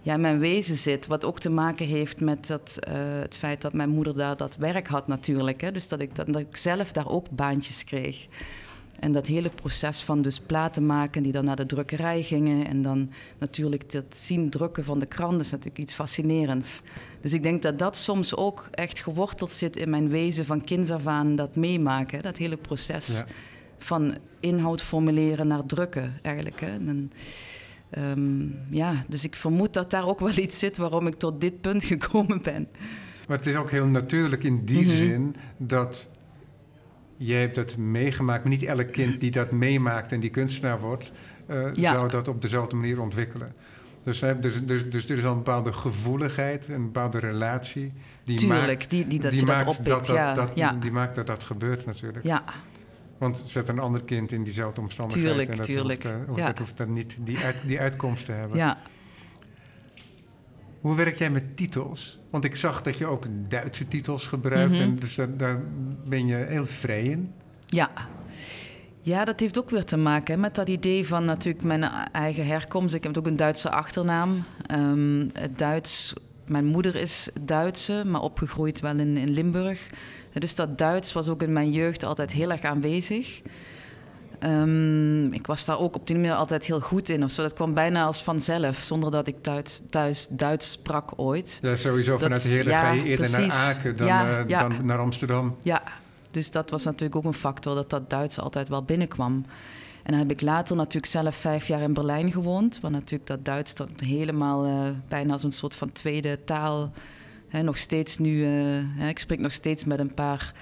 ja, 0.00 0.16
mijn 0.16 0.38
wezen 0.38 0.76
zit. 0.76 1.06
Wat 1.06 1.24
ook 1.24 1.40
te 1.40 1.50
maken 1.50 1.86
heeft 1.86 2.20
met 2.20 2.46
dat, 2.46 2.78
uh, 2.88 2.94
het 3.20 3.36
feit 3.36 3.60
dat 3.60 3.72
mijn 3.72 3.88
moeder 3.88 4.16
daar 4.16 4.36
dat 4.36 4.56
werk 4.56 4.86
had 4.86 5.06
natuurlijk. 5.06 5.60
Hè. 5.60 5.72
Dus 5.72 5.88
dat 5.88 6.00
ik, 6.00 6.14
dat, 6.14 6.26
dat 6.26 6.42
ik 6.42 6.56
zelf 6.56 6.92
daar 6.92 7.08
ook 7.08 7.30
baantjes 7.30 7.84
kreeg. 7.84 8.28
En 9.02 9.12
dat 9.12 9.26
hele 9.26 9.50
proces 9.50 10.00
van 10.00 10.22
dus 10.22 10.40
platen 10.40 10.86
maken 10.86 11.22
die 11.22 11.32
dan 11.32 11.44
naar 11.44 11.56
de 11.56 11.66
drukkerij 11.66 12.22
gingen. 12.22 12.66
En 12.66 12.82
dan 12.82 13.10
natuurlijk 13.38 13.92
dat 13.92 14.16
zien 14.16 14.50
drukken 14.50 14.84
van 14.84 14.98
de 14.98 15.06
krant 15.06 15.40
is 15.40 15.50
natuurlijk 15.50 15.78
iets 15.78 15.94
fascinerends. 15.94 16.82
Dus 17.20 17.32
ik 17.32 17.42
denk 17.42 17.62
dat 17.62 17.78
dat 17.78 17.96
soms 17.96 18.36
ook 18.36 18.68
echt 18.70 19.00
geworteld 19.00 19.50
zit 19.50 19.76
in 19.76 19.90
mijn 19.90 20.08
wezen 20.08 20.44
van 20.44 20.64
kinds 20.64 20.90
af 20.90 21.06
aan. 21.06 21.36
Dat 21.36 21.56
meemaken, 21.56 22.22
dat 22.22 22.36
hele 22.36 22.56
proces 22.56 23.24
van 23.78 24.16
inhoud 24.40 24.82
formuleren 24.82 25.46
naar 25.46 25.66
drukken 25.66 26.18
eigenlijk. 26.22 26.60
Hè. 26.60 26.66
En, 26.66 27.12
Um, 27.98 28.58
ja, 28.70 29.04
dus 29.08 29.24
ik 29.24 29.36
vermoed 29.36 29.72
dat 29.72 29.90
daar 29.90 30.06
ook 30.06 30.20
wel 30.20 30.36
iets 30.36 30.58
zit 30.58 30.78
waarom 30.78 31.06
ik 31.06 31.14
tot 31.14 31.40
dit 31.40 31.60
punt 31.60 31.84
gekomen 31.94 32.42
ben. 32.42 32.68
Maar 33.28 33.36
het 33.36 33.46
is 33.46 33.56
ook 33.56 33.70
heel 33.70 33.86
natuurlijk 33.86 34.44
in 34.44 34.64
die 34.64 34.86
mhm. 34.86 34.96
zin 34.96 35.36
dat 35.56 36.10
jij 37.16 37.40
hebt 37.40 37.54
dat 37.54 37.76
meegemaakt. 37.76 38.42
Maar 38.42 38.52
niet 38.52 38.62
elk 38.62 38.92
kind 38.92 39.20
die 39.20 39.30
dat 39.30 39.50
meemaakt 39.50 40.12
en 40.12 40.20
die 40.20 40.30
kunstenaar 40.30 40.80
wordt, 40.80 41.12
uh, 41.50 41.70
zou 41.74 42.08
dat 42.08 42.28
op 42.28 42.42
dezelfde 42.42 42.76
manier 42.76 43.00
ontwikkelen. 43.00 43.52
Dus, 44.02 44.18
dus, 44.40 44.64
dus, 44.64 44.90
dus 44.90 45.08
er 45.08 45.18
is 45.18 45.24
al 45.24 45.30
een 45.30 45.36
bepaalde 45.36 45.72
gevoeligheid, 45.72 46.68
een 46.68 46.84
bepaalde 46.84 47.18
relatie. 47.18 47.92
Die 48.24 48.38
Tuurlijk, 48.38 48.66
maakt, 48.66 48.90
die, 48.90 49.06
die, 49.06 49.20
dat 49.20 49.30
die 49.30 49.44
maakt 49.44 49.84
dat, 49.84 50.06
dat, 50.06 50.34
dat, 50.34 50.50
ja. 50.54 50.72
Die 50.72 50.90
maakt 50.90 51.14
dat 51.14 51.26
dat 51.26 51.44
gebeurt 51.44 51.86
natuurlijk. 51.86 52.24
Ja, 52.24 52.44
want 53.22 53.42
zet 53.46 53.68
een 53.68 53.78
ander 53.78 54.04
kind 54.04 54.32
in 54.32 54.44
diezelfde 54.44 54.80
omstandigheden. 54.80 55.30
Tuurlijk, 55.30 55.50
en 55.50 55.56
dat 55.56 55.66
tuurlijk. 55.66 56.02
Hoeft, 56.26 56.38
uh, 56.38 56.46
dat 56.46 56.58
hoeft 56.58 56.76
dan 56.76 56.92
niet 56.92 57.16
die, 57.20 57.38
uit, 57.38 57.56
die 57.66 57.80
uitkomst 57.80 58.24
te 58.24 58.32
hebben. 58.32 58.56
Ja. 58.56 58.78
Hoe 60.80 60.94
werk 60.94 61.16
jij 61.16 61.30
met 61.30 61.56
titels? 61.56 62.18
Want 62.30 62.44
ik 62.44 62.56
zag 62.56 62.82
dat 62.82 62.98
je 62.98 63.06
ook 63.06 63.26
Duitse 63.48 63.88
titels 63.88 64.26
gebruikt. 64.26 64.72
Mhm. 64.72 64.80
En 64.80 64.96
dus 64.96 65.14
daar, 65.14 65.36
daar, 65.36 65.62
ben 66.04 66.26
je 66.26 66.34
heel 66.34 66.66
vrij 66.66 67.02
in. 67.02 67.32
Ja. 67.66 67.90
Ja, 69.00 69.24
dat 69.24 69.40
heeft 69.40 69.58
ook 69.58 69.70
weer 69.70 69.84
te 69.84 69.96
maken 69.96 70.40
met 70.40 70.54
dat 70.54 70.68
idee 70.68 71.06
van 71.06 71.24
natuurlijk 71.24 71.64
mijn 71.64 71.82
eigen 72.12 72.46
herkomst. 72.46 72.94
Ik 72.94 73.02
heb 73.02 73.18
ook 73.18 73.26
een 73.26 73.36
Duitse 73.36 73.70
achternaam. 73.70 74.44
Um, 74.70 75.30
het 75.32 75.58
Duits, 75.58 76.14
mijn 76.46 76.66
moeder 76.66 76.94
is 76.94 77.28
Duitse, 77.40 78.02
maar 78.06 78.20
opgegroeid 78.20 78.80
wel 78.80 78.96
in, 78.96 79.16
in 79.16 79.30
Limburg. 79.30 79.88
Dus 80.32 80.54
dat 80.54 80.78
Duits 80.78 81.12
was 81.12 81.28
ook 81.28 81.42
in 81.42 81.52
mijn 81.52 81.70
jeugd 81.70 82.04
altijd 82.04 82.32
heel 82.32 82.50
erg 82.50 82.62
aanwezig. 82.62 83.42
Um, 84.44 85.32
ik 85.32 85.46
was 85.46 85.64
daar 85.64 85.78
ook 85.78 85.94
op 85.96 86.06
die 86.06 86.16
manier 86.16 86.34
altijd 86.34 86.66
heel 86.66 86.80
goed 86.80 87.08
in. 87.08 87.24
Of 87.24 87.30
zo. 87.30 87.42
Dat 87.42 87.54
kwam 87.54 87.74
bijna 87.74 88.04
als 88.04 88.22
vanzelf, 88.22 88.76
zonder 88.78 89.10
dat 89.10 89.26
ik 89.26 89.36
thuis, 89.40 89.80
thuis 89.90 90.26
Duits 90.30 90.70
sprak 90.70 91.12
ooit. 91.16 91.58
Ja, 91.62 91.76
sowieso 91.76 92.18
vanuit 92.18 92.42
de 92.42 92.48
Heerlen 92.48 92.74
ga 92.74 92.90
je 92.90 93.02
eerder 93.02 93.30
naar 93.30 93.50
Aken 93.50 93.96
dan, 93.96 94.08
uh, 94.08 94.40
dan, 94.46 94.86
naar 94.86 94.98
Amsterdam. 94.98 95.56
Ja, 95.62 95.82
dus 96.30 96.50
dat 96.50 96.70
was 96.70 96.84
natuurlijk 96.84 97.16
ook 97.16 97.24
een 97.24 97.34
factor, 97.34 97.74
dat 97.74 97.90
dat 97.90 98.10
Duits 98.10 98.38
altijd 98.38 98.68
wel 98.68 98.82
binnenkwam. 98.82 99.44
En 100.02 100.10
dan 100.10 100.18
heb 100.18 100.30
ik 100.30 100.40
later 100.40 100.76
natuurlijk 100.76 101.06
zelf 101.06 101.36
vijf 101.36 101.66
jaar 101.66 101.80
in 101.80 101.92
Berlijn 101.92 102.32
gewoond. 102.32 102.80
Waar 102.80 102.90
natuurlijk 102.90 103.26
dat 103.26 103.44
Duits 103.44 103.72
tot 103.72 103.88
helemaal 104.00 104.66
uh, 104.66 104.72
bijna 105.08 105.32
als 105.32 105.42
een 105.42 105.52
soort 105.52 105.74
van 105.74 105.92
tweede 105.92 106.38
taal 106.44 106.92
nog 107.60 107.78
steeds 107.78 108.18
nu, 108.18 108.46
uh, 108.98 109.08
ik 109.08 109.18
spreek 109.18 109.38
nog 109.38 109.52
steeds 109.52 109.84
met 109.84 109.98
een 109.98 110.14
paar 110.14 110.52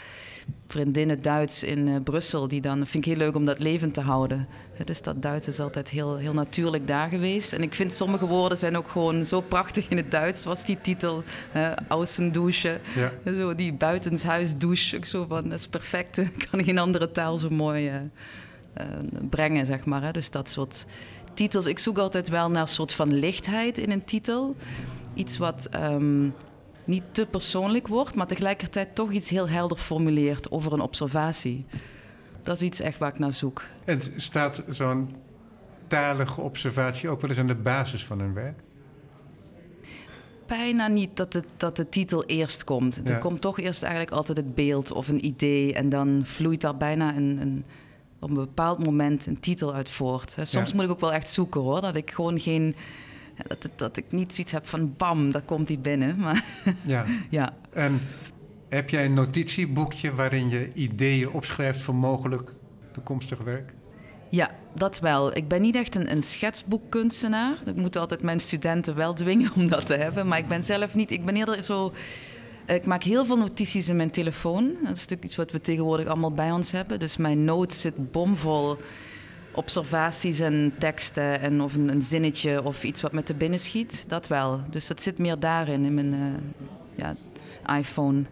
vriendinnen 0.67 1.23
Duits 1.23 1.65
in 1.65 1.87
uh, 1.87 2.01
Brussel. 2.01 2.49
Die 2.49 2.61
dan, 2.61 2.87
vind 2.87 2.95
ik 2.95 3.05
heel 3.05 3.25
leuk 3.25 3.35
om 3.35 3.45
dat 3.45 3.59
levend 3.59 3.95
te 3.95 4.01
houden. 4.01 4.49
dus 4.85 5.03
dat 5.03 5.23
Duits 5.23 5.49
is 5.49 5.61
altijd 5.61 5.89
heel, 5.89 6.17
heel 6.17 6.33
natuurlijk 6.33 6.87
daar 6.87 7.09
geweest. 7.09 7.53
En 7.53 7.63
ik 7.63 7.75
vind 7.75 7.93
sommige 7.93 8.27
woorden 8.27 8.59
zijn 8.59 8.77
ook 8.77 8.89
gewoon 8.89 9.27
zo 9.27 9.41
prachtig 9.41 9.89
in 9.89 9.97
het 9.97 10.11
Duits. 10.11 10.45
Was 10.45 10.65
die 10.65 10.81
titel, 10.81 11.23
uh, 11.57 11.73
Außendouche. 11.89 12.81
Ja. 12.95 13.33
Zo 13.33 13.55
die 13.55 13.73
buitenshuisdouche. 13.73 14.99
Zo 15.03 15.27
van, 15.29 15.49
dat 15.49 15.59
is 15.59 15.67
perfect. 15.67 16.19
Ik 16.37 16.49
kan 16.51 16.65
geen 16.65 16.79
andere 16.79 17.11
taal 17.11 17.39
zo 17.39 17.51
mooi 17.51 17.93
brengen, 19.31 19.67
zeg 19.67 19.85
maar. 19.85 20.13
Dus 20.13 20.31
dat 20.31 20.49
soort 20.49 20.87
titels. 21.35 21.67
Ik 21.67 21.79
zoek 21.79 21.99
altijd 21.99 22.29
wel 22.29 22.51
naar 22.51 22.63
een 22.63 22.69
soort 22.69 22.93
van 22.93 23.13
lichtheid 23.13 23.79
in 23.79 23.91
een 23.91 24.05
titel. 24.05 24.57
Iets 25.15 25.39
wat... 25.39 25.69
Ehm, 25.71 26.29
niet 26.91 27.03
te 27.13 27.27
persoonlijk 27.27 27.89
wordt, 27.89 28.15
maar 28.15 28.27
tegelijkertijd 28.27 28.95
toch 28.95 29.11
iets 29.11 29.31
heel 29.31 29.49
helder 29.49 29.77
formuleert 29.77 30.51
over 30.51 30.73
een 30.73 30.81
observatie. 30.81 31.67
Dat 32.43 32.57
is 32.57 32.63
iets 32.63 32.81
echt 32.81 32.99
waar 32.99 33.09
ik 33.09 33.19
naar 33.19 33.33
zoek. 33.33 33.65
En 33.85 34.01
staat 34.17 34.63
zo'n 34.69 35.11
talige 35.87 36.41
observatie 36.41 37.09
ook 37.09 37.21
wel 37.21 37.31
eens 37.31 37.39
aan 37.39 37.47
de 37.47 37.55
basis 37.55 38.05
van 38.05 38.21
een 38.21 38.35
werk? 38.35 38.61
Bijna 40.47 40.89
niet 40.89 41.17
dat, 41.17 41.33
het, 41.33 41.47
dat 41.57 41.77
de 41.77 41.89
titel 41.89 42.25
eerst 42.25 42.65
komt. 42.65 43.09
Er 43.09 43.19
komt 43.19 43.41
toch 43.41 43.59
eerst 43.59 43.83
eigenlijk 43.83 44.13
altijd 44.13 44.39
het 44.39 44.55
beeld 44.55 44.93
of 44.93 45.09
een 45.09 45.25
idee. 45.25 45.75
En 45.75 45.89
dan 45.89 46.21
vloeit 46.25 46.61
daar 46.61 46.77
bijna 46.77 47.17
een, 47.17 47.39
een 47.41 47.65
op 48.21 48.29
een 48.29 48.35
bepaald 48.35 48.85
moment 48.85 49.27
een 49.27 49.41
titel 49.41 49.75
uit 49.75 49.89
voort. 49.89 50.37
Soms 50.43 50.73
moet 50.73 50.85
ik 50.85 50.91
ook 50.91 51.01
wel 51.01 51.13
echt 51.13 51.29
zoeken 51.29 51.61
hoor. 51.61 51.81
Dat 51.81 51.95
ik 51.95 52.11
gewoon 52.11 52.39
geen 52.39 52.75
dat, 53.47 53.69
dat 53.77 53.97
ik 53.97 54.05
niet 54.09 54.35
zoiets 54.35 54.53
heb 54.53 54.67
van 54.67 54.95
bam, 54.97 55.31
daar 55.31 55.43
komt 55.43 55.69
hij 55.69 55.79
binnen. 55.79 56.17
Maar 56.19 56.45
ja. 56.83 57.05
ja. 57.31 57.55
En 57.73 58.01
heb 58.69 58.91
jij 58.91 59.05
een 59.05 59.15
notitieboekje 59.15 60.15
waarin 60.15 60.51
je 60.51 60.71
ideeën 60.75 61.31
opschrijft 61.31 61.81
voor 61.81 61.95
mogelijk 61.95 62.51
toekomstig 62.93 63.39
werk? 63.39 63.73
Ja, 64.29 64.51
dat 64.75 65.01
wel. 65.01 65.37
Ik 65.37 65.49
ben 65.49 65.61
niet 65.61 65.75
echt 65.75 65.95
een, 65.95 66.11
een 66.11 66.23
schetsboekkunstenaar. 66.23 67.57
Ik 67.67 67.77
moet 67.77 67.97
altijd 67.97 68.23
mijn 68.23 68.41
studenten 68.41 68.95
wel 68.97 69.15
dwingen 69.15 69.51
om 69.57 69.69
dat 69.69 69.87
te 69.87 69.95
hebben. 69.95 70.27
Maar 70.27 70.39
ik 70.39 70.47
ben 70.47 70.63
zelf 70.63 70.95
niet. 70.95 71.11
Ik 71.11 71.25
ben 71.25 71.37
eerder 71.37 71.63
zo. 71.63 71.93
Ik 72.67 72.85
maak 72.85 73.03
heel 73.03 73.25
veel 73.25 73.39
notities 73.39 73.89
in 73.89 73.97
mijn 73.97 74.11
telefoon. 74.11 74.65
Dat 74.65 74.93
is 74.93 75.01
natuurlijk 75.01 75.25
iets 75.25 75.37
wat 75.37 75.53
we 75.53 75.61
tegenwoordig 75.61 76.07
allemaal 76.07 76.33
bij 76.33 76.51
ons 76.51 76.73
hebben. 76.73 76.99
Dus 76.99 77.17
mijn 77.17 77.45
notes 77.45 77.81
zit 77.81 78.13
bomvol 78.13 78.79
observaties 79.53 80.41
en 80.41 80.73
teksten 80.79 81.41
en 81.41 81.63
of 81.63 81.75
een, 81.75 81.89
een, 81.89 82.03
zinnetje 82.03 82.63
of 82.63 82.85
iets 82.85 83.01
wat 83.01 83.13
me 83.13 83.23
te 83.23 83.35
binnen 83.35 83.59
schiet. 83.59 84.05
Dat 84.09 84.29
wel. 84.29 84.61
Dus 84.71 84.87
dat 84.87 85.03
zit 85.03 85.19
meer 85.19 85.39
daarin 85.39 85.85
in 85.85 85.95
mijn 85.95 86.15
uh, 86.15 86.21
ja, 86.95 87.17
iPhone. 87.79 88.23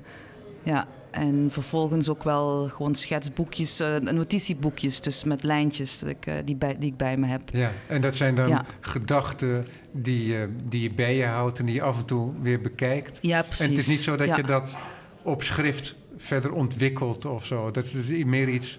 Ja. 0.62 0.86
En 1.10 1.48
vervolgens 1.50 2.08
ook 2.08 2.22
wel 2.22 2.68
gewoon 2.68 2.94
schetsboekjes, 2.94 3.80
uh, 3.80 3.96
notitieboekjes, 3.96 5.00
dus 5.00 5.24
met 5.24 5.42
lijntjes 5.42 5.98
dat 5.98 6.08
ik, 6.08 6.26
uh, 6.26 6.34
die, 6.44 6.56
bij, 6.56 6.76
die 6.78 6.90
ik 6.90 6.96
bij 6.96 7.16
me 7.16 7.26
heb. 7.26 7.42
Ja, 7.52 7.72
en 7.86 8.00
dat 8.00 8.16
zijn 8.16 8.34
dan 8.34 8.64
gedachten 8.80 9.66
die, 9.92 10.36
die 10.68 10.82
je 10.82 10.92
bij 10.92 11.16
je 11.16 11.24
houdt 11.24 11.58
en 11.58 11.64
die 11.64 11.74
je 11.74 11.82
af 11.82 11.98
en 11.98 12.04
toe 12.04 12.32
weer 12.40 12.60
bekijkt. 12.60 13.18
Ja, 13.22 13.42
precies. 13.42 13.64
En 13.64 13.70
het 13.70 13.80
is 13.80 13.86
niet 13.86 14.00
zo 14.00 14.16
dat 14.16 14.36
je 14.36 14.42
dat 14.42 14.76
op 15.22 15.42
schrift 15.42 15.96
verder 16.16 16.52
ontwikkelt 16.52 17.24
of 17.24 17.46
zo. 17.46 17.70
Dat 17.70 17.84
is 17.84 18.24
meer 18.24 18.48
iets 18.48 18.78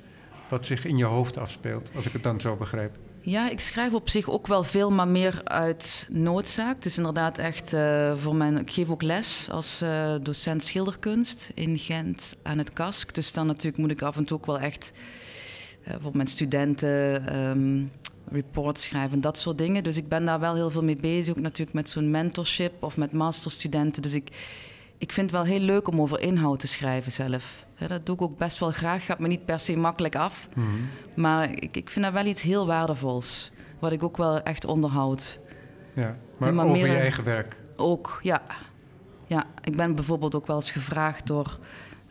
wat 0.50 0.66
zich 0.66 0.86
in 0.86 0.98
je 0.98 1.06
hoofd 1.06 1.38
afspeelt, 1.38 1.90
als 1.96 2.06
ik 2.06 2.14
het 2.14 2.24
dan 2.24 2.40
zo 2.40 2.56
begrijp. 2.56 2.98
Ja, 3.22 3.50
ik 3.50 3.60
schrijf 3.60 3.94
op 3.94 4.10
zich 4.10 4.30
ook 4.30 4.48
wel 4.48 4.64
veel, 4.64 4.92
maar 4.92 5.08
meer 5.08 5.42
uit 5.44 6.08
noodzaak. 6.10 6.82
Dus 6.82 6.98
inderdaad 6.98 7.38
echt 7.38 7.74
uh, 7.74 8.14
voor 8.18 8.36
mijn... 8.36 8.58
Ik 8.58 8.72
geef 8.72 8.90
ook 8.90 9.02
les 9.02 9.48
als 9.52 9.82
uh, 9.82 10.16
docent 10.22 10.64
schilderkunst 10.64 11.52
in 11.54 11.80
Gent 11.80 12.36
aan 12.44 12.58
het 12.58 12.74
KASK. 12.74 13.14
Dus 13.14 13.34
dan 13.34 13.48
natuurlijk 13.48 13.78
moet 13.78 13.92
ik 13.92 14.02
af 14.02 14.18
en 14.18 14.24
toe 14.24 14.38
ook 14.38 14.46
wel 14.46 14.60
echt... 14.60 14.94
Uh, 15.88 15.94
voor 16.00 16.12
mijn 16.16 16.28
studenten 16.28 17.36
um, 17.50 17.92
reports 18.32 18.84
schrijven, 18.84 19.22
dat 19.22 19.38
soort 19.38 19.58
dingen. 19.58 19.84
Dus 19.84 19.98
ik 19.98 20.08
ben 20.08 20.26
daar 20.26 20.40
wel 20.40 20.56
heel 20.56 20.70
veel 20.70 20.84
mee 20.84 20.98
bezig. 21.02 21.38
Ook 21.38 21.44
natuurlijk 21.44 21.74
met 21.74 21.90
zo'n 21.90 22.12
mentorship 22.12 22.84
of 22.84 22.98
met 22.98 23.12
masterstudenten. 23.12 24.02
Dus 24.02 24.14
ik, 24.14 24.30
ik 24.98 25.12
vind 25.12 25.32
het 25.32 25.42
wel 25.42 25.50
heel 25.52 25.66
leuk 25.66 25.88
om 25.88 26.02
over 26.02 26.20
inhoud 26.20 26.60
te 26.60 26.68
schrijven 26.68 27.12
zelf. 27.12 27.66
Ja, 27.80 27.88
dat 27.88 28.06
doe 28.06 28.16
ik 28.16 28.22
ook 28.22 28.38
best 28.38 28.60
wel 28.60 28.72
graag. 28.72 29.06
Gaat 29.06 29.20
me 29.20 29.28
niet 29.28 29.46
per 29.46 29.60
se 29.60 29.78
makkelijk 29.78 30.16
af. 30.16 30.50
Mhm. 30.56 30.68
Maar 31.14 31.52
ik, 31.52 31.76
ik 31.76 31.90
vind 31.90 32.06
dat 32.06 32.14
wel 32.14 32.26
iets 32.26 32.42
heel 32.42 32.66
waardevols. 32.68 33.52
Wat 33.80 33.92
ik 33.92 34.04
ook 34.04 34.18
wel 34.18 34.42
echt 34.42 34.66
onderhoud. 34.66 35.40
Ja, 35.94 36.18
maar, 36.38 36.54
maar 36.54 36.66
over 36.66 36.88
je 36.88 36.98
eigen 36.98 37.24
werk? 37.24 37.58
Ook, 37.76 38.20
ja. 38.22 38.42
ja. 39.28 39.46
Ik 39.64 39.76
ben 39.76 39.94
bijvoorbeeld 39.94 40.36
ook 40.36 40.48
wel 40.48 40.56
eens 40.56 40.72
gevraagd 40.72 41.28
door 41.28 41.58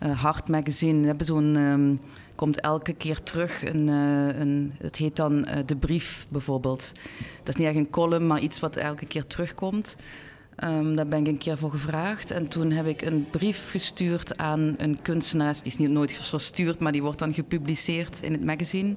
uh, 0.03 0.23
Hart 0.23 0.49
Magazine. 0.49 1.01
We 1.01 1.07
hebben 1.07 1.27
zo'n... 1.27 1.57
Um, 1.57 2.01
komt 2.39 2.61
elke 2.61 2.93
keer 2.93 3.23
terug. 3.23 3.65
Een, 3.65 3.89
uh, 3.89 4.39
een, 4.41 4.75
het 4.79 4.97
heet 4.97 5.17
dan 5.17 5.33
uh, 5.33 5.55
De 5.67 5.77
Brief 5.77 6.27
bijvoorbeeld. 6.29 6.93
Dat 7.43 7.49
is 7.49 7.55
niet 7.55 7.67
echt 7.67 7.77
een 7.77 7.91
column, 7.91 8.27
maar 8.27 8.41
iets 8.41 8.61
wat 8.61 8.77
elke 8.77 9.07
keer 9.07 9.27
terugkomt. 9.27 9.97
Um, 10.65 10.97
daar 10.97 11.07
ben 11.07 11.21
ik 11.21 11.27
een 11.27 11.39
keer 11.39 11.59
voor 11.59 11.71
gevraagd. 11.71 12.31
En 12.31 12.49
toen 12.49 12.71
heb 12.71 12.87
ik 12.87 13.03
een 13.03 13.27
brief 13.31 13.71
gestuurd 13.71 14.39
aan 14.39 14.75
een 14.79 15.03
kunstenares. 15.03 15.63
Die 15.63 15.73
is 15.73 15.79
niet 15.79 15.91
nooit 15.91 16.13
verstuurd, 16.13 16.81
maar 16.81 16.93
die 16.93 17.03
wordt 17.03 17.19
dan 17.19 17.35
gepubliceerd 17.35 18.23
in 18.23 18.33
het 18.33 18.45
magazine. 18.45 18.97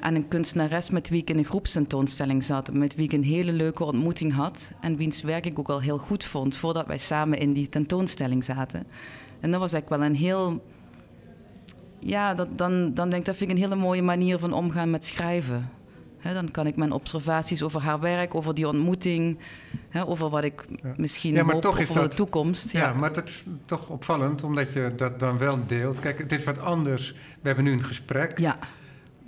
Aan 0.00 0.14
een 0.14 0.28
kunstenares 0.28 0.90
met 0.90 1.08
wie 1.08 1.20
ik 1.20 1.30
in 1.30 1.38
een 1.38 1.44
groepstentoonstelling 1.44 2.44
zat. 2.44 2.72
Met 2.72 2.94
wie 2.94 3.04
ik 3.04 3.12
een 3.12 3.24
hele 3.24 3.52
leuke 3.52 3.84
ontmoeting 3.84 4.32
had. 4.32 4.72
En 4.80 4.96
wiens 4.96 5.22
werk 5.22 5.46
ik 5.46 5.58
ook 5.58 5.68
al 5.68 5.80
heel 5.80 5.98
goed 5.98 6.24
vond 6.24 6.56
voordat 6.56 6.86
wij 6.86 6.98
samen 6.98 7.38
in 7.38 7.52
die 7.52 7.68
tentoonstelling 7.68 8.44
zaten. 8.44 8.86
En 9.40 9.50
dat 9.50 9.60
was 9.60 9.72
eigenlijk 9.72 10.02
wel 10.02 10.10
een 10.10 10.16
heel. 10.16 10.64
Ja, 11.98 12.34
dat, 12.34 12.58
dan, 12.58 12.92
dan 12.92 13.10
denk 13.10 13.20
ik 13.20 13.24
dat 13.26 13.36
vind 13.36 13.50
ik 13.50 13.56
een 13.56 13.62
hele 13.62 13.76
mooie 13.76 14.02
manier 14.02 14.38
van 14.38 14.52
omgaan 14.52 14.90
met 14.90 15.04
schrijven. 15.04 15.70
He, 16.20 16.34
dan 16.34 16.50
kan 16.50 16.66
ik 16.66 16.76
mijn 16.76 16.92
observaties 16.92 17.62
over 17.62 17.80
haar 17.80 18.00
werk, 18.00 18.34
over 18.34 18.54
die 18.54 18.68
ontmoeting, 18.68 19.38
he, 19.88 20.06
over 20.06 20.30
wat 20.30 20.44
ik 20.44 20.64
ja. 20.82 20.92
misschien 20.96 21.34
ja, 21.34 21.44
maar 21.44 21.52
hoop 21.52 21.62
toch 21.62 21.78
is 21.78 21.88
over 21.90 22.02
dat, 22.02 22.10
de 22.10 22.16
toekomst. 22.16 22.72
Ja. 22.72 22.80
ja, 22.80 22.92
maar 22.92 23.12
dat 23.12 23.28
is 23.28 23.44
toch 23.64 23.88
opvallend, 23.88 24.42
omdat 24.42 24.72
je 24.72 24.92
dat 24.96 25.20
dan 25.20 25.38
wel 25.38 25.58
deelt. 25.66 26.00
Kijk, 26.00 26.18
het 26.18 26.32
is 26.32 26.44
wat 26.44 26.58
anders. 26.58 27.12
We 27.12 27.46
hebben 27.46 27.64
nu 27.64 27.72
een 27.72 27.84
gesprek. 27.84 28.38
Ja. 28.38 28.58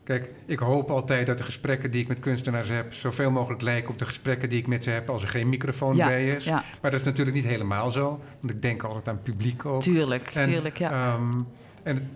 Kijk, 0.05 0.31
ik 0.47 0.59
hoop 0.59 0.91
altijd 0.91 1.27
dat 1.27 1.39
de 1.39 1.45
gesprekken 1.45 1.91
die 1.91 2.01
ik 2.01 2.09
met 2.09 2.21
kunstenaars 2.21 2.69
heb... 2.69 2.93
zoveel 2.93 3.31
mogelijk 3.31 3.63
lijken 3.63 3.91
op 3.91 3.99
de 3.99 4.05
gesprekken 4.05 4.49
die 4.49 4.59
ik 4.59 4.67
met 4.67 4.85
ze 4.85 4.91
heb... 4.91 5.11
als 5.11 5.23
er 5.23 5.29
geen 5.29 5.49
microfoon 5.49 5.97
ja, 5.97 6.07
bij 6.07 6.29
is. 6.29 6.45
Ja. 6.45 6.65
Maar 6.81 6.91
dat 6.91 7.01
is 7.01 7.07
natuurlijk 7.07 7.37
niet 7.37 7.47
helemaal 7.47 7.91
zo. 7.91 8.21
Want 8.41 8.55
ik 8.55 8.63
denk 8.63 8.83
altijd 8.83 9.09
aan 9.09 9.23
publiek 9.23 9.65
ook. 9.65 9.83
Tuurlijk, 9.83 10.31
en, 10.35 10.49
tuurlijk, 10.49 10.79
ja. 10.79 11.15
Um, 11.15 11.47
en 11.83 12.11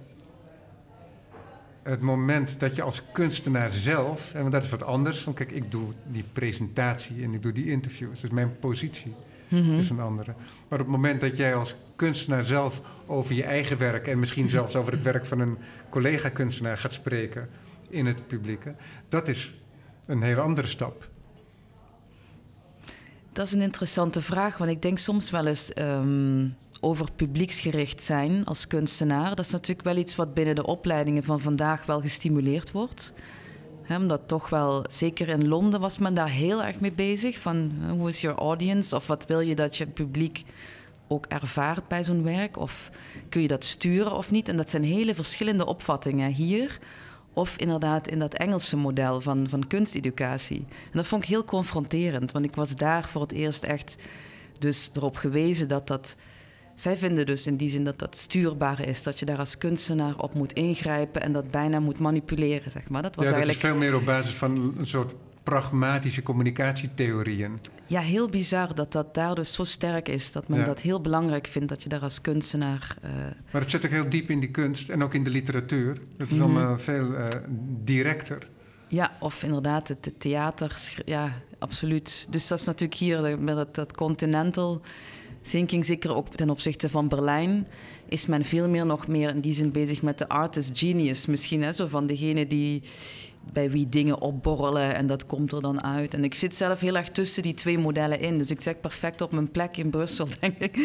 het 1.87 2.01
moment 2.01 2.61
dat 2.61 2.77
je 2.77 2.83
als 2.83 3.03
kunstenaar 3.13 3.73
zelf, 3.73 4.35
en 4.35 4.41
want 4.41 4.53
dat 4.53 4.65
is 4.65 4.71
wat 4.71 4.83
anders, 4.83 5.25
want 5.25 5.37
kijk, 5.37 5.53
ik 5.53 5.71
doe 5.71 5.93
die 6.07 6.25
presentatie 6.33 7.23
en 7.23 7.35
ik 7.35 7.43
doe 7.43 7.53
die 7.53 7.71
interviews, 7.71 8.21
dus 8.21 8.31
mijn 8.31 8.59
positie 8.59 9.15
mm 9.49 9.63
-hmm. 9.63 9.79
is 9.79 9.91
een 9.91 10.01
andere. 10.01 10.35
Maar 10.69 10.81
op 10.81 10.87
het 10.87 10.95
moment 10.95 11.21
dat 11.21 11.37
jij 11.37 11.55
als 11.55 11.75
kunstenaar 11.97 12.45
zelf 12.45 12.81
over 13.07 13.35
je 13.35 13.45
eigen 13.45 13.79
werk 13.79 14.07
en 14.07 14.19
misschien 14.19 14.51
zelfs 14.51 14.77
over 14.77 14.93
het 14.93 15.03
werk 15.03 15.25
van 15.25 15.41
een 15.41 15.59
collega-kunstenaar 15.89 16.79
gaat 16.79 16.93
spreken 16.93 17.49
in 17.89 18.07
het 18.07 18.27
publieke, 18.27 18.75
dat 19.09 19.29
is 19.29 19.55
een 20.07 20.23
hele 20.23 20.41
andere 20.41 20.67
stap. 20.67 21.09
Dat 23.33 23.47
is 23.47 23.53
een 23.53 23.63
interessante 23.63 24.21
vraag, 24.21 24.59
want 24.59 24.71
ik 24.71 24.83
denk 24.83 24.99
soms 24.99 25.31
wel 25.31 25.47
eens. 25.47 25.73
Um 25.79 26.57
over 26.87 27.13
publieksgericht 27.17 28.03
zijn 28.03 28.45
als 28.45 28.67
kunstenaar. 28.67 29.37
Dat 29.37 29.45
is 29.45 29.51
natuurlijk 29.51 29.87
wel 29.87 29.97
iets 29.97 30.17
wat 30.17 30.35
binnen 30.35 30.55
de 30.55 30.67
opleidingen 30.67 31.25
van 31.25 31.41
vandaag 31.41 31.87
wel 31.87 32.01
gestimuleerd 32.01 32.71
wordt. 32.71 33.13
He, 33.83 33.97
omdat 33.97 34.21
toch 34.27 34.49
wel, 34.49 34.85
zeker 34.89 35.29
in 35.29 35.49
Londen 35.49 35.81
was 35.81 35.99
men 35.99 36.15
daar 36.15 36.29
heel 36.29 36.65
erg 36.65 36.81
mee 36.81 36.93
bezig. 36.93 37.39
Van 37.39 37.73
hoe 37.91 38.09
is 38.09 38.21
your 38.21 38.39
audience? 38.39 38.97
Of 38.97 39.07
wat 39.07 39.27
wil 39.27 39.41
je 39.41 39.55
dat 39.55 39.77
je 39.77 39.87
publiek 39.87 40.45
ook 41.09 41.27
ervaart 41.27 41.89
bij 41.89 42.05
zo'n 42.05 42.23
werk? 42.23 42.59
Of 42.59 42.91
kun 43.29 43.43
je 43.43 43.49
dat 43.49 43.65
sturen 43.65 44.17
of 44.17 44.31
niet? 44.31 44.49
En 44.49 44.57
dat 44.57 44.71
zijn 44.71 44.85
hele 44.85 45.15
verschillende 45.15 45.67
opvattingen 45.67 46.33
hier. 46.33 46.79
Of 47.33 47.57
inderdaad 47.57 48.09
in 48.09 48.19
dat 48.19 48.35
Engelse 48.35 48.77
model 48.77 49.21
van, 49.21 49.47
van 49.49 49.67
kunsteducatie. 49.67 50.65
En 50.69 50.93
dat 50.93 51.07
vond 51.07 51.23
ik 51.23 51.29
heel 51.29 51.45
confronterend. 51.45 52.33
Want 52.33 52.45
ik 52.45 52.55
was 52.55 52.77
daar 52.77 53.09
voor 53.09 53.21
het 53.21 53.33
eerst 53.33 53.63
echt 53.63 53.97
dus 54.59 54.91
erop 54.95 55.17
gewezen 55.17 55.69
dat 55.69 55.87
dat 55.87 56.17
zij 56.77 56.97
vinden 56.97 57.27
dus 57.27 57.47
in 57.47 57.57
die 57.57 57.71
zin 57.71 57.85
dat 57.85 57.99
dat 57.99 58.17
stuurbaar 58.17 58.87
is. 58.89 59.03
Dat 59.03 59.19
je 59.19 59.25
daar 59.27 59.39
als 59.39 59.59
kunstenaar 59.59 60.17
op 60.19 60.35
moet 60.35 60.53
ingrijpen 60.53 61.23
en 61.23 61.33
dat 61.33 61.51
bijna 61.51 61.81
moet 61.81 61.99
manipuleren, 61.99 62.71
zeg 62.71 62.89
maar. 62.89 63.03
Dat 63.03 63.17
was 63.17 63.25
ja, 63.25 63.31
dat 63.31 63.41
eigenlijk... 63.41 63.75
is 63.75 63.81
veel 63.81 63.89
meer 63.91 63.99
op 64.01 64.05
basis 64.05 64.35
van 64.35 64.75
een 64.79 64.87
soort 64.87 65.15
pragmatische 65.43 66.23
communicatietheorieën. 66.23 67.59
Ja, 67.87 68.01
heel 68.01 68.29
bizar 68.29 68.75
dat 68.75 68.93
dat 68.93 69.15
daar 69.15 69.35
dus 69.35 69.53
zo 69.55 69.65
sterk 69.65 70.09
is. 70.09 70.33
Dat 70.33 70.49
men 70.49 70.59
Ja. 70.59 70.65
dat 70.65 70.81
heel 70.81 71.01
belangrijk 71.01 71.47
vindt 71.47 71.69
dat 71.69 71.83
je 71.83 71.89
daar 71.89 72.01
als 72.01 72.21
kunstenaar... 72.21 72.97
eh, 73.03 73.11
Maar 73.53 73.61
het 73.61 73.71
zit 73.71 73.85
ook 73.85 73.91
heel 73.91 74.09
diep 74.09 74.31
in 74.31 74.41
die 74.41 74.51
kunst 74.51 74.89
en 74.89 75.03
ook 75.03 75.15
in 75.15 75.25
de 75.25 75.31
literatuur. 75.31 75.99
Het 76.17 76.31
is 76.31 76.35
Mhm. 76.39 76.43
allemaal 76.43 76.79
veel 76.79 77.15
eh, 77.15 77.25
directer. 77.85 78.49
Ja, 78.89 79.17
of 79.21 79.43
inderdaad 79.43 79.89
het, 79.89 80.05
het 80.05 80.21
theater. 80.21 80.95
Ja, 81.05 81.33
absoluut. 81.59 82.27
Dus 82.31 82.47
dat 82.49 82.59
is 82.59 82.65
natuurlijk 82.67 82.99
hier 83.01 83.21
dat- 83.21 83.39
met 83.41 83.55
dat, 83.57 83.75
dat 83.75 83.97
continental 83.97 84.81
thinking, 85.51 85.85
zeker 85.85 86.15
ook 86.15 86.29
ten 86.29 86.51
opzichte 86.51 86.89
van 86.89 87.09
Berlijn, 87.09 87.67
is 88.09 88.27
men 88.27 88.45
veel 88.45 88.69
meer 88.69 88.87
nog 88.87 89.07
meer 89.09 89.29
in 89.29 89.41
die 89.41 89.53
zin 89.53 89.71
bezig 89.73 90.03
met 90.03 90.19
de 90.19 90.29
artist 90.29 90.79
genius 90.79 91.27
misschien. 91.27 91.63
Hè? 91.63 91.73
Zo 91.73 91.87
van 91.87 92.07
degene 92.07 92.47
die 92.47 92.83
bij 93.53 93.71
wie 93.71 93.89
dingen 93.89 94.21
opborrelen 94.21 94.95
en 94.95 95.07
dat 95.07 95.27
komt 95.27 95.53
er 95.53 95.63
dan 95.63 95.83
uit. 95.83 96.15
En 96.15 96.25
ik 96.25 96.35
zit 96.35 96.55
zelf 96.55 96.81
heel 96.81 96.97
erg 96.97 97.09
tussen 97.09 97.43
die 97.43 97.55
twee 97.55 97.79
modellen 97.79 98.21
in. 98.21 98.39
Dus 98.39 98.51
ik 98.51 98.61
zeg 98.61 98.81
perfect 98.81 99.21
op 99.21 99.33
mijn 99.33 99.51
plek 99.51 99.77
in 99.77 99.91
Brussel, 99.91 100.27
denk 100.41 100.59
ik. 100.59 100.79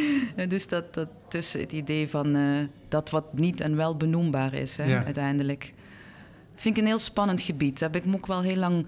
Dus 0.47 0.68
dat, 0.68 0.93
dat 0.93 1.07
tussen 1.28 1.59
het 1.59 1.72
idee 1.72 2.07
van 2.09 2.36
eh, 2.36 2.59
dat 2.88 3.09
wat 3.09 3.26
niet 3.34 3.62
en 3.62 3.76
wel 3.76 3.97
benoembaar 3.97 4.53
is, 4.53 4.78
hè, 4.78 4.84
Ja. 4.84 5.03
uiteindelijk. 5.05 5.74
Vind 6.55 6.78
ik 6.78 6.82
een 6.84 6.89
heel 6.89 6.99
spannend 6.99 7.41
gebied. 7.41 7.80
Daar 7.80 7.89
heb 7.91 8.03
ik 8.03 8.09
me 8.09 8.16
ook 8.16 8.28
wel 8.28 8.41
heel 8.41 8.55
lang 8.55 8.86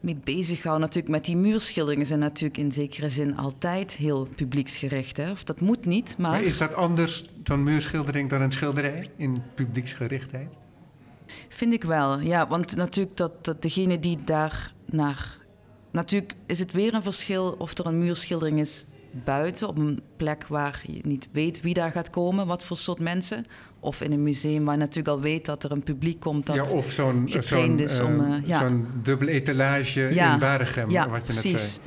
mee 0.00 0.20
bezig 0.24 0.60
gehouden. 0.60 0.86
Natuurlijk 0.86 1.14
met 1.14 1.24
die 1.24 1.36
muurschilderingen 1.36 2.06
zijn 2.06 2.20
natuurlijk 2.20 2.58
in 2.58 2.72
zekere 2.72 3.08
zin 3.08 3.36
altijd 3.36 3.96
heel 3.96 4.28
publieksgericht. 4.34 5.16
Hè? 5.16 5.30
Of 5.30 5.44
dat 5.44 5.60
moet 5.60 5.84
niet, 5.86 6.14
maar... 6.18 6.30
Maar 6.30 6.42
is 6.42 6.58
dat 6.58 6.74
anders, 6.74 7.24
zo'n 7.42 7.62
muurschildering, 7.62 8.30
dan 8.30 8.40
een 8.40 8.52
schilderij 8.52 9.10
in 9.16 9.42
publieksgerichtheid? 9.54 10.54
Vind 11.48 11.72
ik 11.72 11.84
wel, 11.84 12.20
ja. 12.20 12.48
Want 12.48 12.76
natuurlijk 12.76 13.16
dat, 13.16 13.44
dat 13.44 13.62
degene 13.62 13.98
die 13.98 14.18
daar 14.24 14.74
naar... 14.86 15.36
Natuurlijk 15.92 16.34
is 16.46 16.58
het 16.58 16.72
weer 16.72 16.94
een 16.94 17.02
verschil 17.02 17.54
of 17.58 17.78
er 17.78 17.86
een 17.86 17.98
muurschildering 17.98 18.58
is 18.58 18.86
buiten... 19.24 19.68
op 19.68 19.78
een 19.78 20.02
plek 20.16 20.46
waar 20.46 20.82
je 20.86 21.00
niet 21.02 21.28
weet 21.32 21.60
wie 21.60 21.74
daar 21.74 21.90
gaat 21.92 22.10
komen, 22.10 22.46
wat 22.46 22.64
voor 22.64 22.76
soort 22.76 22.98
mensen. 22.98 23.44
Of 23.80 24.00
in 24.00 24.12
een 24.12 24.22
museum 24.22 24.64
waar 24.64 24.74
je 24.74 24.80
natuurlijk 24.80 25.08
al 25.08 25.20
weet 25.20 25.46
dat 25.46 25.64
er 25.64 25.72
een 25.72 25.82
publiek 25.82 26.20
komt... 26.20 26.46
dat 26.46 26.56
ja, 26.56 26.62
of 26.62 26.90
zo'n 26.90 27.28
zo'n, 27.40 27.78
is 27.78 27.98
eh, 27.98 28.06
om, 28.06 28.20
eh, 28.20 28.46
ja. 28.46 28.60
zo'n 28.60 28.86
dubbele 29.02 29.30
etalage 29.30 30.08
in 30.08 30.38
Waregem, 30.38 30.90
ja, 30.90 31.08
wat 31.08 31.26
je 31.26 31.32
net 31.32 31.40
precies. 31.40 31.74
zei. 31.74 31.86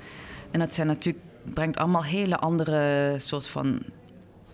En 0.51 0.59
dat 0.59 0.73
zijn 0.73 0.87
natuurlijk, 0.87 1.25
brengt 1.53 1.77
allemaal 1.77 2.03
hele 2.03 2.37
andere 2.37 3.13
soort 3.17 3.47
van 3.47 3.79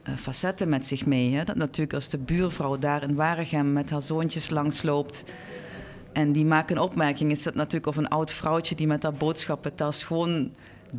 eh, 0.04 0.14
facetten 0.16 0.70
met 0.70 0.86
zich 0.86 1.06
mee. 1.06 1.34
Hè? 1.34 1.44
Dat 1.44 1.56
natuurlijk 1.56 1.94
als 1.94 2.10
de 2.10 2.18
buurvrouw 2.18 2.78
daar 2.78 3.04
in 3.04 3.16
Waregem 3.16 3.74
met 3.74 3.90
haar 3.90 4.02
zoontjes 4.02 4.50
langsloopt... 4.50 5.24
en 6.14 6.32
die 6.32 6.46
maakt 6.46 6.72
een 6.72 6.80
opmerking, 6.80 7.32
is 7.32 7.44
dat 7.44 7.56
natuurlijk 7.56 7.88
of 7.88 7.98
een 7.98 8.08
oud 8.08 8.32
vrouwtje... 8.32 8.76
die 8.76 8.88
met 8.88 9.04
haar 9.04 9.14
boodschappentas 9.14 10.04
gewoon 10.04 10.52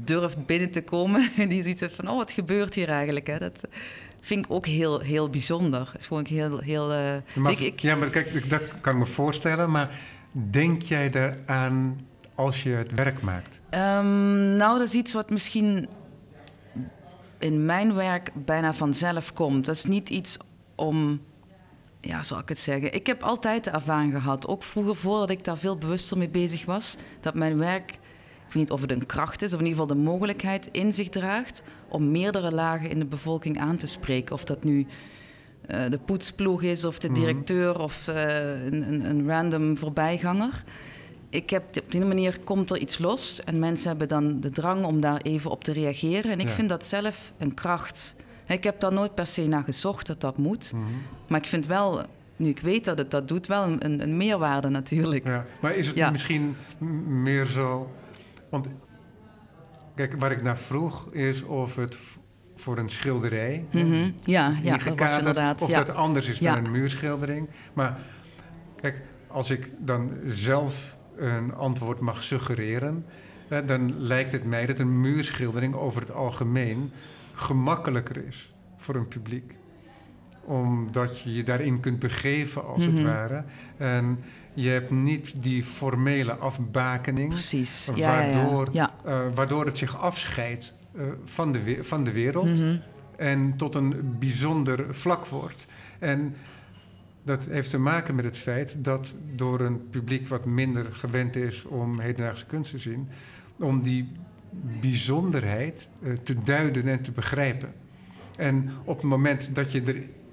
durft 0.05 0.47
binnen 0.47 0.71
te 0.71 0.83
komen. 0.83 1.31
die 1.49 1.63
zoiets 1.63 1.81
heeft 1.81 1.97
van, 1.97 2.09
oh, 2.09 2.17
wat 2.17 2.33
gebeurt 2.33 2.75
hier 2.75 2.89
eigenlijk? 2.89 3.27
Hè? 3.27 3.39
Dat 3.39 3.69
vind 4.21 4.45
ik 4.45 4.51
ook 4.51 4.67
heel, 4.67 5.01
heel 5.01 5.31
bijzonder. 5.31 5.89
Het 5.93 6.01
is 6.01 6.07
gewoon 6.07 6.27
heel... 6.29 6.59
heel 6.59 6.93
eh, 6.93 6.99
Maar, 7.35 7.53
dus 7.53 7.61
ik, 7.61 7.61
ik- 7.61 7.81
ja, 7.81 7.97
maar 7.97 8.09
kijk, 8.09 8.51
dat 8.51 8.63
kan 8.81 8.93
ik 8.93 8.99
me 8.99 9.07
voorstellen. 9.07 9.71
Maar 9.71 9.91
denk 10.33 10.83
jij 10.83 11.11
daaraan 11.11 12.01
als 12.35 12.63
je 12.63 12.71
het 12.71 12.93
werk 12.93 13.21
maakt? 13.23 13.61
Ehm, 13.71 14.55
nou, 14.57 14.79
dat 14.79 14.87
is 14.89 14.95
iets 14.95 15.13
wat 15.13 15.31
misschien 15.31 15.89
in 17.39 17.65
mijn 17.65 17.95
werk 17.95 18.31
bijna 18.35 18.75
vanzelf 18.75 19.33
komt. 19.33 19.65
Dat 19.67 19.75
is 19.75 19.85
niet 19.85 20.09
iets 20.09 20.37
om, 20.75 21.21
ja, 22.01 22.23
zal 22.23 22.39
ik 22.39 22.49
het 22.49 22.59
zeggen. 22.59 22.95
Ik 22.95 23.07
heb 23.07 23.23
altijd 23.23 23.65
de 23.65 23.71
ervaring 23.71 24.13
gehad, 24.13 24.47
ook 24.47 24.63
vroeger 24.63 24.97
voordat 24.97 25.31
ik 25.31 25.45
daar 25.45 25.59
veel 25.59 25.77
bewuster 25.79 26.19
mee 26.19 26.29
bezig 26.29 26.65
was, 26.65 26.97
dat 27.21 27.35
mijn 27.35 27.59
werk, 27.59 27.99
ik 28.49 28.55
weet 28.55 28.63
niet 28.63 28.71
of 28.71 28.81
het 28.81 28.91
een 28.93 29.07
kracht 29.07 29.43
is, 29.43 29.53
of 29.55 29.61
in 29.61 29.67
ieder 29.67 29.81
geval 29.81 29.97
de 29.97 30.03
mogelijkheid 30.03 30.69
in 30.73 30.93
zich 30.93 31.09
draagt 31.09 31.63
om 31.89 32.11
meerdere 32.11 32.53
lagen 32.53 32.91
in 32.91 32.99
de 32.99 33.05
bevolking 33.07 33.59
aan 33.59 33.77
te 33.77 33.87
spreken. 33.87 34.35
Of 34.35 34.45
dat 34.45 34.65
nu 34.65 34.87
eh, 35.67 35.81
de 35.91 35.99
poetsploeg 35.99 36.63
is 36.63 36.85
of 36.85 36.99
de 36.99 37.09
Mhm. 37.09 37.21
directeur 37.21 37.81
of 37.81 38.09
eh, 38.09 38.65
een, 38.65 38.89
een, 38.93 39.05
een 39.11 39.29
random 39.29 39.79
voorbijganger. 39.79 40.65
Ik 41.31 41.51
heb, 41.51 41.63
op 41.83 41.93
die 41.93 42.05
manier 42.05 42.39
komt 42.45 42.71
er 42.71 42.79
iets 42.79 42.99
los 42.99 43.41
en 43.45 43.59
mensen 43.59 43.89
hebben 43.89 44.09
dan 44.09 44.41
de 44.41 44.51
drang 44.51 44.85
om 44.85 45.01
daar 45.01 45.21
even 45.23 45.51
op 45.51 45.65
te 45.65 45.73
reageren. 45.73 46.31
En 46.33 46.41
ik 46.41 46.47
Ja. 46.49 46.53
vind 46.53 46.69
dat 46.69 46.85
zelf 46.85 47.33
een 47.39 47.55
kracht. 47.55 48.15
Ik 48.47 48.65
heb 48.65 48.81
daar 48.81 48.93
nooit 48.93 49.15
per 49.15 49.27
se 49.27 49.47
naar 49.47 49.63
gezocht 49.65 50.07
dat 50.07 50.21
dat 50.21 50.37
moet. 50.39 50.73
Mhm. 50.73 50.83
Maar 51.29 51.41
ik 51.41 51.47
vind 51.47 51.67
wel, 51.67 52.03
nu 52.37 52.49
ik 52.49 52.61
weet 52.61 52.85
dat 52.85 52.99
het 52.99 53.11
dat 53.11 53.29
doet, 53.29 53.47
wel 53.47 53.63
een, 53.65 54.03
een, 54.03 54.17
meerwaarde 54.17 54.69
natuurlijk. 54.69 55.27
Ja, 55.27 55.45
maar 55.61 55.75
is 55.77 55.87
het 55.87 55.97
Ja. 55.97 56.11
misschien 56.11 56.57
meer 57.07 57.47
zo... 57.47 57.91
Want 58.51 58.69
kijk, 59.95 60.15
waar 60.21 60.31
ik 60.33 60.43
naar 60.43 60.59
vroeg 60.59 61.13
is 61.13 61.43
of 61.43 61.77
het 61.77 61.99
voor 62.55 62.79
een 62.79 62.89
schilderij... 62.89 63.65
Mhm. 63.73 64.11
Ja, 64.25 64.55
ja 64.63 64.79
dat 64.79 64.99
was 64.99 65.19
inderdaad. 65.19 65.63
Of 65.63 65.71
ja. 65.71 65.77
dat 65.85 65.95
anders 65.97 66.29
is 66.29 66.39
Ja. 66.39 66.55
dan 66.55 66.65
een 66.65 66.71
muurschildering. 66.71 67.49
Maar 67.73 67.99
kijk, 68.81 69.03
als 69.27 69.51
ik 69.51 69.71
dan 69.79 70.11
zelf 70.27 70.97
een 71.17 71.55
antwoord 71.55 72.01
mag 72.01 72.23
suggereren... 72.23 73.05
dan 73.65 74.01
lijkt 74.01 74.33
het 74.33 74.45
mij 74.45 74.67
dat 74.67 74.79
een 74.79 75.01
muurschildering 75.01 75.75
over 75.75 76.01
het 76.01 76.13
algemeen 76.13 76.91
gemakkelijker 77.33 78.27
is 78.27 78.55
voor 78.77 78.95
een 78.95 79.09
publiek. 79.09 79.57
Omdat 80.45 81.21
je 81.21 81.35
je 81.35 81.43
daarin 81.43 81.81
kunt 81.81 81.99
begeven, 81.99 82.67
als 82.67 82.85
het 82.85 82.95
Mhm. 82.95 83.05
ware. 83.05 83.45
En 83.77 84.19
je 84.63 84.69
hebt 84.69 84.91
niet 84.91 85.43
die 85.43 85.65
formele 85.65 86.35
afbakening... 86.35 87.29
Precies. 87.29 87.91
Ja. 87.95 88.07
Waardoor, 88.09 88.69
Ja. 88.73 88.95
eh, 89.05 89.21
waardoor 89.35 89.67
het 89.67 89.79
zich 89.79 90.01
afscheidt 90.01 90.75
eh, 90.97 91.03
van, 91.25 91.53
de 91.53 91.79
van 91.81 92.05
de 92.05 92.13
wereld 92.13 92.49
Mhm. 92.49 92.77
en 93.17 93.57
tot 93.57 93.75
een 93.75 94.17
bijzonder 94.19 94.95
vlak 94.95 95.27
wordt. 95.27 95.67
En 95.99 96.35
dat 97.23 97.47
heeft 97.51 97.71
te 97.71 97.79
maken 97.79 98.15
met 98.15 98.25
het 98.25 98.39
feit 98.39 98.77
dat 98.85 99.15
door 99.35 99.61
een 99.61 99.89
publiek 99.89 100.29
wat 100.29 100.45
minder 100.45 100.87
gewend 100.95 101.37
is 101.37 101.65
om 101.65 102.01
hedendaagse 102.01 102.47
kunst 102.47 102.71
te 102.71 102.79
zien, 102.79 103.09
om 103.59 103.83
die 103.83 104.13
bijzonderheid 104.81 105.89
eh, 106.03 106.13
te 106.23 106.43
duiden 106.43 106.89
en 106.89 107.03
te 107.03 107.13
begrijpen. 107.13 107.73
En 108.37 108.71
op 108.85 108.97
het 108.97 109.07
moment 109.07 109.55
dat 109.55 109.73
je 109.73 109.83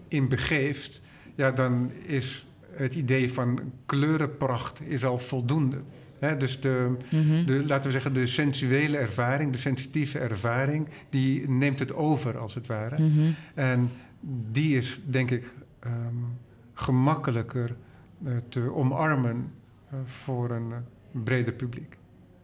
erin 0.10 0.28
begeeft, 0.28 1.02
ja, 1.36 1.52
dan 1.52 1.92
is 2.04 2.46
het 2.76 2.96
idee 2.96 3.34
van 3.34 3.60
kleurenpracht 3.86 4.82
is 4.82 5.06
al 5.06 5.18
voldoende. 5.18 5.82
Dus 6.38 6.60
de, 6.62 6.96
Mhm. 7.12 7.46
de, 7.46 7.66
laten 7.66 7.86
we 7.86 7.92
zeggen, 7.92 8.14
de 8.14 8.26
sensuele 8.26 8.98
ervaring, 8.98 9.52
de 9.52 9.58
sensitieve 9.58 10.20
ervaring, 10.20 10.88
die 11.10 11.50
neemt 11.50 11.80
het 11.80 11.94
over 11.94 12.38
als 12.38 12.54
het 12.54 12.68
ware. 12.68 13.02
Mhm. 13.04 13.32
En 13.54 13.92
die 14.52 14.78
is, 14.78 15.00
denk 15.06 15.32
ik, 15.32 15.54
ehm, 15.80 15.94
gemakkelijker 16.74 17.76
eh, 18.26 18.32
te 18.50 18.74
omarmen 18.74 19.52
eh, 19.90 19.98
voor 20.06 20.50
een 20.52 20.72
eh, 20.72 20.78
breder 21.24 21.54
publiek. 21.54 21.98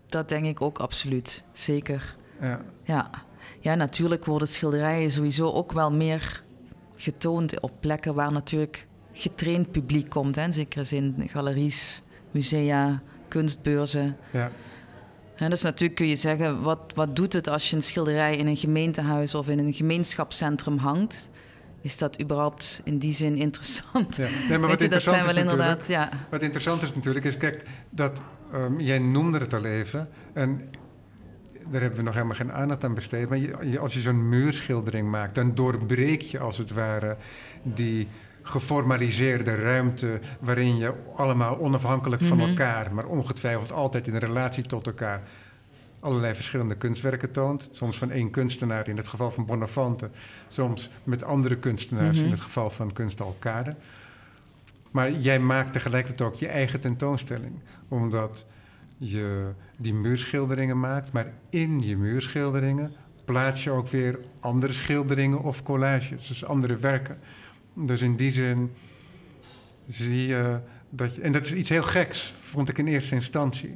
Dat 0.06 0.30
denk 0.30 0.46
ik 0.46 0.62
ook 0.62 0.78
absoluut. 0.80 1.44
Zeker. 1.52 2.16
Ja, 2.42 2.62
Ja. 2.84 3.10
ja, 3.60 3.76
natuurlijk 3.76 4.26
worden 4.26 4.48
schilderijen 4.48 5.12
sowieso 5.12 5.50
ook 5.52 5.72
wel 5.72 5.92
meer 5.92 6.44
getoond 6.96 7.60
op 7.62 7.72
plekken 7.80 8.14
waar 8.14 8.32
natuurlijk 8.32 8.88
getraind 9.14 9.72
publiek 9.72 10.10
komt. 10.10 10.36
Hè. 10.36 10.44
In 10.44 10.54
zekere 10.54 10.84
zin 10.84 11.16
galeries, 11.28 12.02
musea, 12.32 13.02
kunstbeurzen. 13.28 14.18
ja, 14.32 14.52
Hè, 15.36 15.50
dus 15.50 15.62
natuurlijk 15.62 15.96
kun 15.96 16.08
je 16.08 16.16
zeggen, 16.16 16.62
wat, 16.62 16.80
wat 16.96 17.16
doet 17.16 17.34
het 17.34 17.48
als 17.50 17.70
je 17.70 17.76
een 17.76 17.82
schilderij 17.82 18.36
in 18.38 18.48
een 18.48 18.58
gemeentehuis 18.58 19.36
of 19.36 19.50
in 19.50 19.60
een 19.60 19.74
gemeenschapscentrum 19.74 20.78
hangt? 20.78 21.30
Is 21.82 21.98
dat 21.98 22.22
überhaupt 22.22 22.82
in 22.84 22.98
die 22.98 23.14
zin 23.14 23.36
interessant? 23.36 24.16
ja. 24.16 24.28
Nee, 24.50 24.58
maar 24.58 24.70
wat 24.70 24.82
je, 24.82 24.88
dat 24.88 25.00
interessant 25.02 25.24
zijn 25.24 25.36
wel 25.36 25.44
is 25.44 25.50
natuurlijk, 25.52 25.80
inderdaad, 25.82 25.88
ja. 25.88 26.10
Wat 26.30 26.42
interessant 26.42 26.82
is 26.84 26.96
natuurlijk, 26.96 27.26
is 27.26 27.38
kijk, 27.38 27.64
dat 27.90 28.22
ehm, 28.54 28.80
jij 28.80 29.00
noemde 29.00 29.38
het 29.38 29.54
al 29.54 29.66
even. 29.66 30.10
En 30.34 30.70
daar 31.70 31.82
hebben 31.82 32.00
we 32.00 32.06
nog 32.06 32.14
helemaal 32.14 32.36
geen 32.36 32.54
aandacht 32.54 32.84
aan 32.84 32.94
besteed. 32.94 33.30
Maar 33.30 33.38
je- 33.38 33.58
je- 33.64 33.80
als 33.80 33.94
je 33.94 34.00
zo'n 34.00 34.30
muurschildering 34.30 35.10
maakt, 35.10 35.36
dan 35.36 35.56
doorbreek 35.56 36.22
je 36.22 36.40
als 36.40 36.58
het 36.58 36.72
ware 36.72 37.18
die 37.64 38.08
geformaliseerde 38.44 39.56
ruimte 39.56 40.20
waarin 40.40 40.78
je 40.78 40.94
allemaal 41.16 41.60
onafhankelijk 41.60 42.24
van 42.24 42.38
Mhm. 42.38 42.48
elkaar, 42.48 42.94
maar 42.94 43.06
ongetwijfeld 43.06 43.72
altijd 43.72 44.08
in 44.08 44.16
relatie 44.16 44.64
tot 44.64 44.88
elkaar, 44.88 45.22
allerlei 46.00 46.36
verschillende 46.36 46.76
kunstwerken 46.76 47.32
toont. 47.32 47.70
Soms 47.72 47.98
van 47.98 48.12
één 48.12 48.30
kunstenaar, 48.30 48.88
in 48.88 48.98
het 48.98 49.08
geval 49.08 49.32
van 49.32 49.46
Bonafante. 49.46 50.10
Soms 50.48 50.90
met 51.04 51.24
andere 51.24 51.58
kunstenaars, 51.58 52.16
Mhm. 52.18 52.26
in 52.26 52.32
het 52.32 52.42
geval 52.42 52.70
van 52.70 52.94
Kunst 52.94 53.22
Alkade. 53.22 53.76
Maar 54.92 55.12
jij 55.12 55.40
maakt 55.40 55.74
tegelijkertijd 55.74 56.30
ook 56.30 56.36
je 56.36 56.48
eigen 56.48 56.80
tentoonstelling. 56.80 57.60
Omdat 57.88 58.46
je 58.98 59.50
die 59.78 59.94
muurschilderingen 59.94 60.80
maakt, 60.80 61.12
maar 61.12 61.34
in 61.50 61.82
je 61.82 61.98
muurschilderingen 61.98 62.92
plaats 63.26 63.64
je 63.64 63.72
ook 63.72 63.88
weer 63.88 64.20
andere 64.40 64.74
schilderingen 64.74 65.42
of 65.44 65.64
collages, 65.64 66.28
dus 66.28 66.46
andere 66.46 66.76
werken. 66.78 67.18
Dus 67.74 68.02
in 68.02 68.16
die 68.16 68.32
zin 68.32 68.72
zie 69.88 70.28
je 70.28 70.60
dat 70.90 71.16
je. 71.16 71.22
En 71.22 71.32
dat 71.32 71.46
is 71.46 71.54
iets 71.54 71.70
heel 71.70 71.84
geks, 71.84 72.34
vond 72.42 72.70
ik 72.70 72.78
in 72.78 72.88
eerste 72.88 73.16
instantie. 73.16 73.74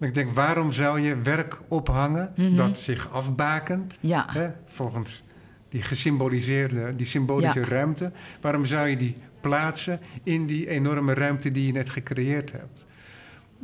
Ik 0.00 0.14
denk, 0.14 0.30
waarom 0.30 0.72
zou 0.72 1.00
je 1.00 1.16
werk 1.16 1.60
ophangen 1.68 2.32
Mhm. 2.36 2.56
dat 2.56 2.78
zich 2.78 3.10
afbakent, 3.12 3.98
Ja, 4.00 4.26
hè, 4.30 4.48
volgens 4.64 5.22
die 5.68 5.82
gesymboliseerde, 5.82 6.96
die 6.96 7.06
symbolische 7.06 7.60
Ja. 7.60 7.66
ruimte? 7.66 8.12
Waarom 8.40 8.64
zou 8.64 8.88
je 8.88 8.96
die 8.96 9.16
plaatsen 9.40 10.00
in 10.22 10.46
die 10.46 10.68
enorme 10.68 11.14
ruimte 11.14 11.50
die 11.50 11.66
je 11.66 11.72
net 11.72 11.90
gecreëerd 11.90 12.52
hebt? 12.52 12.86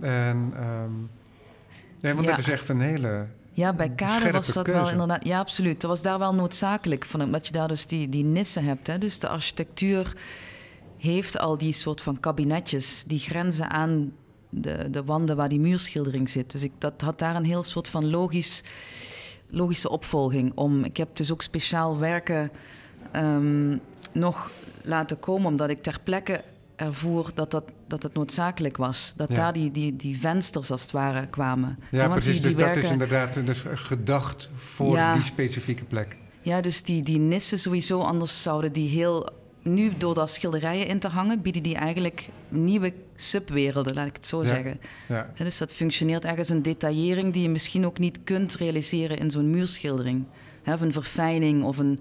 En, 0.01 0.53
ehm, 0.57 0.93
nee, 2.01 2.15
want 2.15 2.25
Ja. 2.27 2.31
dat 2.31 2.39
is 2.39 2.49
echt 2.49 2.69
een 2.69 2.81
hele. 2.81 3.27
Ja, 3.59 3.73
bij 3.73 3.93
scherpe 3.97 4.33
was 4.33 4.53
dat 4.53 4.67
wel 4.67 4.91
inderdaad... 4.91 5.25
Ja, 5.27 5.39
absoluut. 5.39 5.81
Dat 5.81 5.91
was 5.91 6.03
daar 6.03 6.19
wel 6.19 6.35
noodzakelijk 6.35 7.05
van, 7.05 7.23
omdat 7.23 7.47
je 7.47 7.53
daar 7.53 7.69
dus 7.69 7.87
die, 7.87 8.09
die 8.09 8.25
nissen 8.25 8.65
hebt. 8.65 8.87
Hè. 8.87 8.99
Dus 8.99 9.19
de 9.19 9.29
architectuur 9.29 10.17
heeft 10.97 11.39
al 11.39 11.57
die 11.57 11.73
soort 11.73 12.01
van 12.01 12.21
kabinetjes... 12.21 13.05
die 13.07 13.19
grenzen 13.19 13.71
aan 13.71 14.13
de, 14.51 14.91
de 14.91 15.05
wanden 15.05 15.37
waar 15.37 15.49
die 15.49 15.61
muurschildering 15.61 16.29
zit. 16.29 16.51
Dus 16.51 16.63
ik, 16.63 16.73
dat 16.79 17.01
had 17.01 17.19
daar 17.19 17.37
een 17.37 17.45
heel 17.45 17.63
soort 17.63 17.89
van 17.89 18.11
logisch, 18.11 18.63
logische 19.51 19.91
opvolging 19.91 20.53
om. 20.55 20.85
Ik 20.85 20.97
heb 20.97 21.17
dus 21.17 21.33
ook 21.33 21.43
speciaal 21.43 21.99
werken 21.99 22.51
ehm, 23.11 23.77
nog 24.13 24.51
laten 24.83 25.21
komen... 25.21 25.47
omdat 25.47 25.69
ik 25.69 25.83
ter 25.83 26.01
plekke 26.03 26.43
ervoer 26.79 27.31
dat, 27.35 27.51
dat, 27.51 27.65
dat 27.87 28.03
het 28.03 28.15
noodzakelijk 28.15 28.77
was. 28.77 29.13
Dat 29.17 29.29
Ja. 29.29 29.35
daar 29.35 29.53
die, 29.53 29.71
die, 29.71 29.97
die 29.97 30.19
vensters 30.19 30.71
als 30.71 30.83
het 30.83 30.91
ware 30.91 31.27
kwamen. 31.27 31.79
Ja, 31.91 32.09
precies. 32.09 32.25
die- 32.33 32.41
die 32.41 32.57
dus 32.57 32.67
dat 32.67 32.77
is 32.77 32.91
inderdaad 32.91 33.47
dus 33.47 33.65
gedacht 33.75 34.51
voor 34.57 34.95
Ja. 34.97 35.13
die 35.13 35.23
specifieke 35.23 35.85
plek. 35.85 36.17
Ja, 36.43 36.61
dus 36.61 36.83
die, 36.83 37.03
die 37.03 37.19
nissen 37.19 37.59
sowieso, 37.59 38.01
anders 38.01 38.43
zouden 38.43 38.73
die 38.73 38.89
heel... 38.89 39.29
Nu, 39.63 39.93
door 39.99 40.15
daar 40.15 40.29
schilderijen 40.29 40.87
in 40.87 40.99
te 40.99 41.09
hangen, 41.09 41.43
bieden 41.43 41.63
die 41.63 41.75
eigenlijk 41.75 42.29
nieuwe 42.49 42.93
subwerelden, 43.15 43.95
laat 43.95 44.07
ik 44.07 44.15
het 44.17 44.27
zo 44.27 44.45
zeggen. 44.45 44.81
Ja. 45.09 45.31
Dus 45.37 45.59
dat 45.59 45.73
functioneert 45.73 46.25
ergens 46.25 46.49
een 46.49 46.63
detaillering 46.63 47.33
die 47.33 47.43
je 47.43 47.49
misschien 47.49 47.87
ook 47.87 47.99
niet 47.99 48.19
kunt 48.25 48.55
realiseren 48.55 49.19
in 49.19 49.31
zo'n 49.31 49.51
muurschildering. 49.51 50.25
Of 50.67 50.81
een 50.81 50.93
verfijning 50.93 51.65
of, 51.65 51.79
een, 51.79 52.01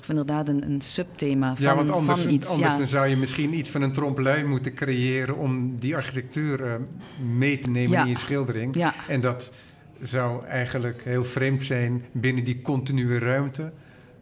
of 0.00 0.08
inderdaad 0.08 0.48
een, 0.48 0.70
een 0.70 0.80
subthema 0.80 1.56
van, 1.56 1.64
ja, 1.64 1.74
want 1.74 1.90
anders, 1.90 2.20
van 2.20 2.30
iets. 2.30 2.48
anders 2.50 2.72
ja. 2.72 2.78
dan 2.78 2.86
zou 2.86 3.06
je 3.06 3.16
misschien 3.16 3.54
iets 3.54 3.70
van 3.70 3.82
een 3.82 3.92
trompe-l'œil 3.92 4.46
moeten 4.46 4.74
creëren 4.74 5.36
om 5.36 5.78
die 5.78 5.96
architectuur 5.96 6.64
eh, 6.64 6.74
mee 7.36 7.58
te 7.58 7.70
nemen 7.70 7.90
Ja. 7.90 8.02
in 8.02 8.08
je 8.08 8.18
schildering. 8.18 8.74
ja, 8.76 8.94
En 9.08 9.20
dat 9.20 9.50
zou 10.02 10.44
eigenlijk 10.46 11.02
heel 11.04 11.24
vreemd 11.24 11.62
zijn 11.62 12.04
binnen 12.12 12.44
die 12.44 12.62
continue 12.62 13.18
ruimte 13.18 13.72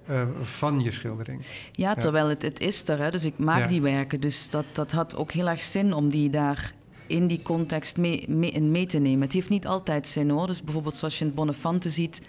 eh, 0.07 0.23
van 0.43 0.81
je 0.81 0.91
schildering. 0.91 1.41
ja, 1.73 1.95
terwijl 1.95 2.29
het, 2.29 2.43
het 2.43 2.61
is 2.61 2.89
er. 2.89 2.99
Hè, 2.99 3.11
dus 3.11 3.25
ik 3.25 3.39
maak 3.39 3.69
die 3.69 3.81
werken. 3.83 4.21
Dus 4.21 4.51
dat, 4.51 4.65
dat 4.73 4.93
had 4.93 5.17
ook 5.17 5.33
heel 5.33 5.49
erg 5.49 5.61
zin 5.61 5.93
om 5.93 6.09
die 6.11 6.31
daar 6.31 6.73
in 7.07 7.27
die 7.27 7.43
context 7.43 7.97
mee, 7.97 8.25
mee, 8.29 8.51
in 8.51 8.71
mee 8.71 8.87
te 8.87 8.99
nemen. 8.99 9.21
Het 9.21 9.33
heeft 9.33 9.49
niet 9.49 9.67
altijd 9.67 10.09
zin 10.09 10.31
hoor. 10.31 10.47
Dus 10.47 10.63
bijvoorbeeld 10.63 10.97
zoals 10.97 11.15
je 11.15 11.21
in 11.21 11.27
het 11.27 11.37
Bonnefante 11.37 11.91
ziet... 11.91 12.21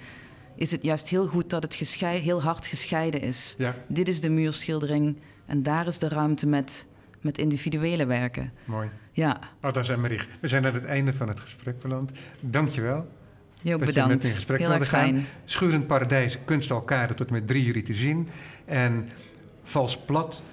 is 0.59 0.71
het 0.71 0.83
juist 0.83 1.09
heel 1.09 1.27
goed 1.27 1.49
dat 1.49 1.63
het 1.63 1.75
heel 1.75 2.41
hard 2.41 2.67
gescheiden 2.67 3.21
is. 3.21 3.55
Ja, 3.57 3.75
Dit 3.87 4.07
is 4.07 4.21
de 4.21 4.29
muurschildering 4.29 5.17
en 5.45 5.63
daar 5.63 5.87
is 5.87 5.97
de 5.99 6.07
ruimte 6.07 6.47
met, 6.47 6.85
met 7.21 7.37
individuele 7.37 8.05
werken. 8.05 8.51
mooi. 8.65 8.89
Ja, 9.11 9.39
Oh, 9.61 9.73
daar 9.73 9.85
zijn 9.85 10.01
we 10.01 10.07
richt. 10.07 10.27
We 10.41 10.47
zijn 10.47 10.65
aan 10.65 10.73
het 10.73 10.85
einde 10.85 11.13
van 11.13 11.27
het 11.27 11.39
gesprek 11.39 11.79
beland. 11.79 12.11
Dank 12.39 12.69
je 12.69 12.81
wel. 12.81 13.07
je 13.61 13.73
ook 13.73 13.79
Dat 13.79 13.79
je 13.79 13.85
met 13.85 13.85
bedankt. 13.93 14.23
me 14.23 14.29
in 14.29 14.35
gesprek 14.35 14.59
heel 14.59 14.71
erg 14.71 14.89
gaan. 14.89 14.99
fijn. 15.09 15.25
Schurend 15.45 15.87
Paradijs, 15.87 16.37
Kunst 16.45 16.71
Alkade 16.71 17.13
tot 17.13 17.29
met 17.29 17.47
3 17.47 17.63
juli 17.63 17.81
te 17.83 17.93
zien. 17.93 18.27
En 18.65 19.09
Vals 19.63 19.97
Plat 19.97 20.43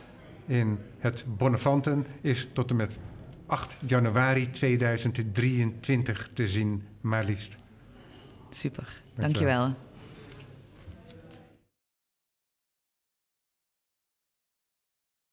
in 0.46 0.78
het 0.98 1.24
Bonnefanten 1.36 2.06
is 2.20 2.48
tot 2.52 2.70
en 2.70 2.76
met 2.76 2.98
8 3.46 3.76
januari 3.86 4.50
2023 4.50 6.30
te 6.32 6.46
zien, 6.46 6.82
maar 7.00 7.24
liefst. 7.24 7.56
Super. 8.50 9.02
Dankjewel. 9.14 9.58
Dankjewel. 9.58 9.84